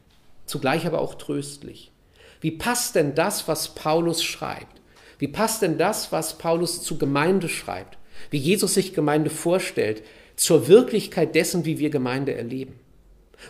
zugleich 0.45 0.85
aber 0.85 0.99
auch 0.99 1.15
tröstlich. 1.15 1.91
Wie 2.39 2.51
passt 2.51 2.95
denn 2.95 3.15
das, 3.15 3.47
was 3.47 3.75
Paulus 3.75 4.23
schreibt? 4.23 4.81
Wie 5.17 5.27
passt 5.27 5.61
denn 5.61 5.77
das, 5.77 6.11
was 6.11 6.37
Paulus 6.37 6.83
zu 6.83 6.97
Gemeinde 6.97 7.49
schreibt? 7.49 7.97
Wie 8.29 8.37
Jesus 8.37 8.75
sich 8.75 8.93
Gemeinde 8.93 9.29
vorstellt, 9.29 10.03
zur 10.35 10.67
Wirklichkeit 10.67 11.35
dessen, 11.35 11.65
wie 11.65 11.79
wir 11.79 11.89
Gemeinde 11.89 12.33
erleben? 12.33 12.79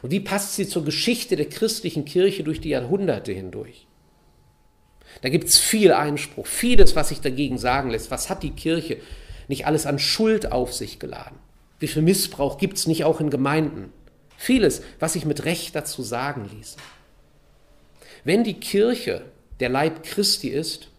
Und 0.01 0.11
wie 0.11 0.19
passt 0.19 0.55
sie 0.55 0.67
zur 0.67 0.85
Geschichte 0.85 1.35
der 1.35 1.49
christlichen 1.49 2.05
Kirche 2.05 2.43
durch 2.43 2.61
die 2.61 2.69
Jahrhunderte 2.69 3.31
hindurch? 3.31 3.87
Da 5.23 5.29
gibt 5.29 5.45
es 5.45 5.57
viel 5.57 5.93
Einspruch, 5.93 6.45
vieles, 6.45 6.97
was 6.97 7.07
sich 7.07 7.21
dagegen 7.21 7.57
sagen 7.57 7.89
lässt. 7.89 8.11
Was 8.11 8.29
hat 8.29 8.43
die 8.43 8.51
Kirche 8.51 8.97
nicht 9.47 9.65
alles 9.65 9.85
an 9.85 9.97
Schuld 9.97 10.51
auf 10.51 10.73
sich 10.73 10.99
geladen? 10.99 11.39
Wie 11.79 11.87
viel 11.87 12.01
Missbrauch 12.01 12.57
gibt 12.57 12.77
es 12.77 12.87
nicht 12.87 13.05
auch 13.05 13.21
in 13.21 13.29
Gemeinden? 13.29 13.93
Vieles, 14.35 14.81
was 14.99 15.13
sich 15.13 15.23
mit 15.23 15.45
Recht 15.45 15.77
dazu 15.77 16.03
sagen 16.03 16.49
ließ. 16.53 16.75
Wenn 18.25 18.43
die 18.43 18.59
Kirche 18.59 19.23
der 19.61 19.69
Leib 19.69 20.03
Christi 20.03 20.49
ist, 20.49 20.89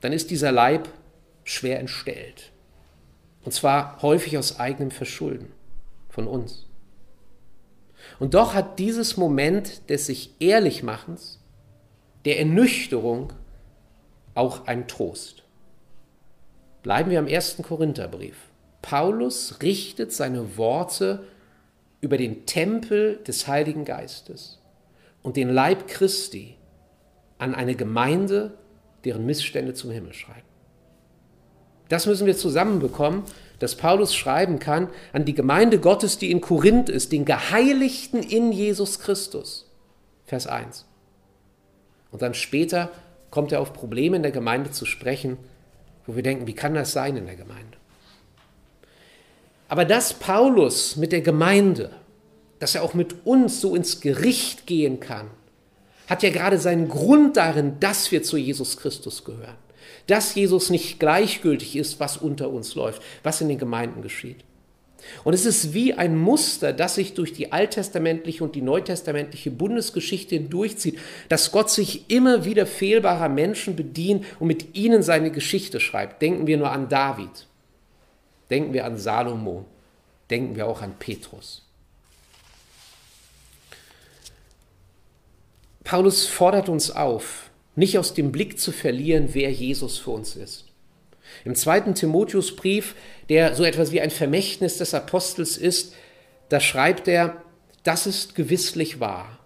dann 0.00 0.14
ist 0.14 0.30
dieser 0.30 0.50
Leib 0.50 0.88
schwer 1.44 1.80
entstellt. 1.80 2.50
Und 3.44 3.52
zwar 3.52 4.00
häufig 4.00 4.38
aus 4.38 4.58
eigenem 4.58 4.90
Verschulden 4.90 5.52
von 6.08 6.26
uns. 6.26 6.64
Und 8.18 8.32
doch 8.32 8.54
hat 8.54 8.78
dieses 8.78 9.18
Moment 9.18 9.90
des 9.90 10.06
sich 10.06 10.30
Ehrlichmachens, 10.38 11.38
der 12.28 12.40
Ernüchterung, 12.40 13.32
auch 14.34 14.66
einen 14.66 14.86
Trost. 14.86 15.44
Bleiben 16.82 17.10
wir 17.10 17.18
am 17.20 17.26
ersten 17.26 17.62
Korintherbrief. 17.62 18.36
Paulus 18.82 19.62
richtet 19.62 20.12
seine 20.12 20.58
Worte 20.58 21.24
über 22.02 22.18
den 22.18 22.44
Tempel 22.44 23.16
des 23.26 23.48
Heiligen 23.48 23.86
Geistes 23.86 24.60
und 25.22 25.38
den 25.38 25.48
Leib 25.48 25.88
Christi 25.88 26.56
an 27.38 27.54
eine 27.54 27.74
Gemeinde, 27.74 28.58
deren 29.06 29.24
Missstände 29.24 29.72
zum 29.72 29.90
Himmel 29.90 30.12
schreiben. 30.12 30.42
Das 31.88 32.04
müssen 32.04 32.26
wir 32.26 32.36
zusammenbekommen, 32.36 33.22
dass 33.58 33.74
Paulus 33.74 34.14
schreiben 34.14 34.58
kann 34.58 34.90
an 35.14 35.24
die 35.24 35.34
Gemeinde 35.34 35.80
Gottes, 35.80 36.18
die 36.18 36.30
in 36.30 36.42
Korinth 36.42 36.90
ist, 36.90 37.10
den 37.10 37.24
Geheiligten 37.24 38.22
in 38.22 38.52
Jesus 38.52 39.00
Christus. 39.00 39.72
Vers 40.26 40.46
1. 40.46 40.87
Und 42.10 42.22
dann 42.22 42.34
später 42.34 42.90
kommt 43.30 43.52
er 43.52 43.60
auf 43.60 43.72
Probleme 43.72 44.16
in 44.16 44.22
der 44.22 44.32
Gemeinde 44.32 44.70
zu 44.70 44.86
sprechen, 44.86 45.36
wo 46.06 46.16
wir 46.16 46.22
denken, 46.22 46.46
wie 46.46 46.54
kann 46.54 46.74
das 46.74 46.92
sein 46.92 47.16
in 47.16 47.26
der 47.26 47.36
Gemeinde? 47.36 47.76
Aber 49.68 49.84
dass 49.84 50.14
Paulus 50.14 50.96
mit 50.96 51.12
der 51.12 51.20
Gemeinde 51.20 51.90
dass 52.58 52.74
er 52.74 52.82
auch 52.82 52.94
mit 52.94 53.26
uns 53.26 53.60
so 53.60 53.74
ins 53.74 54.00
Gericht 54.00 54.66
gehen 54.66 55.00
kann, 55.00 55.30
hat 56.08 56.22
ja 56.22 56.30
gerade 56.30 56.58
seinen 56.58 56.88
Grund 56.88 57.36
darin, 57.36 57.78
dass 57.80 58.10
wir 58.10 58.22
zu 58.22 58.36
Jesus 58.36 58.76
Christus 58.78 59.24
gehören. 59.24 59.56
Dass 60.06 60.34
Jesus 60.34 60.70
nicht 60.70 60.98
gleichgültig 60.98 61.76
ist, 61.76 62.00
was 62.00 62.16
unter 62.16 62.50
uns 62.50 62.74
läuft, 62.74 63.02
was 63.22 63.40
in 63.40 63.48
den 63.48 63.58
Gemeinden 63.58 64.02
geschieht. 64.02 64.44
Und 65.24 65.34
es 65.34 65.46
ist 65.46 65.74
wie 65.74 65.94
ein 65.94 66.16
Muster, 66.16 66.72
das 66.72 66.94
sich 66.94 67.14
durch 67.14 67.32
die 67.32 67.52
alttestamentliche 67.52 68.44
und 68.44 68.54
die 68.54 68.62
neutestamentliche 68.62 69.50
Bundesgeschichte 69.50 70.36
hindurchzieht, 70.36 70.98
dass 71.28 71.52
Gott 71.52 71.70
sich 71.70 72.10
immer 72.10 72.44
wieder 72.44 72.66
fehlbarer 72.66 73.28
Menschen 73.28 73.76
bedient 73.76 74.24
und 74.38 74.46
mit 74.46 74.76
ihnen 74.76 75.02
seine 75.02 75.30
Geschichte 75.30 75.80
schreibt. 75.80 76.22
Denken 76.22 76.46
wir 76.46 76.56
nur 76.56 76.70
an 76.70 76.88
David, 76.88 77.46
denken 78.50 78.72
wir 78.72 78.84
an 78.84 78.96
Salomo, 78.96 79.64
denken 80.30 80.56
wir 80.56 80.66
auch 80.66 80.82
an 80.82 80.94
Petrus. 80.98 81.64
Paulus 85.84 86.26
fordert 86.26 86.68
uns 86.68 86.90
auf, 86.90 87.50
nicht 87.74 87.98
aus 87.98 88.12
dem 88.12 88.30
Blick 88.30 88.58
zu 88.58 88.72
verlieren, 88.72 89.30
wer 89.32 89.50
Jesus 89.50 89.96
für 89.96 90.10
uns 90.10 90.36
ist. 90.36 90.67
Im 91.44 91.54
zweiten 91.54 91.94
Timotheusbrief, 91.94 92.94
der 93.28 93.54
so 93.54 93.64
etwas 93.64 93.92
wie 93.92 94.00
ein 94.00 94.10
Vermächtnis 94.10 94.78
des 94.78 94.94
Apostels 94.94 95.56
ist, 95.56 95.94
da 96.48 96.60
schreibt 96.60 97.08
er, 97.08 97.42
das 97.82 98.06
ist 98.06 98.34
gewisslich 98.34 99.00
wahr. 99.00 99.38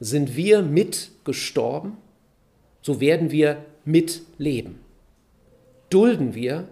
Sind 0.00 0.36
wir 0.36 0.62
mit 0.62 1.10
gestorben, 1.24 1.98
so 2.82 3.00
werden 3.00 3.30
wir 3.30 3.64
mit 3.84 4.22
leben. 4.38 4.80
Dulden 5.90 6.34
wir, 6.34 6.68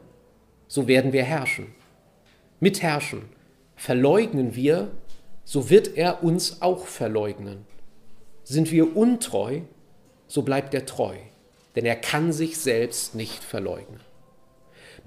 so 0.66 0.86
werden 0.86 1.12
wir 1.12 1.24
herrschen. 1.24 1.74
Mitherrschen. 2.60 3.22
Verleugnen 3.76 4.54
wir, 4.54 4.90
so 5.44 5.70
wird 5.70 5.96
er 5.96 6.22
uns 6.24 6.62
auch 6.62 6.86
verleugnen. 6.86 7.64
Sind 8.44 8.70
wir 8.72 8.96
untreu, 8.96 9.60
so 10.26 10.42
bleibt 10.42 10.74
er 10.74 10.84
treu, 10.84 11.16
denn 11.76 11.86
er 11.86 11.96
kann 11.96 12.32
sich 12.32 12.58
selbst 12.58 13.14
nicht 13.14 13.44
verleugnen. 13.44 14.00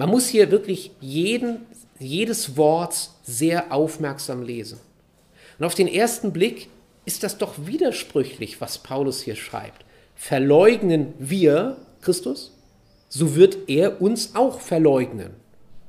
Man 0.01 0.09
muss 0.09 0.29
hier 0.29 0.49
wirklich 0.49 0.89
jeden, 0.99 1.67
jedes 1.99 2.57
Wort 2.57 3.11
sehr 3.21 3.71
aufmerksam 3.71 4.41
lesen. 4.41 4.79
Und 5.59 5.65
auf 5.65 5.75
den 5.75 5.87
ersten 5.87 6.33
Blick 6.33 6.69
ist 7.05 7.21
das 7.21 7.37
doch 7.37 7.67
widersprüchlich, 7.67 8.59
was 8.61 8.79
Paulus 8.79 9.21
hier 9.21 9.35
schreibt. 9.35 9.85
Verleugnen 10.15 11.13
wir 11.19 11.77
Christus, 12.01 12.51
so 13.09 13.35
wird 13.35 13.69
er 13.69 14.01
uns 14.01 14.33
auch 14.33 14.59
verleugnen 14.59 15.35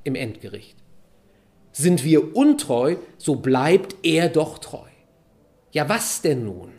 im 0.05 0.15
Endgericht. 0.15 0.77
Sind 1.73 2.05
wir 2.05 2.37
untreu, 2.37 2.97
so 3.17 3.37
bleibt 3.37 3.97
er 4.03 4.29
doch 4.29 4.59
treu. 4.59 4.91
Ja, 5.71 5.89
was 5.89 6.21
denn 6.21 6.45
nun? 6.45 6.73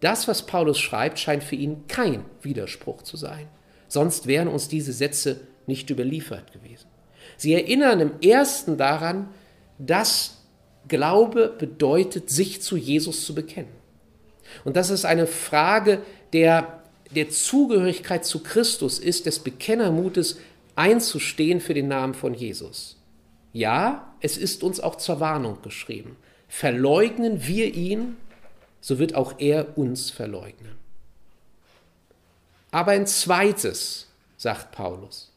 Das, 0.00 0.28
was 0.28 0.44
Paulus 0.44 0.78
schreibt, 0.78 1.18
scheint 1.18 1.42
für 1.42 1.56
ihn 1.56 1.86
kein 1.88 2.26
Widerspruch 2.42 3.00
zu 3.00 3.16
sein. 3.16 3.48
Sonst 3.88 4.26
wären 4.26 4.48
uns 4.48 4.68
diese 4.68 4.92
Sätze 4.92 5.40
nicht 5.68 5.90
überliefert 5.90 6.52
gewesen. 6.52 6.86
Sie 7.36 7.54
erinnern 7.54 8.00
im 8.00 8.20
ersten 8.20 8.76
daran, 8.76 9.28
dass 9.78 10.38
Glaube 10.88 11.54
bedeutet, 11.56 12.30
sich 12.30 12.62
zu 12.62 12.76
Jesus 12.76 13.24
zu 13.24 13.34
bekennen. 13.34 13.72
Und 14.64 14.76
dass 14.76 14.90
es 14.90 15.04
eine 15.04 15.26
Frage 15.26 16.00
der, 16.32 16.82
der 17.14 17.28
Zugehörigkeit 17.28 18.24
zu 18.24 18.42
Christus 18.42 18.98
ist, 18.98 19.26
des 19.26 19.40
Bekennermutes 19.40 20.38
einzustehen 20.74 21.60
für 21.60 21.74
den 21.74 21.88
Namen 21.88 22.14
von 22.14 22.34
Jesus. 22.34 22.96
Ja, 23.52 24.14
es 24.20 24.36
ist 24.36 24.62
uns 24.62 24.80
auch 24.80 24.96
zur 24.96 25.20
Warnung 25.20 25.60
geschrieben. 25.62 26.16
Verleugnen 26.48 27.46
wir 27.46 27.74
ihn, 27.74 28.16
so 28.80 28.98
wird 28.98 29.14
auch 29.14 29.34
er 29.38 29.76
uns 29.76 30.10
verleugnen. 30.10 30.76
Aber 32.70 32.92
ein 32.92 33.06
zweites, 33.06 34.08
sagt 34.36 34.72
Paulus, 34.72 35.27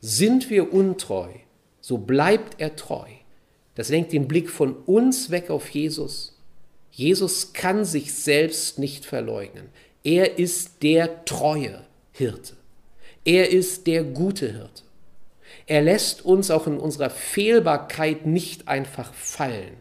sind 0.00 0.50
wir 0.50 0.72
untreu, 0.72 1.28
so 1.80 1.98
bleibt 1.98 2.60
er 2.60 2.76
treu. 2.76 3.06
Das 3.74 3.88
lenkt 3.88 4.12
den 4.12 4.28
Blick 4.28 4.50
von 4.50 4.74
uns 4.74 5.30
weg 5.30 5.50
auf 5.50 5.68
Jesus. 5.70 6.38
Jesus 6.90 7.52
kann 7.52 7.84
sich 7.84 8.14
selbst 8.14 8.78
nicht 8.78 9.06
verleugnen. 9.06 9.68
Er 10.02 10.38
ist 10.38 10.82
der 10.82 11.24
treue 11.24 11.86
Hirte. 12.12 12.56
Er 13.24 13.50
ist 13.50 13.86
der 13.86 14.02
gute 14.02 14.50
Hirte. 14.50 14.82
Er 15.66 15.82
lässt 15.82 16.24
uns 16.24 16.50
auch 16.50 16.66
in 16.66 16.78
unserer 16.78 17.10
Fehlbarkeit 17.10 18.26
nicht 18.26 18.66
einfach 18.68 19.14
fallen 19.14 19.76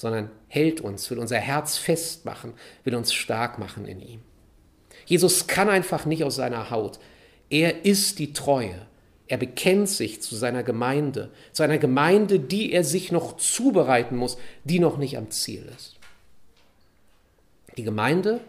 sondern 0.00 0.30
hält 0.48 0.80
uns, 0.80 1.10
will 1.10 1.18
unser 1.18 1.36
Herz 1.36 1.76
festmachen, 1.76 2.54
will 2.84 2.94
uns 2.94 3.12
stark 3.12 3.58
machen 3.58 3.84
in 3.84 4.00
ihm. 4.00 4.22
Jesus 5.04 5.46
kann 5.46 5.68
einfach 5.68 6.06
nicht 6.06 6.24
aus 6.24 6.36
seiner 6.36 6.70
Haut. 6.70 6.98
Er 7.50 7.84
ist 7.84 8.18
die 8.18 8.32
Treue. 8.32 8.86
Er 9.26 9.36
bekennt 9.36 9.88
sich 9.88 10.22
zu 10.22 10.34
seiner 10.34 10.62
Gemeinde, 10.62 11.30
zu 11.52 11.62
einer 11.62 11.78
Gemeinde, 11.78 12.40
die 12.40 12.72
er 12.72 12.82
sich 12.82 13.12
noch 13.12 13.36
zubereiten 13.36 14.16
muss, 14.16 14.38
die 14.64 14.80
noch 14.80 14.96
nicht 14.96 15.16
am 15.18 15.30
Ziel 15.30 15.70
ist. 15.76 15.96
Die 17.76 17.84
Gemeinde 17.84 18.40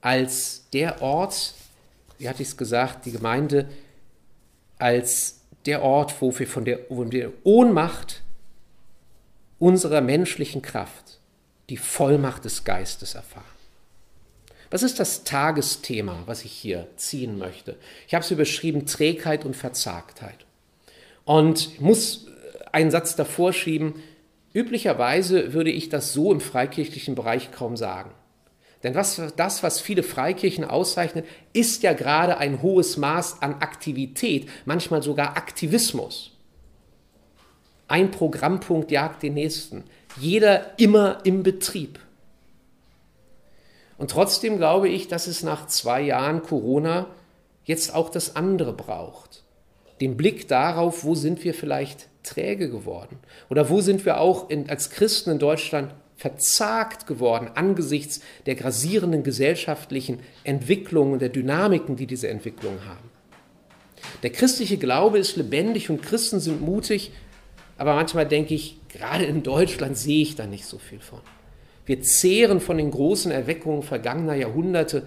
als 0.00 0.66
der 0.72 1.00
Ort, 1.00 1.54
wie 2.18 2.28
hatte 2.28 2.42
ich 2.42 2.48
es 2.48 2.56
gesagt, 2.56 3.06
die 3.06 3.12
Gemeinde 3.12 3.68
als 4.78 5.40
der 5.66 5.82
Ort, 5.82 6.20
wo 6.20 6.36
wir 6.36 6.46
von 6.46 6.64
der, 6.64 6.80
wo 6.88 7.10
wir 7.10 7.32
Ohnmacht 7.42 8.22
unserer 9.58 10.00
menschlichen 10.00 10.60
Kraft 10.60 11.20
die 11.70 11.76
Vollmacht 11.76 12.44
des 12.44 12.64
Geistes 12.64 13.14
erfahren. 13.14 13.53
Was 14.74 14.82
ist 14.82 14.98
das 14.98 15.22
Tagesthema, 15.22 16.24
was 16.26 16.44
ich 16.44 16.50
hier 16.50 16.88
ziehen 16.96 17.38
möchte? 17.38 17.76
Ich 18.08 18.14
habe 18.14 18.24
es 18.24 18.32
überschrieben 18.32 18.86
Trägheit 18.86 19.44
und 19.44 19.54
Verzagtheit. 19.54 20.46
Und 21.24 21.74
ich 21.74 21.80
muss 21.80 22.26
einen 22.72 22.90
Satz 22.90 23.14
davor 23.14 23.52
schieben, 23.52 24.02
üblicherweise 24.52 25.52
würde 25.52 25.70
ich 25.70 25.90
das 25.90 26.12
so 26.12 26.32
im 26.32 26.40
freikirchlichen 26.40 27.14
Bereich 27.14 27.52
kaum 27.52 27.76
sagen. 27.76 28.10
Denn 28.82 28.96
was, 28.96 29.22
das, 29.36 29.62
was 29.62 29.80
viele 29.80 30.02
Freikirchen 30.02 30.64
auszeichnet, 30.64 31.24
ist 31.52 31.84
ja 31.84 31.92
gerade 31.92 32.38
ein 32.38 32.60
hohes 32.60 32.96
Maß 32.96 33.42
an 33.42 33.54
Aktivität, 33.60 34.48
manchmal 34.64 35.04
sogar 35.04 35.36
Aktivismus. 35.36 36.32
Ein 37.86 38.10
Programmpunkt 38.10 38.90
jagt 38.90 39.22
den 39.22 39.34
nächsten. 39.34 39.84
Jeder 40.16 40.76
immer 40.80 41.20
im 41.22 41.44
Betrieb. 41.44 42.00
Und 43.98 44.10
trotzdem 44.10 44.56
glaube 44.56 44.88
ich, 44.88 45.08
dass 45.08 45.26
es 45.26 45.42
nach 45.42 45.66
zwei 45.66 46.02
Jahren 46.02 46.42
Corona 46.42 47.06
jetzt 47.64 47.94
auch 47.94 48.10
das 48.10 48.36
andere 48.36 48.72
braucht. 48.72 49.42
Den 50.00 50.16
Blick 50.16 50.48
darauf, 50.48 51.04
wo 51.04 51.14
sind 51.14 51.44
wir 51.44 51.54
vielleicht 51.54 52.08
träge 52.22 52.70
geworden? 52.70 53.18
Oder 53.50 53.70
wo 53.70 53.80
sind 53.80 54.04
wir 54.04 54.20
auch 54.20 54.50
in, 54.50 54.68
als 54.68 54.90
Christen 54.90 55.30
in 55.30 55.38
Deutschland 55.38 55.94
verzagt 56.16 57.06
geworden 57.06 57.50
angesichts 57.54 58.20
der 58.46 58.54
grasierenden 58.54 59.22
gesellschaftlichen 59.22 60.20
Entwicklungen, 60.42 61.18
der 61.18 61.28
Dynamiken, 61.28 61.96
die 61.96 62.06
diese 62.06 62.28
Entwicklungen 62.28 62.84
haben? 62.86 63.10
Der 64.22 64.30
christliche 64.30 64.76
Glaube 64.76 65.18
ist 65.18 65.36
lebendig 65.36 65.90
und 65.90 66.02
Christen 66.02 66.40
sind 66.40 66.60
mutig, 66.60 67.12
aber 67.78 67.94
manchmal 67.94 68.26
denke 68.26 68.54
ich, 68.54 68.78
gerade 68.88 69.24
in 69.24 69.42
Deutschland 69.42 69.96
sehe 69.96 70.22
ich 70.22 70.36
da 70.36 70.46
nicht 70.46 70.66
so 70.66 70.78
viel 70.78 71.00
von. 71.00 71.20
Wir 71.86 72.00
zehren 72.02 72.60
von 72.60 72.78
den 72.78 72.90
großen 72.90 73.30
Erweckungen 73.30 73.82
vergangener 73.82 74.34
Jahrhunderte, 74.34 75.06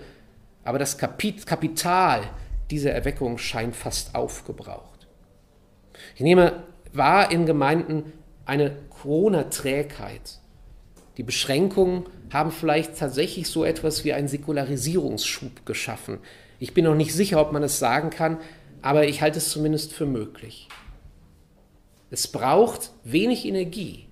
aber 0.63 0.79
das 0.79 0.97
Kapital 0.97 2.21
dieser 2.69 2.91
Erweckung 2.91 3.37
scheint 3.37 3.75
fast 3.75 4.15
aufgebraucht. 4.15 5.07
Ich 6.15 6.21
nehme 6.21 6.63
wahr 6.93 7.31
in 7.31 7.45
Gemeinden 7.45 8.13
eine 8.45 8.75
Corona-Trägheit. 8.89 10.39
Die 11.17 11.23
Beschränkungen 11.23 12.05
haben 12.31 12.51
vielleicht 12.51 12.97
tatsächlich 12.97 13.47
so 13.47 13.63
etwas 13.63 14.03
wie 14.03 14.13
einen 14.13 14.27
Säkularisierungsschub 14.27 15.65
geschaffen. 15.65 16.19
Ich 16.59 16.73
bin 16.73 16.85
noch 16.85 16.95
nicht 16.95 17.13
sicher, 17.13 17.41
ob 17.41 17.51
man 17.51 17.63
es 17.63 17.79
sagen 17.79 18.09
kann, 18.09 18.37
aber 18.81 19.07
ich 19.07 19.21
halte 19.21 19.39
es 19.39 19.49
zumindest 19.49 19.93
für 19.93 20.05
möglich. 20.05 20.67
Es 22.09 22.27
braucht 22.27 22.91
wenig 23.03 23.45
Energie, 23.45 24.06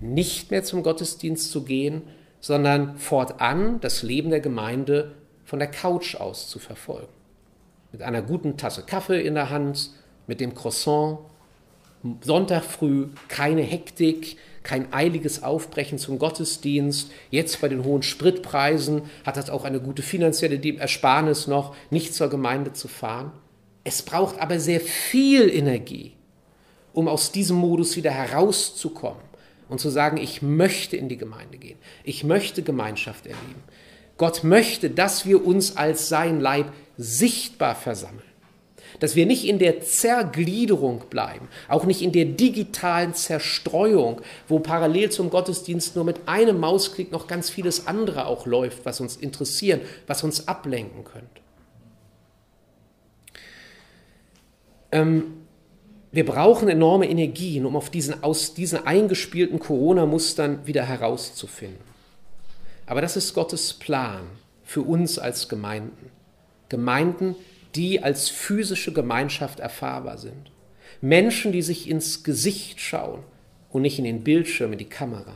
nicht 0.00 0.50
mehr 0.50 0.62
zum 0.62 0.82
Gottesdienst 0.82 1.50
zu 1.50 1.62
gehen, 1.64 2.02
sondern 2.40 2.96
fortan 2.96 3.80
das 3.80 4.02
Leben 4.02 4.30
der 4.30 4.40
Gemeinde 4.40 5.12
von 5.44 5.58
der 5.58 5.70
Couch 5.70 6.16
aus 6.16 6.48
zu 6.48 6.58
verfolgen. 6.58 7.12
Mit 7.92 8.02
einer 8.02 8.22
guten 8.22 8.56
Tasse 8.56 8.82
Kaffee 8.82 9.20
in 9.20 9.34
der 9.34 9.50
Hand, 9.50 9.90
mit 10.26 10.40
dem 10.40 10.54
Croissant, 10.54 11.18
Sonntag 12.22 12.64
früh, 12.64 13.08
keine 13.28 13.62
Hektik, 13.62 14.38
kein 14.62 14.90
eiliges 14.92 15.42
Aufbrechen 15.42 15.98
zum 15.98 16.18
Gottesdienst. 16.18 17.10
Jetzt 17.30 17.60
bei 17.60 17.68
den 17.68 17.84
hohen 17.84 18.02
Spritpreisen 18.02 19.02
hat 19.26 19.36
das 19.36 19.50
auch 19.50 19.64
eine 19.64 19.80
gute 19.80 20.02
finanzielle 20.02 20.78
Ersparnis 20.78 21.46
noch, 21.46 21.74
nicht 21.90 22.14
zur 22.14 22.30
Gemeinde 22.30 22.72
zu 22.72 22.88
fahren. 22.88 23.32
Es 23.84 24.02
braucht 24.02 24.38
aber 24.38 24.60
sehr 24.60 24.80
viel 24.80 25.50
Energie, 25.50 26.14
um 26.94 27.08
aus 27.08 27.32
diesem 27.32 27.56
Modus 27.56 27.96
wieder 27.96 28.10
herauszukommen 28.10 29.29
und 29.70 29.80
zu 29.80 29.88
sagen, 29.88 30.16
ich 30.18 30.42
möchte 30.42 30.96
in 30.96 31.08
die 31.08 31.16
Gemeinde 31.16 31.56
gehen, 31.56 31.78
ich 32.04 32.24
möchte 32.24 32.62
Gemeinschaft 32.62 33.26
erleben. 33.26 33.62
Gott 34.18 34.44
möchte, 34.44 34.90
dass 34.90 35.24
wir 35.24 35.46
uns 35.46 35.78
als 35.78 36.08
sein 36.08 36.40
Leib 36.40 36.72
sichtbar 36.98 37.74
versammeln. 37.74 38.22
Dass 38.98 39.16
wir 39.16 39.24
nicht 39.24 39.46
in 39.46 39.58
der 39.58 39.80
Zergliederung 39.80 41.04
bleiben, 41.08 41.48
auch 41.68 41.84
nicht 41.84 42.02
in 42.02 42.12
der 42.12 42.26
digitalen 42.26 43.14
Zerstreuung, 43.14 44.20
wo 44.48 44.58
parallel 44.58 45.10
zum 45.10 45.30
Gottesdienst 45.30 45.96
nur 45.96 46.04
mit 46.04 46.28
einem 46.28 46.58
Mausklick 46.58 47.12
noch 47.12 47.28
ganz 47.28 47.48
vieles 47.48 47.86
andere 47.86 48.26
auch 48.26 48.46
läuft, 48.46 48.84
was 48.84 49.00
uns 49.00 49.16
interessieren, 49.16 49.80
was 50.06 50.22
uns 50.24 50.48
ablenken 50.48 51.04
könnte. 51.04 51.40
Ähm, 54.92 55.39
wir 56.12 56.26
brauchen 56.26 56.68
enorme 56.68 57.08
Energien, 57.08 57.64
um 57.66 57.76
auf 57.76 57.88
diesen, 57.88 58.22
aus 58.22 58.54
diesen 58.54 58.84
eingespielten 58.84 59.60
Corona-Mustern 59.60 60.66
wieder 60.66 60.84
herauszufinden. 60.84 61.78
Aber 62.86 63.00
das 63.00 63.16
ist 63.16 63.34
Gottes 63.34 63.74
Plan 63.74 64.22
für 64.64 64.82
uns 64.82 65.18
als 65.20 65.48
Gemeinden. 65.48 66.10
Gemeinden, 66.68 67.36
die 67.76 68.02
als 68.02 68.28
physische 68.28 68.92
Gemeinschaft 68.92 69.60
erfahrbar 69.60 70.18
sind. 70.18 70.50
Menschen, 71.00 71.52
die 71.52 71.62
sich 71.62 71.88
ins 71.88 72.24
Gesicht 72.24 72.80
schauen 72.80 73.20
und 73.70 73.82
nicht 73.82 73.98
in 73.98 74.04
den 74.04 74.24
Bildschirm, 74.24 74.72
in 74.72 74.78
die 74.78 74.88
Kamera. 74.88 75.34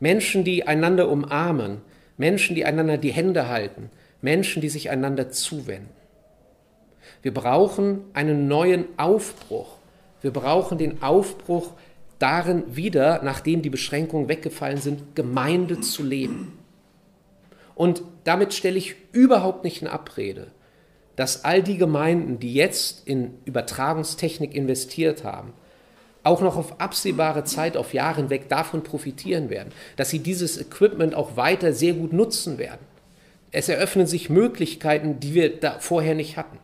Menschen, 0.00 0.44
die 0.44 0.66
einander 0.66 1.10
umarmen. 1.10 1.82
Menschen, 2.16 2.56
die 2.56 2.64
einander 2.64 2.96
die 2.96 3.12
Hände 3.12 3.48
halten. 3.48 3.90
Menschen, 4.22 4.62
die 4.62 4.70
sich 4.70 4.88
einander 4.88 5.30
zuwenden. 5.30 5.90
Wir 7.20 7.34
brauchen 7.34 8.00
einen 8.14 8.48
neuen 8.48 8.86
Aufbruch. 8.96 9.81
Wir 10.22 10.30
brauchen 10.30 10.78
den 10.78 11.02
Aufbruch 11.02 11.72
darin 12.18 12.62
wieder, 12.74 13.20
nachdem 13.22 13.62
die 13.62 13.70
Beschränkungen 13.70 14.28
weggefallen 14.28 14.78
sind, 14.78 15.16
Gemeinde 15.16 15.80
zu 15.80 16.02
leben. 16.02 16.58
Und 17.74 18.02
damit 18.24 18.54
stelle 18.54 18.78
ich 18.78 18.94
überhaupt 19.10 19.64
nicht 19.64 19.82
in 19.82 19.88
Abrede, 19.88 20.52
dass 21.16 21.44
all 21.44 21.62
die 21.62 21.78
Gemeinden, 21.78 22.38
die 22.38 22.54
jetzt 22.54 23.06
in 23.06 23.34
Übertragungstechnik 23.44 24.54
investiert 24.54 25.24
haben, 25.24 25.52
auch 26.22 26.40
noch 26.40 26.56
auf 26.56 26.80
absehbare 26.80 27.42
Zeit, 27.42 27.76
auf 27.76 27.92
Jahre 27.92 28.20
hinweg 28.20 28.48
davon 28.48 28.84
profitieren 28.84 29.50
werden, 29.50 29.72
dass 29.96 30.10
sie 30.10 30.20
dieses 30.20 30.60
Equipment 30.60 31.16
auch 31.16 31.36
weiter 31.36 31.72
sehr 31.72 31.94
gut 31.94 32.12
nutzen 32.12 32.58
werden. 32.58 32.86
Es 33.50 33.68
eröffnen 33.68 34.06
sich 34.06 34.30
Möglichkeiten, 34.30 35.18
die 35.18 35.34
wir 35.34 35.58
da 35.58 35.78
vorher 35.80 36.14
nicht 36.14 36.36
hatten. 36.36 36.58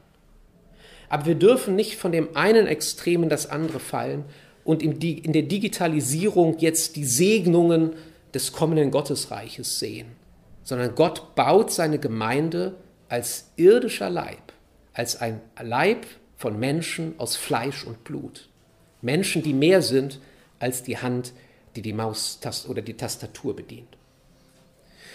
Aber 1.08 1.26
wir 1.26 1.34
dürfen 1.34 1.76
nicht 1.76 1.96
von 1.96 2.12
dem 2.12 2.36
einen 2.36 2.66
Extrem 2.66 3.22
in 3.22 3.28
das 3.28 3.48
andere 3.48 3.80
fallen 3.80 4.24
und 4.64 4.82
in, 4.82 5.32
der 5.32 5.42
Digitalisierung 5.42 6.58
jetzt 6.58 6.96
die 6.96 7.04
Segnungen 7.04 7.92
des 8.34 8.52
kommenden 8.52 8.90
Gottesreiches 8.90 9.78
sehen, 9.78 10.08
sondern 10.62 10.94
Gott 10.94 11.34
baut 11.34 11.72
seine 11.72 11.98
Gemeinde 11.98 12.74
als 13.08 13.50
irdischer 13.56 14.10
Leib, 14.10 14.52
als 14.92 15.20
ein 15.20 15.40
Leib 15.62 16.06
von 16.36 16.58
Menschen 16.58 17.14
aus 17.18 17.36
Fleisch 17.36 17.84
und 17.84 18.04
Blut. 18.04 18.48
Menschen, 19.00 19.42
die 19.42 19.54
mehr 19.54 19.80
sind 19.80 20.20
als 20.58 20.82
die 20.82 20.98
Hand, 20.98 21.32
die 21.74 21.82
die 21.82 21.92
Maus 21.92 22.38
oder 22.68 22.82
die 22.82 22.94
Tastatur 22.94 23.56
bedient. 23.56 23.96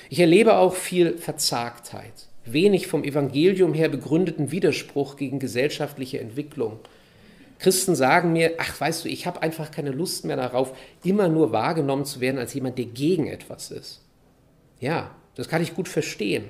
Ich 0.09 0.19
erlebe 0.19 0.55
auch 0.55 0.73
viel 0.73 1.17
Verzagtheit, 1.17 2.27
wenig 2.45 2.87
vom 2.87 3.03
Evangelium 3.03 3.73
her 3.73 3.89
begründeten 3.89 4.51
Widerspruch 4.51 5.15
gegen 5.15 5.39
gesellschaftliche 5.39 6.19
Entwicklung. 6.19 6.79
Christen 7.59 7.95
sagen 7.95 8.33
mir, 8.33 8.53
ach 8.57 8.79
weißt 8.81 9.05
du, 9.05 9.09
ich 9.09 9.25
habe 9.25 9.41
einfach 9.41 9.71
keine 9.71 9.91
Lust 9.91 10.25
mehr 10.25 10.35
darauf, 10.35 10.75
immer 11.03 11.29
nur 11.29 11.51
wahrgenommen 11.51 12.05
zu 12.05 12.19
werden 12.19 12.37
als 12.37 12.53
jemand, 12.53 12.77
der 12.77 12.85
gegen 12.85 13.27
etwas 13.27 13.71
ist. 13.71 14.01
Ja, 14.79 15.11
das 15.35 15.47
kann 15.47 15.61
ich 15.61 15.73
gut 15.73 15.87
verstehen. 15.87 16.43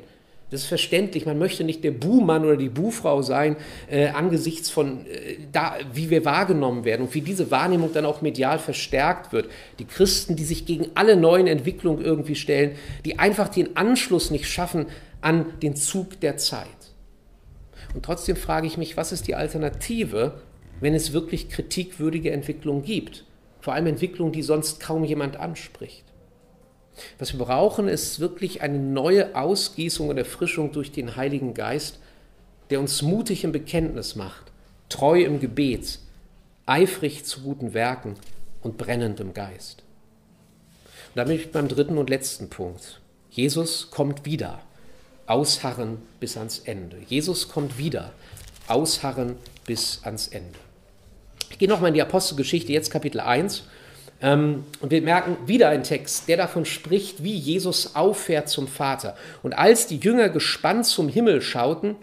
Das 0.54 0.62
ist 0.62 0.68
verständlich. 0.68 1.26
Man 1.26 1.40
möchte 1.40 1.64
nicht 1.64 1.84
der 1.84 1.92
Buhmann 1.92 2.46
oder 2.46 2.58
die 2.58 2.70
Buhfrau 2.70 3.24
sein, 3.24 3.56
äh, 3.90 4.10
angesichts 4.10 4.70
von, 4.70 5.06
äh, 5.08 5.38
da, 5.52 5.78
wie 5.94 6.12
wir 6.12 6.26
wahrgenommen 6.26 6.86
werden 6.86 7.04
und 7.04 7.14
wie 7.16 7.22
diese 7.22 7.50
Wahrnehmung 7.50 7.92
dann 7.92 8.06
auch 8.06 8.22
medial 8.22 8.60
verstärkt 8.60 9.34
wird. 9.34 9.50
Die 9.80 9.86
Christen, 9.86 10.36
die 10.36 10.44
sich 10.44 10.68
gegen 10.68 10.92
alle 10.94 11.16
neuen 11.16 11.48
Entwicklungen 11.48 12.06
irgendwie 12.06 12.36
stellen, 12.36 12.76
die 13.04 13.18
einfach 13.18 13.50
den 13.50 13.76
Anschluss 13.76 14.30
nicht 14.30 14.48
schaffen 14.48 14.86
an 15.24 15.60
den 15.62 15.76
Zug 15.76 16.20
der 16.20 16.38
Zeit. 16.38 16.68
Und 17.94 18.04
trotzdem 18.04 18.36
frage 18.36 18.68
ich 18.68 18.78
mich, 18.78 18.98
was 18.98 19.12
ist 19.12 19.28
die 19.28 19.36
Alternative, 19.36 20.42
wenn 20.80 20.94
es 20.94 21.14
wirklich 21.14 21.50
kritikwürdige 21.50 22.32
Entwicklungen 22.32 22.84
gibt? 22.84 23.26
Vor 23.62 23.74
allem 23.74 23.88
Entwicklungen, 23.88 24.34
die 24.34 24.42
sonst 24.42 24.80
kaum 24.80 25.04
jemand 25.04 25.38
anspricht. 25.38 26.04
Was 27.18 27.34
wir 27.34 27.46
brauchen, 27.46 27.88
ist 27.88 28.20
wirklich 28.20 28.62
eine 28.62 28.78
neue 28.78 29.36
Ausgießung 29.36 30.10
und 30.10 30.18
Erfrischung 30.18 30.72
durch 30.72 30.92
den 30.92 31.16
Heiligen 31.16 31.54
Geist, 31.54 32.00
der 32.70 32.80
uns 32.80 33.02
mutig 33.02 33.44
im 33.44 33.52
Bekenntnis 33.52 34.16
macht, 34.16 34.52
treu 34.90 35.22
im 35.22 35.40
Gebet, 35.40 36.00
eifrig 36.66 37.26
zu 37.26 37.42
guten 37.42 37.74
Werken 37.74 38.16
und 38.62 38.78
brennend 38.78 39.20
im 39.20 39.34
Geist. 39.34 39.84
Und 41.10 41.18
da 41.18 41.24
bin 41.24 41.36
ich 41.36 41.52
beim 41.52 41.68
dritten 41.68 41.98
und 41.98 42.10
letzten 42.10 42.50
Punkt. 42.50 43.00
Jesus 43.30 43.90
kommt 43.90 44.26
wieder. 44.26 44.62
Ausharren 45.28 46.00
bis 46.20 46.38
ans 46.38 46.60
Ende. 46.60 46.98
Jesus 47.08 47.50
kommt 47.50 47.78
wieder. 47.78 48.12
Ausharren 48.68 49.38
bis 49.66 50.02
ans 50.04 50.28
Ende. 50.28 50.60
Ich 51.50 51.58
gehe 51.58 51.70
nochmal 51.70 51.90
in 51.90 51.94
die 51.94 52.02
Apostelgeschichte, 52.02 52.72
jetzt 52.72 52.90
Kapitel 52.90 53.20
1. 53.20 53.64
Ähm, 54.22 54.64
und 54.80 54.92
wir 54.92 55.02
merken 55.02 55.38
wieder 55.46 55.70
einen 55.70 55.84
Text, 55.84 56.28
der 56.28 56.38
davon 56.38 56.66
spricht, 56.66 57.24
wie 57.24 57.36
Jesus 57.36 57.96
auffährt 57.96 58.50
zum 58.50 58.68
Vater. 58.68 59.16
Und 59.44 59.54
als 59.54 59.88
die 59.88 59.98
Jünger 59.98 60.30
gespannt 60.30 60.86
zum 60.86 61.10
Himmel 61.10 61.42
schauten, 61.42 61.96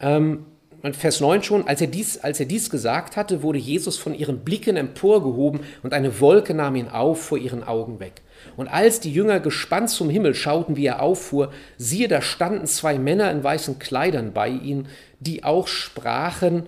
ähm, 0.00 0.46
Vers 0.90 1.20
9 1.20 1.44
schon, 1.44 1.68
als 1.68 1.80
er, 1.80 1.86
dies, 1.86 2.18
als 2.18 2.40
er 2.40 2.46
dies 2.46 2.68
gesagt 2.68 3.16
hatte, 3.16 3.44
wurde 3.44 3.58
Jesus 3.58 3.98
von 3.98 4.14
ihren 4.14 4.40
Blicken 4.40 4.76
emporgehoben 4.76 5.60
und 5.84 5.94
eine 5.94 6.18
Wolke 6.18 6.54
nahm 6.54 6.74
ihn 6.74 6.88
auf 6.88 7.22
vor 7.22 7.38
ihren 7.38 7.62
Augen 7.62 8.00
weg. 8.00 8.22
Und 8.56 8.68
als 8.68 9.00
die 9.00 9.12
Jünger 9.12 9.40
gespannt 9.40 9.90
zum 9.90 10.10
Himmel 10.10 10.34
schauten, 10.34 10.76
wie 10.76 10.86
er 10.86 11.02
auffuhr, 11.02 11.52
siehe, 11.78 12.08
da 12.08 12.22
standen 12.22 12.66
zwei 12.66 12.98
Männer 12.98 13.30
in 13.30 13.42
weißen 13.42 13.78
Kleidern 13.78 14.32
bei 14.32 14.48
ihnen, 14.48 14.88
die 15.20 15.44
auch 15.44 15.68
sprachen, 15.68 16.64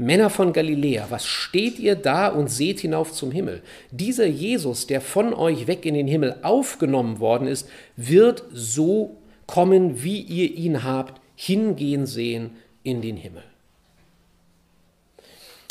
Männer 0.00 0.30
von 0.30 0.52
Galiläa, 0.52 1.06
was 1.10 1.26
steht 1.26 1.80
ihr 1.80 1.96
da 1.96 2.28
und 2.28 2.48
seht 2.48 2.78
hinauf 2.78 3.12
zum 3.12 3.32
Himmel? 3.32 3.62
Dieser 3.90 4.26
Jesus, 4.26 4.86
der 4.86 5.00
von 5.00 5.34
euch 5.34 5.66
weg 5.66 5.84
in 5.84 5.94
den 5.94 6.06
Himmel 6.06 6.36
aufgenommen 6.42 7.18
worden 7.18 7.48
ist, 7.48 7.68
wird 7.96 8.44
so 8.52 9.16
kommen, 9.48 10.04
wie 10.04 10.20
ihr 10.20 10.54
ihn 10.54 10.84
habt, 10.84 11.20
hingehen 11.34 12.06
sehen 12.06 12.50
in 12.84 13.02
den 13.02 13.16
Himmel. 13.16 13.42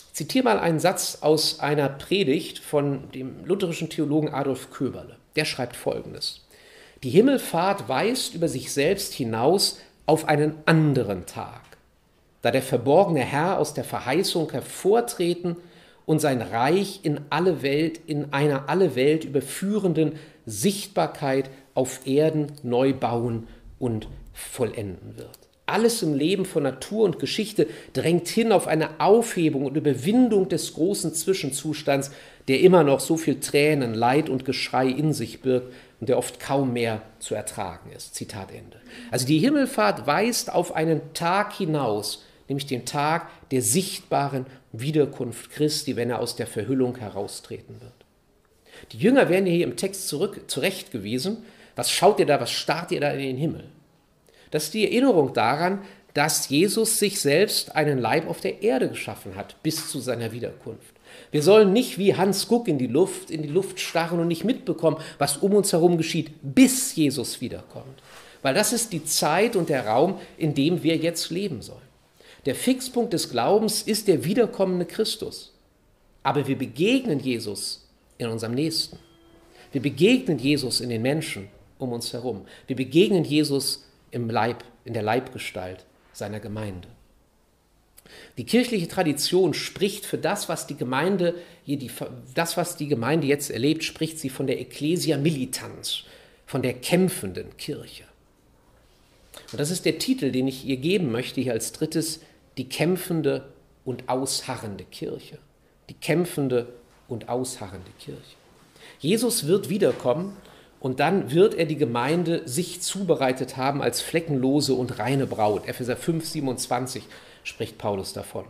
Ich 0.08 0.14
zitiere 0.14 0.46
mal 0.46 0.60
einen 0.60 0.80
Satz 0.80 1.20
aus 1.22 1.60
einer 1.60 1.88
Predigt 1.88 2.60
von 2.60 3.12
dem 3.12 3.46
lutherischen 3.46 3.90
Theologen 3.90 4.34
Adolf 4.34 4.72
Köberle. 4.72 5.17
Der 5.38 5.46
schreibt 5.46 5.78
folgendes. 5.78 6.46
Die 7.04 7.10
Himmelfahrt 7.10 7.88
weist 7.88 8.34
über 8.34 8.50
sich 8.50 8.74
selbst 8.74 9.14
hinaus 9.14 9.80
auf 10.06 10.26
einen 10.28 10.56
anderen 10.66 11.26
Tag 11.26 11.68
da 12.42 12.52
der 12.52 12.62
verborgene 12.62 13.20
Herr 13.20 13.60
aus 13.60 13.74
der 13.74 13.84
Verheißung 13.84 14.52
hervortreten 14.52 15.58
und 16.06 16.20
sein 16.20 16.42
Reich 16.42 17.02
in 17.04 17.20
alle 17.30 17.62
Welt, 17.62 18.00
in 18.08 18.32
einer 18.32 18.70
alle 18.70 18.96
Welt 18.96 19.26
überführenden 19.26 20.14
Sichtbarkeit 20.46 21.50
auf 21.74 22.08
Erden 22.08 22.54
neu 22.64 22.94
bauen 22.94 23.48
und 23.80 24.08
vollenden 24.32 25.18
wird. 25.18 25.38
Alles 25.66 26.02
im 26.02 26.14
Leben 26.14 26.46
von 26.46 26.64
Natur 26.64 27.04
und 27.04 27.20
Geschichte 27.20 27.68
drängt 27.92 28.30
hin 28.30 28.54
auf 28.54 28.68
eine 28.68 29.02
Aufhebung 29.02 29.66
und 29.66 29.76
Überwindung 29.76 30.48
des 30.48 30.74
großen 30.76 31.14
Zwischenzustands, 31.14 32.12
der 32.48 32.62
immer 32.62 32.84
noch 32.84 33.00
so 33.00 33.18
viel 33.18 33.40
Tränen, 33.40 33.94
Leid 33.94 34.30
und 34.30 34.46
Geschrei 34.46 34.88
in 34.88 35.14
sich 35.14 35.42
birgt 35.42 35.74
und 36.00 36.10
der 36.10 36.18
oft 36.18 36.40
kaum 36.40 36.74
mehr 36.74 37.02
zu 37.20 37.36
ertragen 37.36 37.92
ist. 37.96 38.16
Zitat 38.16 38.52
Ende. 38.52 38.80
Also 39.12 39.26
die 39.26 39.40
Himmelfahrt 39.40 40.08
weist 40.08 40.54
auf 40.54 40.76
einen 40.76 41.14
Tag 41.14 41.54
hinaus, 41.54 42.24
nämlich 42.48 42.66
den 42.66 42.86
Tag 42.86 43.28
der 43.52 43.62
sichtbaren 43.62 44.46
Wiederkunft 44.72 45.52
Christi, 45.52 45.96
wenn 45.96 46.10
er 46.10 46.20
aus 46.20 46.36
der 46.36 46.48
Verhüllung 46.48 46.98
heraustreten 46.98 47.82
wird. 47.82 47.92
Die 48.92 49.00
Jünger 49.00 49.28
werden 49.30 49.46
hier 49.46 49.66
im 49.66 49.76
Text 49.76 50.08
zurück, 50.08 50.42
zurechtgewiesen. 50.48 51.44
Was 51.76 51.92
schaut 51.92 52.20
ihr 52.20 52.26
da, 52.26 52.40
was 52.40 52.52
starrt 52.52 52.92
ihr 52.92 53.02
da 53.02 53.12
in 53.12 53.20
den 53.20 53.38
Himmel? 53.38 53.66
Das 54.52 54.66
ist 54.66 54.74
die 54.74 54.86
Erinnerung 54.86 55.34
daran, 55.34 55.82
dass 56.14 56.50
Jesus 56.50 56.98
sich 56.98 57.20
selbst 57.20 57.76
einen 57.76 58.00
Leib 58.00 58.28
auf 58.28 58.40
der 58.40 58.64
Erde 58.64 58.90
geschaffen 58.90 59.36
hat, 59.36 59.62
bis 59.62 59.90
zu 59.90 60.00
seiner 60.00 60.32
Wiederkunft. 60.32 60.97
Wir 61.32 61.44
sollen 61.44 61.74
nicht 61.74 61.98
wie 61.98 62.16
Hans 62.16 62.48
Guck 62.48 62.68
in 62.68 62.78
die 62.78 62.88
Luft, 62.88 63.32
in 63.32 63.42
die 63.42 63.50
Luft 63.50 63.80
starren 63.80 64.20
und 64.20 64.28
nicht 64.28 64.44
mitbekommen, 64.44 64.98
was 65.18 65.38
um 65.38 65.54
uns 65.54 65.74
herum 65.74 65.98
geschieht, 65.98 66.32
bis 66.42 66.96
Jesus 66.96 67.42
wiederkommt. 67.42 68.02
Weil 68.42 68.54
das 68.54 68.74
ist 68.74 68.94
die 68.94 69.04
Zeit 69.04 69.56
und 69.56 69.70
der 69.70 69.88
Raum, 69.88 70.20
in 70.38 70.54
dem 70.54 70.84
wir 70.84 70.96
jetzt 70.96 71.30
leben 71.32 71.62
sollen. 71.62 71.82
Der 72.46 72.56
Fixpunkt 72.56 73.14
des 73.14 73.30
Glaubens 73.30 73.82
ist 73.82 74.08
der 74.08 74.24
wiederkommende 74.24 74.86
Christus. 74.86 75.54
Aber 76.24 76.48
wir 76.48 76.58
begegnen 76.58 77.20
Jesus 77.20 77.88
in 78.18 78.28
unserem 78.28 78.54
Nächsten. 78.54 78.98
Wir 79.72 79.82
begegnen 79.82 80.40
Jesus 80.40 80.80
in 80.80 80.90
den 80.90 81.02
Menschen 81.02 81.50
um 81.78 81.92
uns 81.92 82.14
herum. 82.14 82.46
Wir 82.68 82.76
begegnen 82.76 83.24
Jesus 83.24 83.86
im 84.12 84.30
Leib, 84.30 84.64
in 84.86 84.94
der 84.94 85.04
Leibgestalt 85.04 85.86
seiner 86.14 86.40
Gemeinde. 86.40 86.88
Die 88.38 88.46
kirchliche 88.46 88.88
Tradition 88.88 89.54
spricht 89.54 90.06
für 90.06 90.18
das, 90.18 90.50
was 90.50 90.68
die 90.68 90.76
Gemeinde, 90.76 91.36
das, 92.34 92.58
was 92.58 92.78
die 92.78 92.88
Gemeinde 92.88 93.28
jetzt 93.28 93.50
erlebt, 93.50 93.84
spricht 93.84 94.20
sie 94.20 94.30
von 94.30 94.48
der 94.48 94.60
Ecclesia 94.60 95.18
Militanz, 95.18 96.04
von 96.46 96.62
der 96.62 96.74
kämpfenden 96.74 97.56
Kirche. 97.58 98.04
Und 99.52 99.60
das 99.60 99.72
ist 99.72 99.86
der 99.86 99.98
Titel, 99.98 100.32
den 100.32 100.48
ich 100.48 100.66
ihr 100.66 100.78
geben 100.78 101.12
möchte, 101.12 101.42
hier 101.42 101.54
als 101.54 101.72
drittes, 101.72 102.22
die 102.58 102.68
kämpfende 102.68 103.46
und 103.86 104.10
ausharrende 104.10 104.84
Kirche. 104.84 105.38
Die 105.90 105.94
kämpfende 105.94 106.68
und 107.08 107.30
ausharrende 107.30 107.92
Kirche. 108.00 108.36
Jesus 109.00 109.48
wird 109.48 109.70
wiederkommen 109.70 110.36
und 110.80 111.00
dann 111.00 111.32
wird 111.32 111.56
er 111.56 111.66
die 111.66 111.78
Gemeinde 111.78 112.42
sich 112.46 112.82
zubereitet 112.82 113.58
haben 113.58 113.82
als 113.82 114.02
fleckenlose 114.02 114.74
und 114.74 115.00
reine 115.00 115.26
Braut. 115.26 115.68
Epheser 115.68 115.96
5, 115.96 116.26
27 116.26 117.04
spricht 117.48 117.78
Paulus 117.78 118.14
davon. 118.14 118.46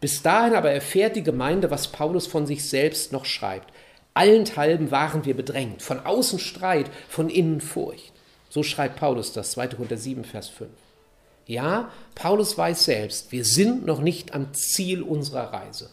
Bis 0.00 0.22
dahin 0.22 0.54
aber 0.54 0.70
erfährt 0.70 1.16
die 1.16 1.22
Gemeinde, 1.22 1.70
was 1.70 1.88
Paulus 1.88 2.26
von 2.26 2.46
sich 2.46 2.68
selbst 2.68 3.12
noch 3.12 3.24
schreibt. 3.24 3.72
Allenthalben 4.12 4.90
waren 4.90 5.24
wir 5.24 5.34
bedrängt, 5.34 5.82
von 5.82 6.00
außen 6.00 6.38
Streit, 6.38 6.90
von 7.08 7.30
innen 7.30 7.60
Furcht. 7.60 8.12
So 8.50 8.62
schreibt 8.62 8.96
Paulus 8.96 9.32
das, 9.32 9.52
2. 9.52 9.68
Korinther 9.68 9.96
7, 9.96 10.24
Vers 10.24 10.48
5. 10.48 10.70
Ja, 11.46 11.90
Paulus 12.14 12.56
weiß 12.56 12.84
selbst, 12.84 13.32
wir 13.32 13.44
sind 13.44 13.84
noch 13.86 14.00
nicht 14.00 14.34
am 14.34 14.54
Ziel 14.54 15.02
unserer 15.02 15.52
Reise. 15.52 15.90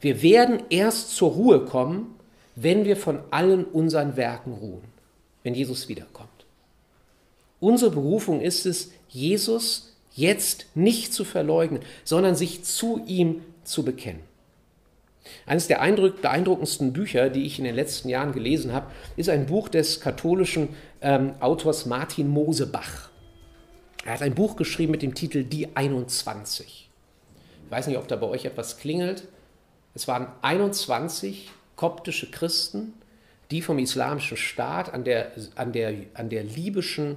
Wir 0.00 0.22
werden 0.22 0.62
erst 0.70 1.16
zur 1.16 1.32
Ruhe 1.32 1.64
kommen, 1.64 2.14
wenn 2.54 2.84
wir 2.84 2.96
von 2.96 3.20
allen 3.30 3.64
unseren 3.64 4.16
Werken 4.16 4.52
ruhen, 4.52 4.84
wenn 5.42 5.54
Jesus 5.54 5.88
wiederkommt. 5.88 6.28
Unsere 7.60 7.90
Berufung 7.90 8.40
ist 8.40 8.66
es, 8.66 8.92
Jesus 9.08 9.87
jetzt 10.18 10.66
nicht 10.74 11.14
zu 11.14 11.24
verleugnen, 11.24 11.80
sondern 12.04 12.34
sich 12.34 12.64
zu 12.64 13.02
ihm 13.06 13.42
zu 13.64 13.84
bekennen. 13.84 14.20
Eines 15.46 15.66
der 15.66 15.78
beeindruckendsten 15.78 16.92
Bücher, 16.92 17.30
die 17.30 17.44
ich 17.44 17.58
in 17.58 17.64
den 17.64 17.74
letzten 17.74 18.08
Jahren 18.08 18.32
gelesen 18.32 18.72
habe, 18.72 18.90
ist 19.16 19.28
ein 19.28 19.46
Buch 19.46 19.68
des 19.68 20.00
katholischen 20.00 20.70
ähm, 21.00 21.34
Autors 21.40 21.86
Martin 21.86 22.28
Mosebach. 22.28 23.10
Er 24.04 24.14
hat 24.14 24.22
ein 24.22 24.34
Buch 24.34 24.56
geschrieben 24.56 24.92
mit 24.92 25.02
dem 25.02 25.14
Titel 25.14 25.44
Die 25.44 25.76
21. 25.76 26.88
Ich 27.64 27.70
weiß 27.70 27.86
nicht, 27.86 27.98
ob 27.98 28.08
da 28.08 28.16
bei 28.16 28.26
euch 28.26 28.44
etwas 28.44 28.78
klingelt. 28.78 29.24
Es 29.94 30.08
waren 30.08 30.28
21 30.42 31.50
koptische 31.76 32.30
Christen, 32.30 32.94
die 33.50 33.62
vom 33.62 33.78
islamischen 33.78 34.36
Staat 34.36 34.92
an 34.92 35.04
der, 35.04 35.32
an 35.54 35.72
der, 35.72 35.94
an 36.14 36.28
der 36.30 36.42
libyschen 36.42 37.16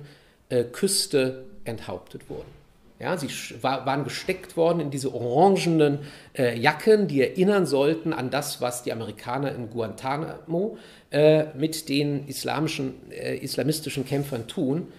äh, 0.50 0.66
Küste 0.66 1.46
enthauptet 1.64 2.30
wurden. 2.30 2.61
Ja, 3.02 3.18
sie 3.18 3.30
war, 3.64 3.88
waren 3.88 4.04
gesteckt 4.04 4.56
worden 4.56 4.80
in 4.80 4.92
diese 4.92 5.12
orangenen 5.12 6.00
äh, 6.38 6.56
Jacken, 6.56 7.08
die 7.08 7.22
erinnern 7.22 7.66
sollten 7.66 8.14
an 8.14 8.30
das, 8.30 8.62
was 8.62 8.84
die 8.84 8.94
Amerikaner 8.94 9.56
in 9.56 9.72
Guantanamo 9.72 10.78
äh, 11.10 11.46
mit 11.58 11.90
den 11.90 12.28
islamischen, 12.28 12.94
äh, 13.12 13.38
islamistischen 13.38 14.06
Kämpfern 14.06 14.48
tun. 14.48 14.90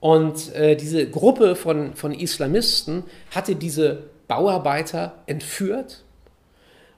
Und 0.00 0.52
äh, 0.56 0.74
diese 0.74 1.08
Gruppe 1.08 1.54
von, 1.54 1.94
von 1.94 2.12
Islamisten 2.12 3.04
hatte 3.30 3.54
diese 3.54 4.02
Bauarbeiter 4.26 5.14
entführt 5.26 6.02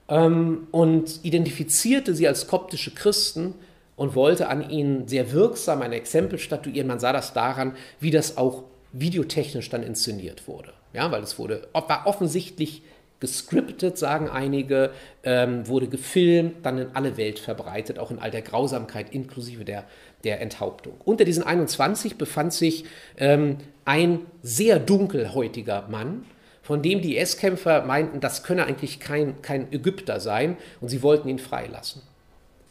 ähm, 0.09 0.69
und 0.71 1.21
identifizierte 1.25 2.15
sie 2.15 2.27
als 2.27 2.47
koptische 2.47 2.95
Christen 2.95 3.53
und 3.97 4.15
wollte 4.15 4.49
an 4.49 4.71
ihnen 4.71 5.09
sehr 5.09 5.31
wirksam 5.33 5.83
ein 5.83 5.93
Exempel 5.93 6.39
statuieren. 6.39 6.89
Man 6.89 7.01
sah 7.01 7.13
das 7.13 7.35
daran, 7.35 7.75
wie 8.01 8.11
das 8.11 8.39
auch 8.39 8.65
videotechnisch 8.93 9.69
dann 9.71 9.83
inszeniert 9.83 10.49
wurde. 10.49 10.73
Ja, 10.93 11.11
weil 11.11 11.23
es 11.23 11.39
wurde, 11.39 11.69
war 11.73 12.07
offensichtlich 12.07 12.83
gescriptet, 13.21 13.99
sagen 13.99 14.29
einige, 14.29 14.91
ähm, 15.25 15.67
wurde 15.67 15.89
gefilmt, 15.89 16.65
dann 16.65 16.79
in 16.79 16.89
alle 16.95 17.17
Welt 17.17 17.39
verbreitet, 17.39 17.99
auch 17.99 18.11
in 18.11 18.19
all 18.19 18.31
der 18.31 18.43
Grausamkeit 18.43 19.13
inklusive 19.13 19.65
der, 19.65 19.85
der 20.25 20.41
Enthauptung. 20.41 20.95
Unter 21.05 21.25
diesen 21.25 21.43
21 21.43 22.17
befand 22.17 22.53
sich 22.53 22.85
ähm, 23.17 23.59
ein 23.85 24.21
sehr 24.43 24.79
dunkelhäutiger 24.79 25.89
Mann, 25.89 26.25
von 26.63 26.83
dem 26.83 27.01
die 27.01 27.17
S-Kämpfer 27.17 27.83
meinten, 27.85 28.21
das 28.21 28.45
könne 28.45 28.67
eigentlich 28.67 29.01
kein, 29.01 29.43
kein 29.43 29.73
Ägypter 29.73 30.21
sein 30.21 30.57
und 30.81 30.89
sie 30.89 31.03
wollten 31.03 31.29
ihn 31.29 31.39
freilassen. 31.39 32.03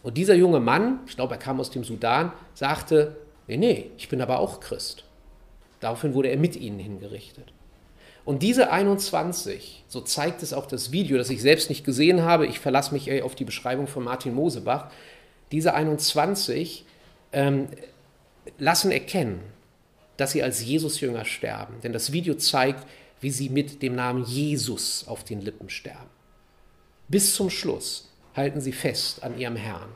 Und 0.03 0.17
dieser 0.17 0.35
junge 0.35 0.59
Mann, 0.59 0.99
ich 1.07 1.15
glaube, 1.15 1.33
er 1.33 1.39
kam 1.39 1.59
aus 1.59 1.71
dem 1.71 1.83
Sudan, 1.83 2.31
sagte, 2.53 3.17
nee, 3.47 3.57
nee, 3.57 3.91
ich 3.97 4.07
bin 4.07 4.21
aber 4.21 4.39
auch 4.39 4.59
Christ. 4.59 5.03
Daraufhin 5.87 6.13
wurde 6.13 6.27
er 6.27 6.35
mit 6.35 6.57
ihnen 6.57 6.79
hingerichtet. 6.79 7.53
Und 8.25 8.43
diese 8.43 8.71
21, 8.71 9.85
so 9.87 10.01
zeigt 10.01 10.43
es 10.43 10.51
auch 10.51 10.65
das 10.65 10.91
Video, 10.91 11.17
das 11.17 11.29
ich 11.29 11.41
selbst 11.41 11.69
nicht 11.69 11.85
gesehen 11.85 12.23
habe, 12.23 12.45
ich 12.45 12.59
verlasse 12.59 12.93
mich 12.93 13.23
auf 13.23 13.35
die 13.35 13.45
Beschreibung 13.45 13.87
von 13.87 14.03
Martin 14.03 14.33
Mosebach, 14.33 14.91
diese 15.53 15.73
21 15.73 16.83
ähm, 17.31 17.69
lassen 18.59 18.91
erkennen, 18.91 19.39
dass 20.17 20.33
sie 20.33 20.43
als 20.43 20.61
Jesus-Jünger 20.61 21.23
sterben. 21.23 21.75
Denn 21.83 21.93
das 21.93 22.11
Video 22.11 22.33
zeigt, 22.33 22.85
wie 23.21 23.31
sie 23.31 23.47
mit 23.47 23.81
dem 23.81 23.95
Namen 23.95 24.25
Jesus 24.25 25.05
auf 25.07 25.23
den 25.23 25.39
Lippen 25.39 25.69
sterben. 25.69 26.09
Bis 27.07 27.33
zum 27.33 27.49
Schluss 27.49 28.11
halten 28.35 28.59
sie 28.59 28.73
fest 28.73 29.23
an 29.23 29.39
ihrem 29.39 29.55
Herrn 29.55 29.87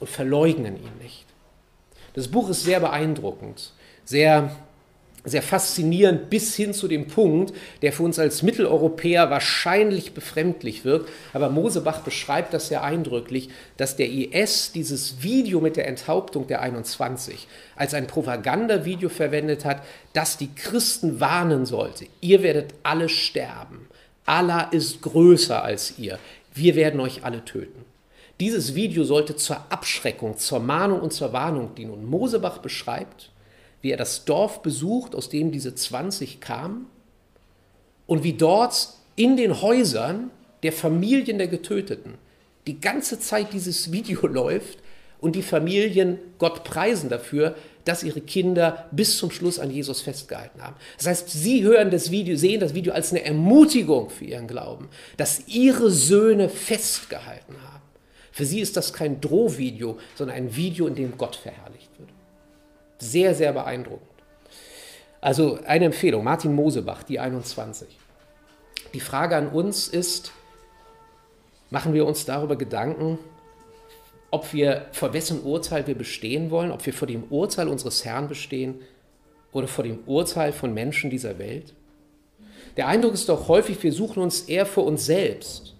und 0.00 0.10
verleugnen 0.10 0.74
ihn 0.74 0.98
nicht. 1.00 1.26
Das 2.14 2.26
Buch 2.26 2.48
ist 2.48 2.64
sehr 2.64 2.80
beeindruckend, 2.80 3.74
sehr 4.04 4.56
sehr 5.24 5.42
faszinierend 5.42 6.30
bis 6.30 6.56
hin 6.56 6.72
zu 6.72 6.88
dem 6.88 7.06
Punkt, 7.06 7.54
der 7.82 7.92
für 7.92 8.02
uns 8.02 8.18
als 8.18 8.42
Mitteleuropäer 8.42 9.30
wahrscheinlich 9.30 10.12
befremdlich 10.12 10.84
wirkt. 10.84 11.10
Aber 11.32 11.50
Mosebach 11.50 12.00
beschreibt 12.00 12.54
das 12.54 12.68
sehr 12.68 12.82
eindrücklich, 12.82 13.50
dass 13.76 13.96
der 13.96 14.08
IS 14.08 14.72
dieses 14.72 15.22
Video 15.22 15.60
mit 15.60 15.76
der 15.76 15.86
Enthauptung 15.86 16.46
der 16.46 16.62
21 16.62 17.46
als 17.76 17.94
ein 17.94 18.06
Propagandavideo 18.06 19.08
verwendet 19.08 19.64
hat, 19.64 19.82
das 20.12 20.36
die 20.36 20.54
Christen 20.54 21.20
warnen 21.20 21.66
sollte. 21.66 22.06
Ihr 22.20 22.42
werdet 22.42 22.74
alle 22.82 23.08
sterben. 23.08 23.88
Allah 24.24 24.62
ist 24.70 25.02
größer 25.02 25.62
als 25.62 25.98
ihr. 25.98 26.18
Wir 26.54 26.74
werden 26.76 27.00
euch 27.00 27.24
alle 27.24 27.44
töten. 27.44 27.84
Dieses 28.40 28.74
Video 28.74 29.04
sollte 29.04 29.36
zur 29.36 29.58
Abschreckung, 29.68 30.38
zur 30.38 30.60
Mahnung 30.60 31.00
und 31.00 31.12
zur 31.12 31.32
Warnung 31.34 31.74
dienen. 31.74 31.90
Und 31.90 32.08
Mosebach 32.08 32.58
beschreibt, 32.58 33.30
wie 33.82 33.90
er 33.90 33.96
das 33.96 34.24
Dorf 34.24 34.62
besucht, 34.62 35.14
aus 35.14 35.28
dem 35.28 35.52
diese 35.52 35.74
20 35.74 36.40
kamen, 36.40 36.86
und 38.06 38.24
wie 38.24 38.32
dort 38.32 38.88
in 39.14 39.36
den 39.36 39.62
Häusern 39.62 40.30
der 40.62 40.72
Familien 40.72 41.38
der 41.38 41.46
Getöteten 41.46 42.14
die 42.66 42.80
ganze 42.80 43.20
Zeit 43.20 43.52
dieses 43.52 43.92
Video 43.92 44.26
läuft 44.26 44.78
und 45.20 45.36
die 45.36 45.42
Familien 45.42 46.18
Gott 46.38 46.64
preisen 46.64 47.08
dafür, 47.08 47.54
dass 47.84 48.02
ihre 48.02 48.20
Kinder 48.20 48.88
bis 48.90 49.16
zum 49.16 49.30
Schluss 49.30 49.58
an 49.58 49.70
Jesus 49.70 50.00
festgehalten 50.00 50.62
haben. 50.62 50.76
Das 50.98 51.06
heißt, 51.06 51.30
sie 51.30 51.62
hören 51.62 51.90
das 51.90 52.10
Video, 52.10 52.36
sehen 52.36 52.60
das 52.60 52.74
Video 52.74 52.92
als 52.92 53.10
eine 53.10 53.24
Ermutigung 53.24 54.10
für 54.10 54.24
ihren 54.24 54.46
Glauben, 54.46 54.88
dass 55.16 55.46
ihre 55.46 55.90
Söhne 55.90 56.48
festgehalten 56.48 57.54
haben. 57.62 57.82
Für 58.32 58.44
sie 58.44 58.60
ist 58.60 58.76
das 58.76 58.92
kein 58.92 59.20
Drohvideo, 59.20 59.98
sondern 60.14 60.36
ein 60.36 60.56
Video, 60.56 60.86
in 60.86 60.94
dem 60.94 61.16
Gott 61.18 61.36
verherrlicht 61.36 61.90
wird. 61.98 62.10
Sehr, 63.00 63.34
sehr 63.34 63.52
beeindruckend. 63.52 64.08
Also 65.20 65.58
eine 65.66 65.86
Empfehlung, 65.86 66.22
Martin 66.22 66.54
Mosebach, 66.54 67.02
die 67.02 67.18
21. 67.18 67.88
Die 68.94 69.00
Frage 69.00 69.36
an 69.36 69.48
uns 69.48 69.88
ist, 69.88 70.32
machen 71.70 71.94
wir 71.94 72.06
uns 72.06 72.24
darüber 72.24 72.56
Gedanken, 72.56 73.18
ob 74.30 74.52
wir 74.52 74.86
vor 74.92 75.12
wessen 75.12 75.42
Urteil 75.42 75.86
wir 75.86 75.96
bestehen 75.96 76.50
wollen, 76.50 76.70
ob 76.70 76.86
wir 76.86 76.92
vor 76.92 77.08
dem 77.08 77.24
Urteil 77.24 77.68
unseres 77.68 78.04
Herrn 78.04 78.28
bestehen 78.28 78.80
oder 79.52 79.66
vor 79.66 79.84
dem 79.84 80.00
Urteil 80.06 80.52
von 80.52 80.72
Menschen 80.72 81.10
dieser 81.10 81.38
Welt? 81.38 81.74
Der 82.76 82.86
Eindruck 82.86 83.14
ist 83.14 83.28
doch 83.28 83.48
häufig, 83.48 83.82
wir 83.82 83.92
suchen 83.92 84.22
uns 84.22 84.42
eher 84.42 84.66
vor 84.66 84.84
uns 84.84 85.06
selbst 85.06 85.74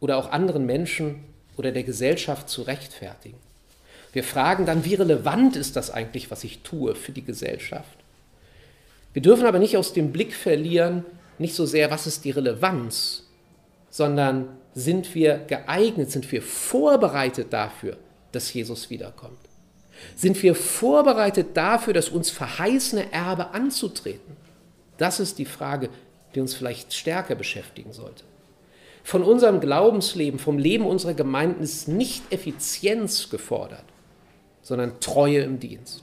oder 0.00 0.18
auch 0.18 0.30
anderen 0.30 0.66
Menschen 0.66 1.24
oder 1.56 1.72
der 1.72 1.84
Gesellschaft 1.84 2.48
zu 2.48 2.62
rechtfertigen. 2.62 3.38
Wir 4.14 4.22
fragen 4.22 4.64
dann, 4.64 4.84
wie 4.84 4.94
relevant 4.94 5.56
ist 5.56 5.74
das 5.74 5.90
eigentlich, 5.90 6.30
was 6.30 6.44
ich 6.44 6.60
tue 6.60 6.94
für 6.94 7.10
die 7.10 7.24
Gesellschaft? 7.24 7.98
Wir 9.12 9.22
dürfen 9.22 9.44
aber 9.44 9.58
nicht 9.58 9.76
aus 9.76 9.92
dem 9.92 10.12
Blick 10.12 10.32
verlieren, 10.32 11.04
nicht 11.38 11.56
so 11.56 11.66
sehr, 11.66 11.90
was 11.90 12.06
ist 12.06 12.24
die 12.24 12.30
Relevanz, 12.30 13.24
sondern 13.90 14.48
sind 14.72 15.16
wir 15.16 15.38
geeignet, 15.38 16.12
sind 16.12 16.30
wir 16.30 16.42
vorbereitet 16.42 17.52
dafür, 17.52 17.96
dass 18.30 18.52
Jesus 18.54 18.88
wiederkommt? 18.88 19.38
Sind 20.14 20.40
wir 20.44 20.54
vorbereitet 20.54 21.56
dafür, 21.56 21.92
das 21.92 22.08
uns 22.08 22.30
verheißene 22.30 23.12
Erbe 23.12 23.50
anzutreten? 23.50 24.36
Das 24.96 25.18
ist 25.18 25.40
die 25.40 25.44
Frage, 25.44 25.88
die 26.36 26.40
uns 26.40 26.54
vielleicht 26.54 26.94
stärker 26.94 27.34
beschäftigen 27.34 27.92
sollte. 27.92 28.22
Von 29.02 29.24
unserem 29.24 29.58
Glaubensleben, 29.58 30.38
vom 30.38 30.56
Leben 30.56 30.86
unserer 30.86 31.14
Gemeinden 31.14 31.64
ist 31.64 31.88
nicht 31.88 32.32
Effizienz 32.32 33.28
gefordert, 33.28 33.84
sondern 34.64 34.98
Treue 34.98 35.40
im 35.40 35.60
Dienst. 35.60 36.02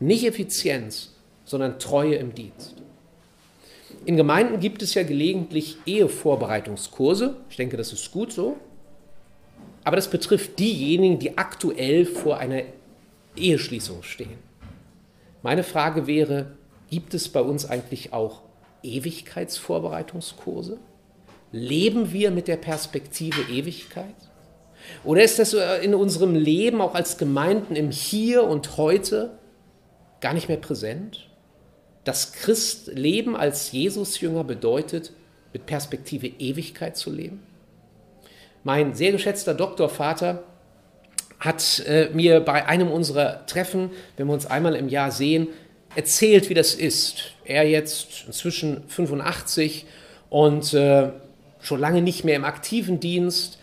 Nicht 0.00 0.24
Effizienz, 0.24 1.10
sondern 1.44 1.78
Treue 1.78 2.14
im 2.14 2.34
Dienst. 2.34 2.76
in 4.06 4.16
Gemeinden 4.16 4.60
gibt 4.60 4.80
es 4.82 4.94
ja 4.94 5.02
gelegentlich 5.02 5.76
Ehevorbereitungskurse. 5.84 7.36
Ich 7.50 7.56
denke, 7.56 7.76
das 7.76 7.92
ist 7.92 8.10
gut 8.10 8.32
so. 8.32 8.56
Aber 9.84 9.96
das 9.96 10.08
betrifft 10.08 10.58
diejenigen, 10.58 11.18
die 11.18 11.36
aktuell 11.36 12.06
vor 12.06 12.38
einer 12.38 12.62
Eheschließung 13.36 14.02
stehen. 14.02 14.38
Meine 15.42 15.62
Frage 15.64 16.06
wäre, 16.06 16.52
gibt 16.90 17.14
es 17.14 17.28
bei 17.28 17.40
uns 17.40 17.66
eigentlich 17.66 18.12
auch 18.12 18.42
Ewigkeitsvorbereitungskurse? 18.82 20.78
Leben 21.50 22.12
wir 22.12 22.30
mit 22.30 22.48
der 22.48 22.56
Perspektive 22.56 23.40
Ewigkeit? 23.50 24.27
Oder 25.04 25.22
ist 25.22 25.38
das 25.38 25.54
in 25.82 25.94
unserem 25.94 26.34
Leben 26.34 26.80
auch 26.80 26.94
als 26.94 27.18
Gemeinden 27.18 27.76
im 27.76 27.90
Hier 27.90 28.44
und 28.44 28.76
Heute 28.76 29.38
gar 30.20 30.34
nicht 30.34 30.48
mehr 30.48 30.56
präsent? 30.58 31.28
Das 32.04 32.32
Christleben 32.32 33.36
als 33.36 33.72
Jesusjünger 33.72 34.44
bedeutet, 34.44 35.12
mit 35.52 35.66
Perspektive 35.66 36.26
Ewigkeit 36.26 36.96
zu 36.96 37.10
leben? 37.10 37.42
Mein 38.64 38.94
sehr 38.94 39.12
geschätzter 39.12 39.54
Doktorvater 39.54 40.42
hat 41.38 41.84
äh, 41.86 42.10
mir 42.12 42.40
bei 42.40 42.66
einem 42.66 42.90
unserer 42.90 43.46
Treffen, 43.46 43.90
wenn 44.16 44.26
wir 44.26 44.34
uns 44.34 44.46
einmal 44.46 44.74
im 44.74 44.88
Jahr 44.88 45.10
sehen, 45.10 45.48
erzählt, 45.94 46.48
wie 46.50 46.54
das 46.54 46.74
ist. 46.74 47.32
Er 47.44 47.68
jetzt 47.68 48.24
inzwischen 48.26 48.82
85 48.88 49.86
und 50.30 50.74
äh, 50.74 51.10
schon 51.60 51.80
lange 51.80 52.02
nicht 52.02 52.24
mehr 52.24 52.36
im 52.36 52.44
aktiven 52.44 53.00
Dienst, 53.00 53.57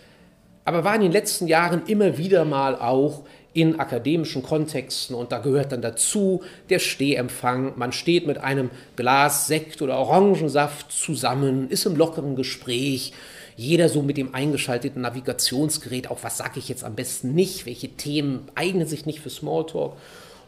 aber 0.65 0.83
war 0.83 0.95
in 0.95 1.01
den 1.01 1.11
letzten 1.11 1.47
Jahren 1.47 1.83
immer 1.87 2.17
wieder 2.17 2.43
mal 2.43 2.75
auch 2.75 3.23
in 3.53 3.79
akademischen 3.79 4.43
Kontexten 4.43 5.15
und 5.15 5.31
da 5.31 5.37
gehört 5.37 5.71
dann 5.71 5.81
dazu 5.81 6.43
der 6.69 6.79
Stehempfang. 6.79 7.73
Man 7.77 7.93
steht 7.93 8.27
mit 8.27 8.37
einem 8.39 8.69
Glas 8.97 9.47
Sekt 9.47 9.81
oder 9.81 9.97
Orangensaft 9.97 10.91
zusammen, 10.91 11.69
ist 11.69 11.85
im 11.85 11.95
lockeren 11.95 12.35
Gespräch 12.35 13.13
jeder 13.55 13.87
so 13.87 14.01
mit 14.01 14.17
dem 14.17 14.35
eingeschalteten 14.35 15.01
Navigationsgerät, 15.01 16.11
auch 16.11 16.19
was 16.23 16.37
sage 16.37 16.59
ich 16.59 16.67
jetzt 16.67 16.83
am 16.83 16.95
besten 16.95 17.33
nicht, 17.33 17.65
welche 17.65 17.87
Themen 17.87 18.49
eignen 18.55 18.85
sich 18.85 19.05
nicht 19.05 19.21
für 19.21 19.29
Smalltalk. 19.29 19.93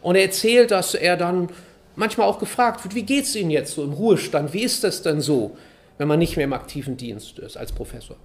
Und 0.02 0.16
er 0.16 0.22
erzählt, 0.22 0.70
dass 0.70 0.94
er 0.94 1.16
dann 1.16 1.48
manchmal 1.96 2.28
auch 2.28 2.38
gefragt 2.38 2.84
wird, 2.84 2.94
wie 2.94 3.04
geht 3.04 3.24
es 3.24 3.34
Ihnen 3.34 3.50
jetzt 3.50 3.74
so 3.74 3.82
im 3.82 3.94
Ruhestand, 3.94 4.52
wie 4.52 4.62
ist 4.62 4.84
das 4.84 5.00
denn 5.00 5.22
so, 5.22 5.56
wenn 5.96 6.08
man 6.08 6.18
nicht 6.18 6.36
mehr 6.36 6.44
im 6.44 6.52
aktiven 6.52 6.98
Dienst 6.98 7.38
ist 7.38 7.56
als 7.56 7.72
Professor? 7.72 8.16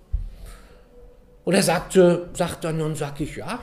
Und 1.45 1.53
er 1.53 1.63
sagte, 1.63 2.29
sagt 2.33 2.63
dann, 2.63 2.81
und 2.81 2.95
sag 2.95 3.19
ich, 3.19 3.35
ja, 3.35 3.59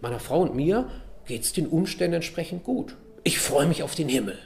meiner 0.00 0.20
Frau 0.20 0.40
und 0.42 0.54
mir 0.54 0.90
geht 1.26 1.42
es 1.42 1.52
den 1.52 1.66
Umständen 1.66 2.14
entsprechend 2.14 2.64
gut. 2.64 2.96
Ich 3.24 3.38
freue 3.38 3.66
mich 3.66 3.82
auf 3.82 3.94
den 3.94 4.08
Himmel. 4.08 4.38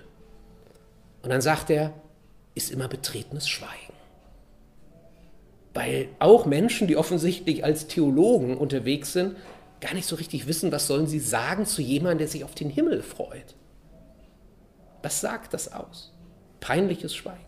Und 1.22 1.30
dann 1.30 1.40
sagt 1.40 1.70
er, 1.70 1.92
ist 2.54 2.70
immer 2.70 2.88
betretenes 2.88 3.48
Schweigen 3.48 3.92
weil 5.74 6.08
auch 6.18 6.46
Menschen, 6.46 6.86
die 6.86 6.96
offensichtlich 6.96 7.64
als 7.64 7.86
Theologen 7.86 8.56
unterwegs 8.56 9.12
sind, 9.12 9.36
gar 9.80 9.94
nicht 9.94 10.06
so 10.06 10.16
richtig 10.16 10.46
wissen, 10.46 10.70
was 10.70 10.86
sollen 10.86 11.06
sie 11.06 11.18
sagen 11.18 11.66
zu 11.66 11.82
jemandem, 11.82 12.18
der 12.18 12.28
sich 12.28 12.44
auf 12.44 12.54
den 12.54 12.70
Himmel 12.70 13.02
freut. 13.02 13.54
Was 15.02 15.20
sagt 15.20 15.54
das 15.54 15.72
aus? 15.72 16.12
Peinliches 16.60 17.14
Schweigen. 17.14 17.44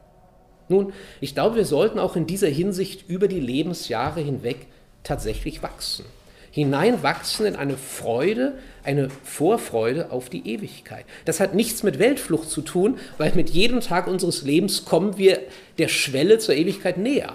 Nun, 0.68 0.92
ich 1.20 1.34
glaube, 1.34 1.56
wir 1.56 1.66
sollten 1.66 1.98
auch 1.98 2.16
in 2.16 2.26
dieser 2.26 2.48
Hinsicht 2.48 3.08
über 3.08 3.28
die 3.28 3.40
Lebensjahre 3.40 4.20
hinweg 4.20 4.66
tatsächlich 5.04 5.62
wachsen. 5.62 6.04
Hineinwachsen 6.50 7.46
in 7.46 7.56
eine 7.56 7.76
Freude, 7.76 8.54
eine 8.84 9.08
Vorfreude 9.24 10.12
auf 10.12 10.30
die 10.30 10.48
Ewigkeit. 10.48 11.04
Das 11.24 11.40
hat 11.40 11.54
nichts 11.54 11.82
mit 11.82 11.98
Weltflucht 11.98 12.48
zu 12.48 12.62
tun, 12.62 12.98
weil 13.18 13.32
mit 13.34 13.50
jedem 13.50 13.80
Tag 13.80 14.06
unseres 14.06 14.42
Lebens 14.42 14.84
kommen 14.84 15.16
wir 15.18 15.40
der 15.78 15.88
Schwelle 15.88 16.38
zur 16.38 16.54
Ewigkeit 16.54 16.96
näher. 16.96 17.34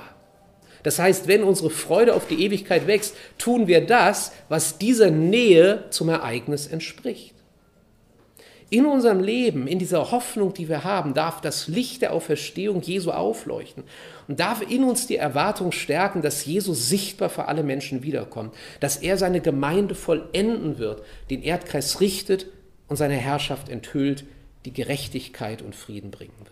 Das 0.83 0.99
heißt, 0.99 1.27
wenn 1.27 1.43
unsere 1.43 1.69
Freude 1.69 2.15
auf 2.15 2.27
die 2.27 2.41
Ewigkeit 2.45 2.87
wächst, 2.87 3.13
tun 3.37 3.67
wir 3.67 3.85
das, 3.85 4.31
was 4.47 4.77
dieser 4.77 5.11
Nähe 5.11 5.83
zum 5.89 6.07
Ereignis 6.07 6.67
entspricht. 6.67 7.35
In 8.69 8.85
unserem 8.85 9.19
Leben, 9.19 9.67
in 9.67 9.79
dieser 9.79 10.11
Hoffnung, 10.11 10.53
die 10.53 10.69
wir 10.69 10.83
haben, 10.83 11.13
darf 11.13 11.41
das 11.41 11.67
Licht 11.67 12.03
der 12.03 12.13
Auferstehung 12.13 12.81
Jesu 12.81 13.11
aufleuchten 13.11 13.83
und 14.29 14.39
darf 14.39 14.61
in 14.61 14.83
uns 14.83 15.07
die 15.07 15.17
Erwartung 15.17 15.71
stärken, 15.71 16.21
dass 16.21 16.45
Jesus 16.45 16.87
sichtbar 16.87 17.29
für 17.29 17.47
alle 17.47 17.63
Menschen 17.63 18.03
wiederkommt, 18.03 18.53
dass 18.79 18.97
er 18.97 19.17
seine 19.17 19.41
Gemeinde 19.41 19.95
vollenden 19.95 20.77
wird, 20.77 21.01
den 21.31 21.41
Erdkreis 21.41 21.99
richtet 21.99 22.45
und 22.87 22.95
seine 22.95 23.15
Herrschaft 23.15 23.69
enthüllt, 23.69 24.25
die 24.65 24.71
Gerechtigkeit 24.71 25.63
und 25.63 25.75
Frieden 25.75 26.11
bringen 26.11 26.37
wird. 26.37 26.51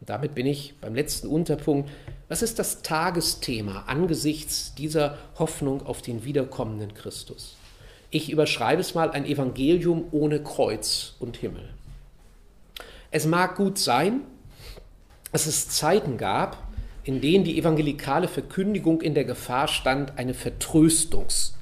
Und 0.00 0.10
damit 0.10 0.34
bin 0.34 0.44
ich 0.44 0.74
beim 0.80 0.96
letzten 0.96 1.28
Unterpunkt. 1.28 1.88
Was 2.28 2.42
ist 2.42 2.58
das 2.58 2.82
Tagesthema 2.82 3.84
angesichts 3.86 4.74
dieser 4.74 5.18
Hoffnung 5.38 5.86
auf 5.86 6.02
den 6.02 6.24
wiederkommenden 6.24 6.94
Christus? 6.94 7.56
Ich 8.10 8.28
überschreibe 8.28 8.80
es 8.80 8.92
mal 8.92 9.12
ein 9.12 9.24
Evangelium 9.24 10.06
ohne 10.10 10.42
Kreuz 10.42 11.14
und 11.20 11.36
Himmel. 11.36 11.68
Es 13.12 13.24
mag 13.24 13.54
gut 13.54 13.78
sein, 13.78 14.22
dass 15.36 15.46
es 15.46 15.68
Zeiten 15.68 16.16
gab, 16.16 16.66
in 17.04 17.20
denen 17.20 17.44
die 17.44 17.58
evangelikale 17.58 18.26
Verkündigung 18.26 19.02
in 19.02 19.14
der 19.14 19.24
Gefahr 19.24 19.68
stand, 19.68 20.18
eine 20.18 20.34
Vertröstungs, 20.34 21.54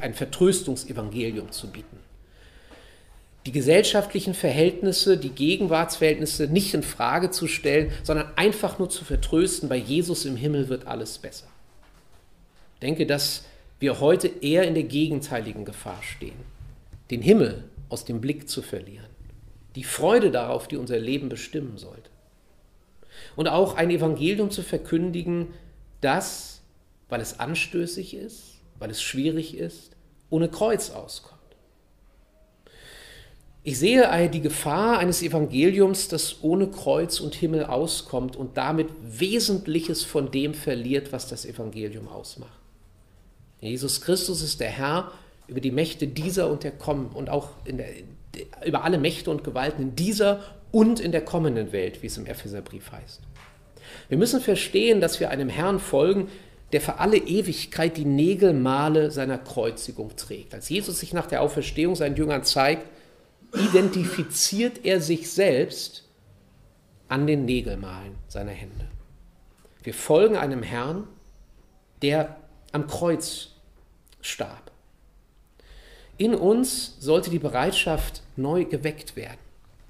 ein 0.00 0.14
Vertröstungsevangelium 0.14 1.52
zu 1.52 1.68
bieten 1.68 1.98
die 3.46 3.52
gesellschaftlichen 3.52 4.34
Verhältnisse, 4.34 5.16
die 5.16 5.30
Gegenwartsverhältnisse 5.30 6.46
nicht 6.46 6.74
in 6.74 6.82
Frage 6.82 7.30
zu 7.30 7.48
stellen, 7.48 7.90
sondern 8.04 8.28
einfach 8.36 8.78
nur 8.78 8.88
zu 8.88 9.04
vertrösten, 9.04 9.68
bei 9.68 9.76
Jesus 9.76 10.24
im 10.24 10.36
Himmel 10.36 10.68
wird 10.68 10.86
alles 10.86 11.18
besser. 11.18 11.46
Ich 12.74 12.80
denke, 12.80 13.06
dass 13.06 13.44
wir 13.80 13.98
heute 13.98 14.28
eher 14.28 14.62
in 14.62 14.74
der 14.74 14.84
gegenteiligen 14.84 15.64
Gefahr 15.64 16.00
stehen, 16.02 16.38
den 17.10 17.20
Himmel 17.20 17.64
aus 17.88 18.04
dem 18.04 18.20
Blick 18.20 18.48
zu 18.48 18.62
verlieren, 18.62 19.06
die 19.74 19.84
Freude 19.84 20.30
darauf, 20.30 20.68
die 20.68 20.76
unser 20.76 20.98
Leben 20.98 21.28
bestimmen 21.28 21.78
sollte. 21.78 22.11
Und 23.36 23.48
auch 23.48 23.76
ein 23.76 23.90
Evangelium 23.90 24.50
zu 24.50 24.62
verkündigen, 24.62 25.48
das, 26.00 26.60
weil 27.08 27.20
es 27.20 27.40
anstößig 27.40 28.14
ist, 28.14 28.60
weil 28.78 28.90
es 28.90 29.02
schwierig 29.02 29.56
ist, 29.56 29.92
ohne 30.30 30.48
Kreuz 30.48 30.90
auskommt. 30.90 31.40
Ich 33.64 33.78
sehe 33.78 34.28
die 34.28 34.40
Gefahr 34.40 34.98
eines 34.98 35.22
Evangeliums, 35.22 36.08
das 36.08 36.42
ohne 36.42 36.66
Kreuz 36.68 37.20
und 37.20 37.36
Himmel 37.36 37.64
auskommt 37.64 38.34
und 38.34 38.56
damit 38.56 38.88
Wesentliches 39.02 40.02
von 40.02 40.32
dem 40.32 40.52
verliert, 40.52 41.12
was 41.12 41.28
das 41.28 41.44
Evangelium 41.44 42.08
ausmacht. 42.08 42.58
Jesus 43.60 44.00
Christus 44.00 44.42
ist 44.42 44.58
der 44.58 44.70
Herr 44.70 45.12
über 45.46 45.60
die 45.60 45.70
Mächte 45.70 46.08
dieser 46.08 46.50
und 46.50 46.64
der 46.64 46.72
kommen 46.72 47.10
und 47.14 47.30
auch 47.30 47.50
der, 47.64 47.86
über 48.66 48.82
alle 48.82 48.98
Mächte 48.98 49.30
und 49.30 49.44
Gewalten 49.44 49.82
in 49.82 49.96
dieser 49.96 50.40
und 50.72 50.98
in 50.98 51.12
der 51.12 51.24
kommenden 51.24 51.70
Welt, 51.70 52.02
wie 52.02 52.08
es 52.08 52.18
im 52.18 52.26
Epheserbrief 52.26 52.90
heißt. 52.90 53.20
Wir 54.08 54.18
müssen 54.18 54.40
verstehen, 54.40 55.00
dass 55.00 55.20
wir 55.20 55.30
einem 55.30 55.48
Herrn 55.48 55.78
folgen, 55.78 56.28
der 56.72 56.80
für 56.80 56.98
alle 56.98 57.18
Ewigkeit 57.18 57.96
die 57.96 58.06
Nägelmale 58.06 59.10
seiner 59.10 59.38
Kreuzigung 59.38 60.16
trägt. 60.16 60.54
Als 60.54 60.70
Jesus 60.70 61.00
sich 61.00 61.12
nach 61.12 61.26
der 61.26 61.42
Auferstehung 61.42 61.94
seinen 61.94 62.16
Jüngern 62.16 62.44
zeigt, 62.44 62.86
identifiziert 63.54 64.84
er 64.84 65.00
sich 65.00 65.30
selbst 65.30 66.08
an 67.08 67.26
den 67.26 67.44
Nägelmalen 67.44 68.14
seiner 68.26 68.52
Hände. 68.52 68.88
Wir 69.82 69.92
folgen 69.92 70.36
einem 70.36 70.62
Herrn, 70.62 71.06
der 72.00 72.36
am 72.72 72.86
Kreuz 72.86 73.50
starb. 74.22 74.70
In 76.16 76.34
uns 76.34 76.96
sollte 77.00 77.30
die 77.30 77.38
Bereitschaft 77.38 78.22
neu 78.36 78.64
geweckt 78.64 79.16
werden. 79.16 79.38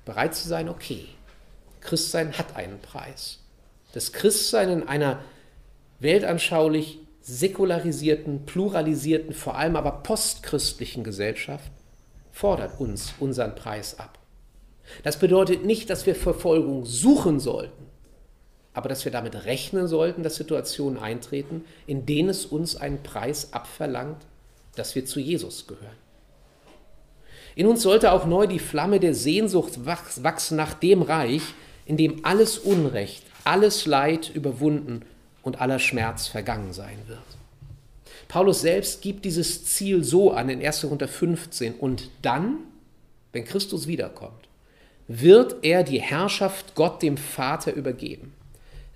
Bereit 0.05 0.35
zu 0.35 0.49
sein, 0.49 0.69
okay, 0.69 1.07
Christsein 1.81 2.37
hat 2.39 2.57
einen 2.57 2.81
Preis. 2.81 3.39
Das 3.93 4.13
Christsein 4.13 4.71
in 4.71 4.89
einer 4.89 5.21
weltanschaulich 6.01 6.99
säkularisierten, 7.21 8.47
pluralisierten, 8.47 9.33
vor 9.33 9.57
allem 9.57 9.77
aber 9.77 10.03
postchristlichen 10.03 11.05
Gesellschaft 11.05 11.71
fordert 12.33 12.81
uns 12.81 13.15
unseren 13.21 13.55
Preis 13.55 13.99
ab. 13.99 14.19
Das 15.05 15.19
bedeutet 15.19 15.65
nicht, 15.65 15.91
dass 15.91 16.07
wir 16.07 16.17
Verfolgung 16.17 16.85
suchen 16.85 17.39
sollten, 17.39 17.87
aber 18.75 18.89
dass 18.89 19.05
wir 19.05 19.13
damit 19.13 19.45
rechnen 19.45 19.87
sollten, 19.87 20.23
dass 20.23 20.37
Situationen 20.37 20.99
eintreten, 20.99 21.65
in 21.87 22.07
denen 22.07 22.31
es 22.31 22.47
uns 22.47 22.75
einen 22.75 23.03
Preis 23.03 23.53
abverlangt, 23.53 24.27
dass 24.75 24.95
wir 24.95 25.05
zu 25.05 25.21
Jesus 25.21 25.67
gehören. 25.67 26.02
In 27.55 27.67
uns 27.67 27.83
sollte 27.83 28.13
auch 28.13 28.27
neu 28.27 28.47
die 28.47 28.59
Flamme 28.59 29.01
der 29.01 29.15
Sehnsucht 29.15 29.85
wachsen 29.85 30.57
nach 30.57 30.75
dem 30.75 31.03
Reich, 31.03 31.43
in 31.85 31.97
dem 31.97 32.25
alles 32.25 32.59
Unrecht, 32.59 33.25
alles 33.45 33.87
Leid 33.87 34.31
überwunden 34.35 35.03
und 35.43 35.61
aller 35.61 35.79
Schmerz 35.79 36.29
vergangen 36.29 36.73
sein 36.73 36.99
wird. 37.07 37.19
Paulus 38.29 38.63
selbst 38.63 39.03
gibt 39.03 39.25
dieses 39.25 39.67
Ziel 39.67 40.05
so 40.05 40.31
an 40.31 40.49
in 40.49 40.65
1. 40.65 40.83
Korinther 40.83 41.09
15. 41.09 41.75
Und 41.75 42.09
dann, 42.23 42.59
wenn 43.33 43.45
Christus 43.45 43.87
wiederkommt, 43.87 44.49
wird 45.07 45.57
er 45.63 45.83
die 45.83 46.01
Herrschaft 46.01 46.75
Gott 46.75 47.03
dem 47.03 47.19
Vater 47.19 47.75
übergeben. 47.75 48.33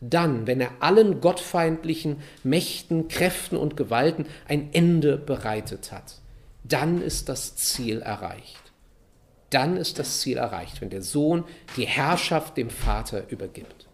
Dann, 0.01 0.47
wenn 0.47 0.61
er 0.61 0.71
allen 0.81 1.21
gottfeindlichen 1.21 2.17
Mächten, 2.45 3.09
Kräften 3.09 3.57
und 3.57 3.77
Gewalten 3.77 4.27
ein 4.47 4.71
Ende 4.73 5.19
bereitet 5.19 5.93
hat, 5.93 6.17
dann 6.69 7.03
ist 7.03 7.29
das 7.29 7.57
Ziel 7.57 8.01
erreicht. 8.01 8.61
Dann 9.51 9.77
ist 9.77 9.99
das 9.99 10.21
Ziel 10.21 10.39
erreicht, 10.39 10.81
wenn 10.81 10.91
der 10.91 11.03
Sohn 11.03 11.45
die 11.77 11.87
Herrschaft 11.87 12.57
dem 12.57 12.71
Vater 12.71 13.29
übergibt. 13.31 13.87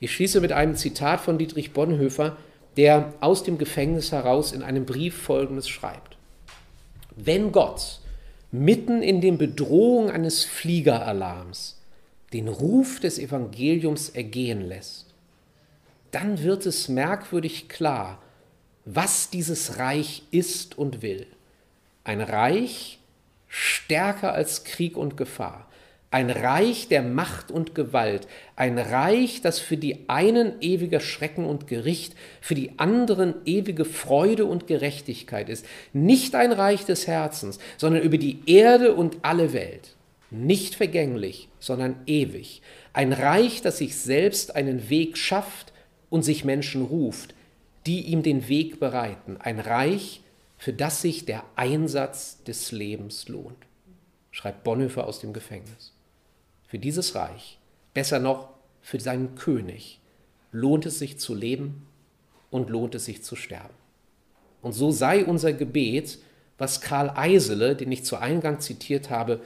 Ich 0.00 0.12
schließe 0.12 0.40
mit 0.40 0.52
einem 0.52 0.76
Zitat 0.76 1.20
von 1.20 1.38
Dietrich 1.38 1.72
Bonhoeffer, 1.72 2.36
der 2.76 3.14
aus 3.20 3.44
dem 3.44 3.58
Gefängnis 3.58 4.12
heraus 4.12 4.52
in 4.52 4.62
einem 4.62 4.84
Brief 4.84 5.16
Folgendes 5.16 5.68
schreibt. 5.68 6.16
Wenn 7.16 7.52
Gott 7.52 8.00
mitten 8.50 9.02
in 9.02 9.20
den 9.20 9.38
Bedrohungen 9.38 10.10
eines 10.10 10.44
Fliegeralarms 10.44 11.80
den 12.32 12.48
Ruf 12.48 13.00
des 13.00 13.18
Evangeliums 13.18 14.10
ergehen 14.10 14.62
lässt, 14.62 15.06
dann 16.10 16.42
wird 16.42 16.66
es 16.66 16.88
merkwürdig 16.88 17.68
klar, 17.68 18.22
was 18.84 19.30
dieses 19.30 19.78
Reich 19.78 20.22
ist 20.30 20.76
und 20.78 21.02
will. 21.02 21.26
Ein 22.04 22.20
Reich 22.20 22.98
stärker 23.48 24.32
als 24.32 24.64
Krieg 24.64 24.96
und 24.96 25.16
Gefahr, 25.16 25.68
ein 26.10 26.30
Reich 26.30 26.88
der 26.88 27.02
Macht 27.02 27.50
und 27.50 27.74
Gewalt, 27.74 28.26
ein 28.54 28.78
Reich, 28.78 29.40
das 29.40 29.58
für 29.58 29.78
die 29.78 30.08
einen 30.08 30.60
ewiger 30.60 31.00
Schrecken 31.00 31.46
und 31.46 31.66
Gericht, 31.66 32.14
für 32.42 32.54
die 32.54 32.78
anderen 32.78 33.34
ewige 33.46 33.86
Freude 33.86 34.44
und 34.44 34.66
Gerechtigkeit 34.66 35.48
ist. 35.48 35.64
Nicht 35.94 36.34
ein 36.34 36.52
Reich 36.52 36.84
des 36.84 37.06
Herzens, 37.06 37.58
sondern 37.78 38.02
über 38.02 38.18
die 38.18 38.40
Erde 38.46 38.94
und 38.94 39.18
alle 39.22 39.54
Welt. 39.54 39.94
Nicht 40.30 40.74
vergänglich, 40.74 41.48
sondern 41.60 41.96
ewig. 42.06 42.62
Ein 42.92 43.12
Reich, 43.14 43.62
das 43.62 43.78
sich 43.78 43.96
selbst 43.96 44.54
einen 44.54 44.90
Weg 44.90 45.16
schafft 45.16 45.72
und 46.10 46.22
sich 46.22 46.44
Menschen 46.44 46.82
ruft, 46.82 47.34
die 47.86 48.02
ihm 48.02 48.22
den 48.22 48.48
Weg 48.48 48.80
bereiten. 48.80 49.36
Ein 49.38 49.58
Reich, 49.58 50.22
für 50.56 50.72
das 50.72 51.02
sich 51.02 51.24
der 51.24 51.44
Einsatz 51.56 52.42
des 52.44 52.72
Lebens 52.72 53.28
lohnt. 53.28 53.66
Schreibt 54.30 54.64
Bonhoeffer 54.64 55.06
aus 55.06 55.20
dem 55.20 55.32
Gefängnis 55.32 55.92
für 56.72 56.78
dieses 56.78 57.14
Reich, 57.14 57.58
besser 57.92 58.18
noch 58.18 58.48
für 58.80 58.98
seinen 58.98 59.34
König, 59.34 60.00
lohnt 60.52 60.86
es 60.86 60.98
sich 60.98 61.18
zu 61.18 61.34
leben 61.34 61.86
und 62.50 62.70
lohnt 62.70 62.94
es 62.94 63.04
sich 63.04 63.22
zu 63.22 63.36
sterben. 63.36 63.74
Und 64.62 64.72
so 64.72 64.90
sei 64.90 65.26
unser 65.26 65.52
Gebet, 65.52 66.18
was 66.56 66.80
Karl 66.80 67.10
Eisele, 67.14 67.76
den 67.76 67.92
ich 67.92 68.04
zu 68.04 68.16
Eingang 68.16 68.60
zitiert 68.60 69.10
habe, 69.10 69.42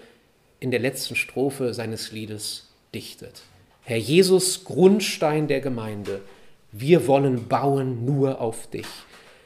in 0.61 0.71
der 0.71 0.79
letzten 0.79 1.17
Strophe 1.17 1.75
seines 1.75 2.13
Liedes 2.13 2.69
dichtet. 2.95 3.43
Herr 3.83 3.99
Jesus, 3.99 4.63
Grundstein 4.63 5.49
der 5.49 5.61
Gemeinde, 5.61 6.21
wir 6.79 7.07
wollen 7.07 7.49
bauen 7.49 8.05
nur 8.05 8.41
auf 8.41 8.67
dich. 8.69 8.87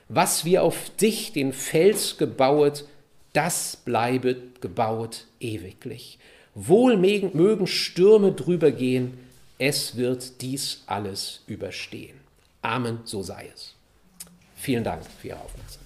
Was 0.08 0.44
wir 0.44 0.64
auf 0.64 0.90
dich, 1.00 1.32
den 1.32 1.52
Fels 1.52 2.18
gebauet, 2.18 2.84
das 3.32 3.76
bleibet 3.76 4.60
gebauet 4.60 5.26
ewiglich. 5.38 6.18
Wohl 6.54 6.96
mögen 6.96 7.68
Stürme 7.68 8.32
drüber 8.32 8.72
gehen, 8.72 9.18
es 9.58 9.96
wird 9.96 10.40
dies 10.40 10.82
alles 10.86 11.42
überstehen. 11.46 12.18
Amen, 12.62 13.00
so 13.04 13.22
sei 13.22 13.48
es. 13.54 13.74
Vielen 14.56 14.82
Dank 14.82 15.02
für 15.20 15.28
Ihre 15.28 15.38
Aufmerksamkeit. 15.38 15.80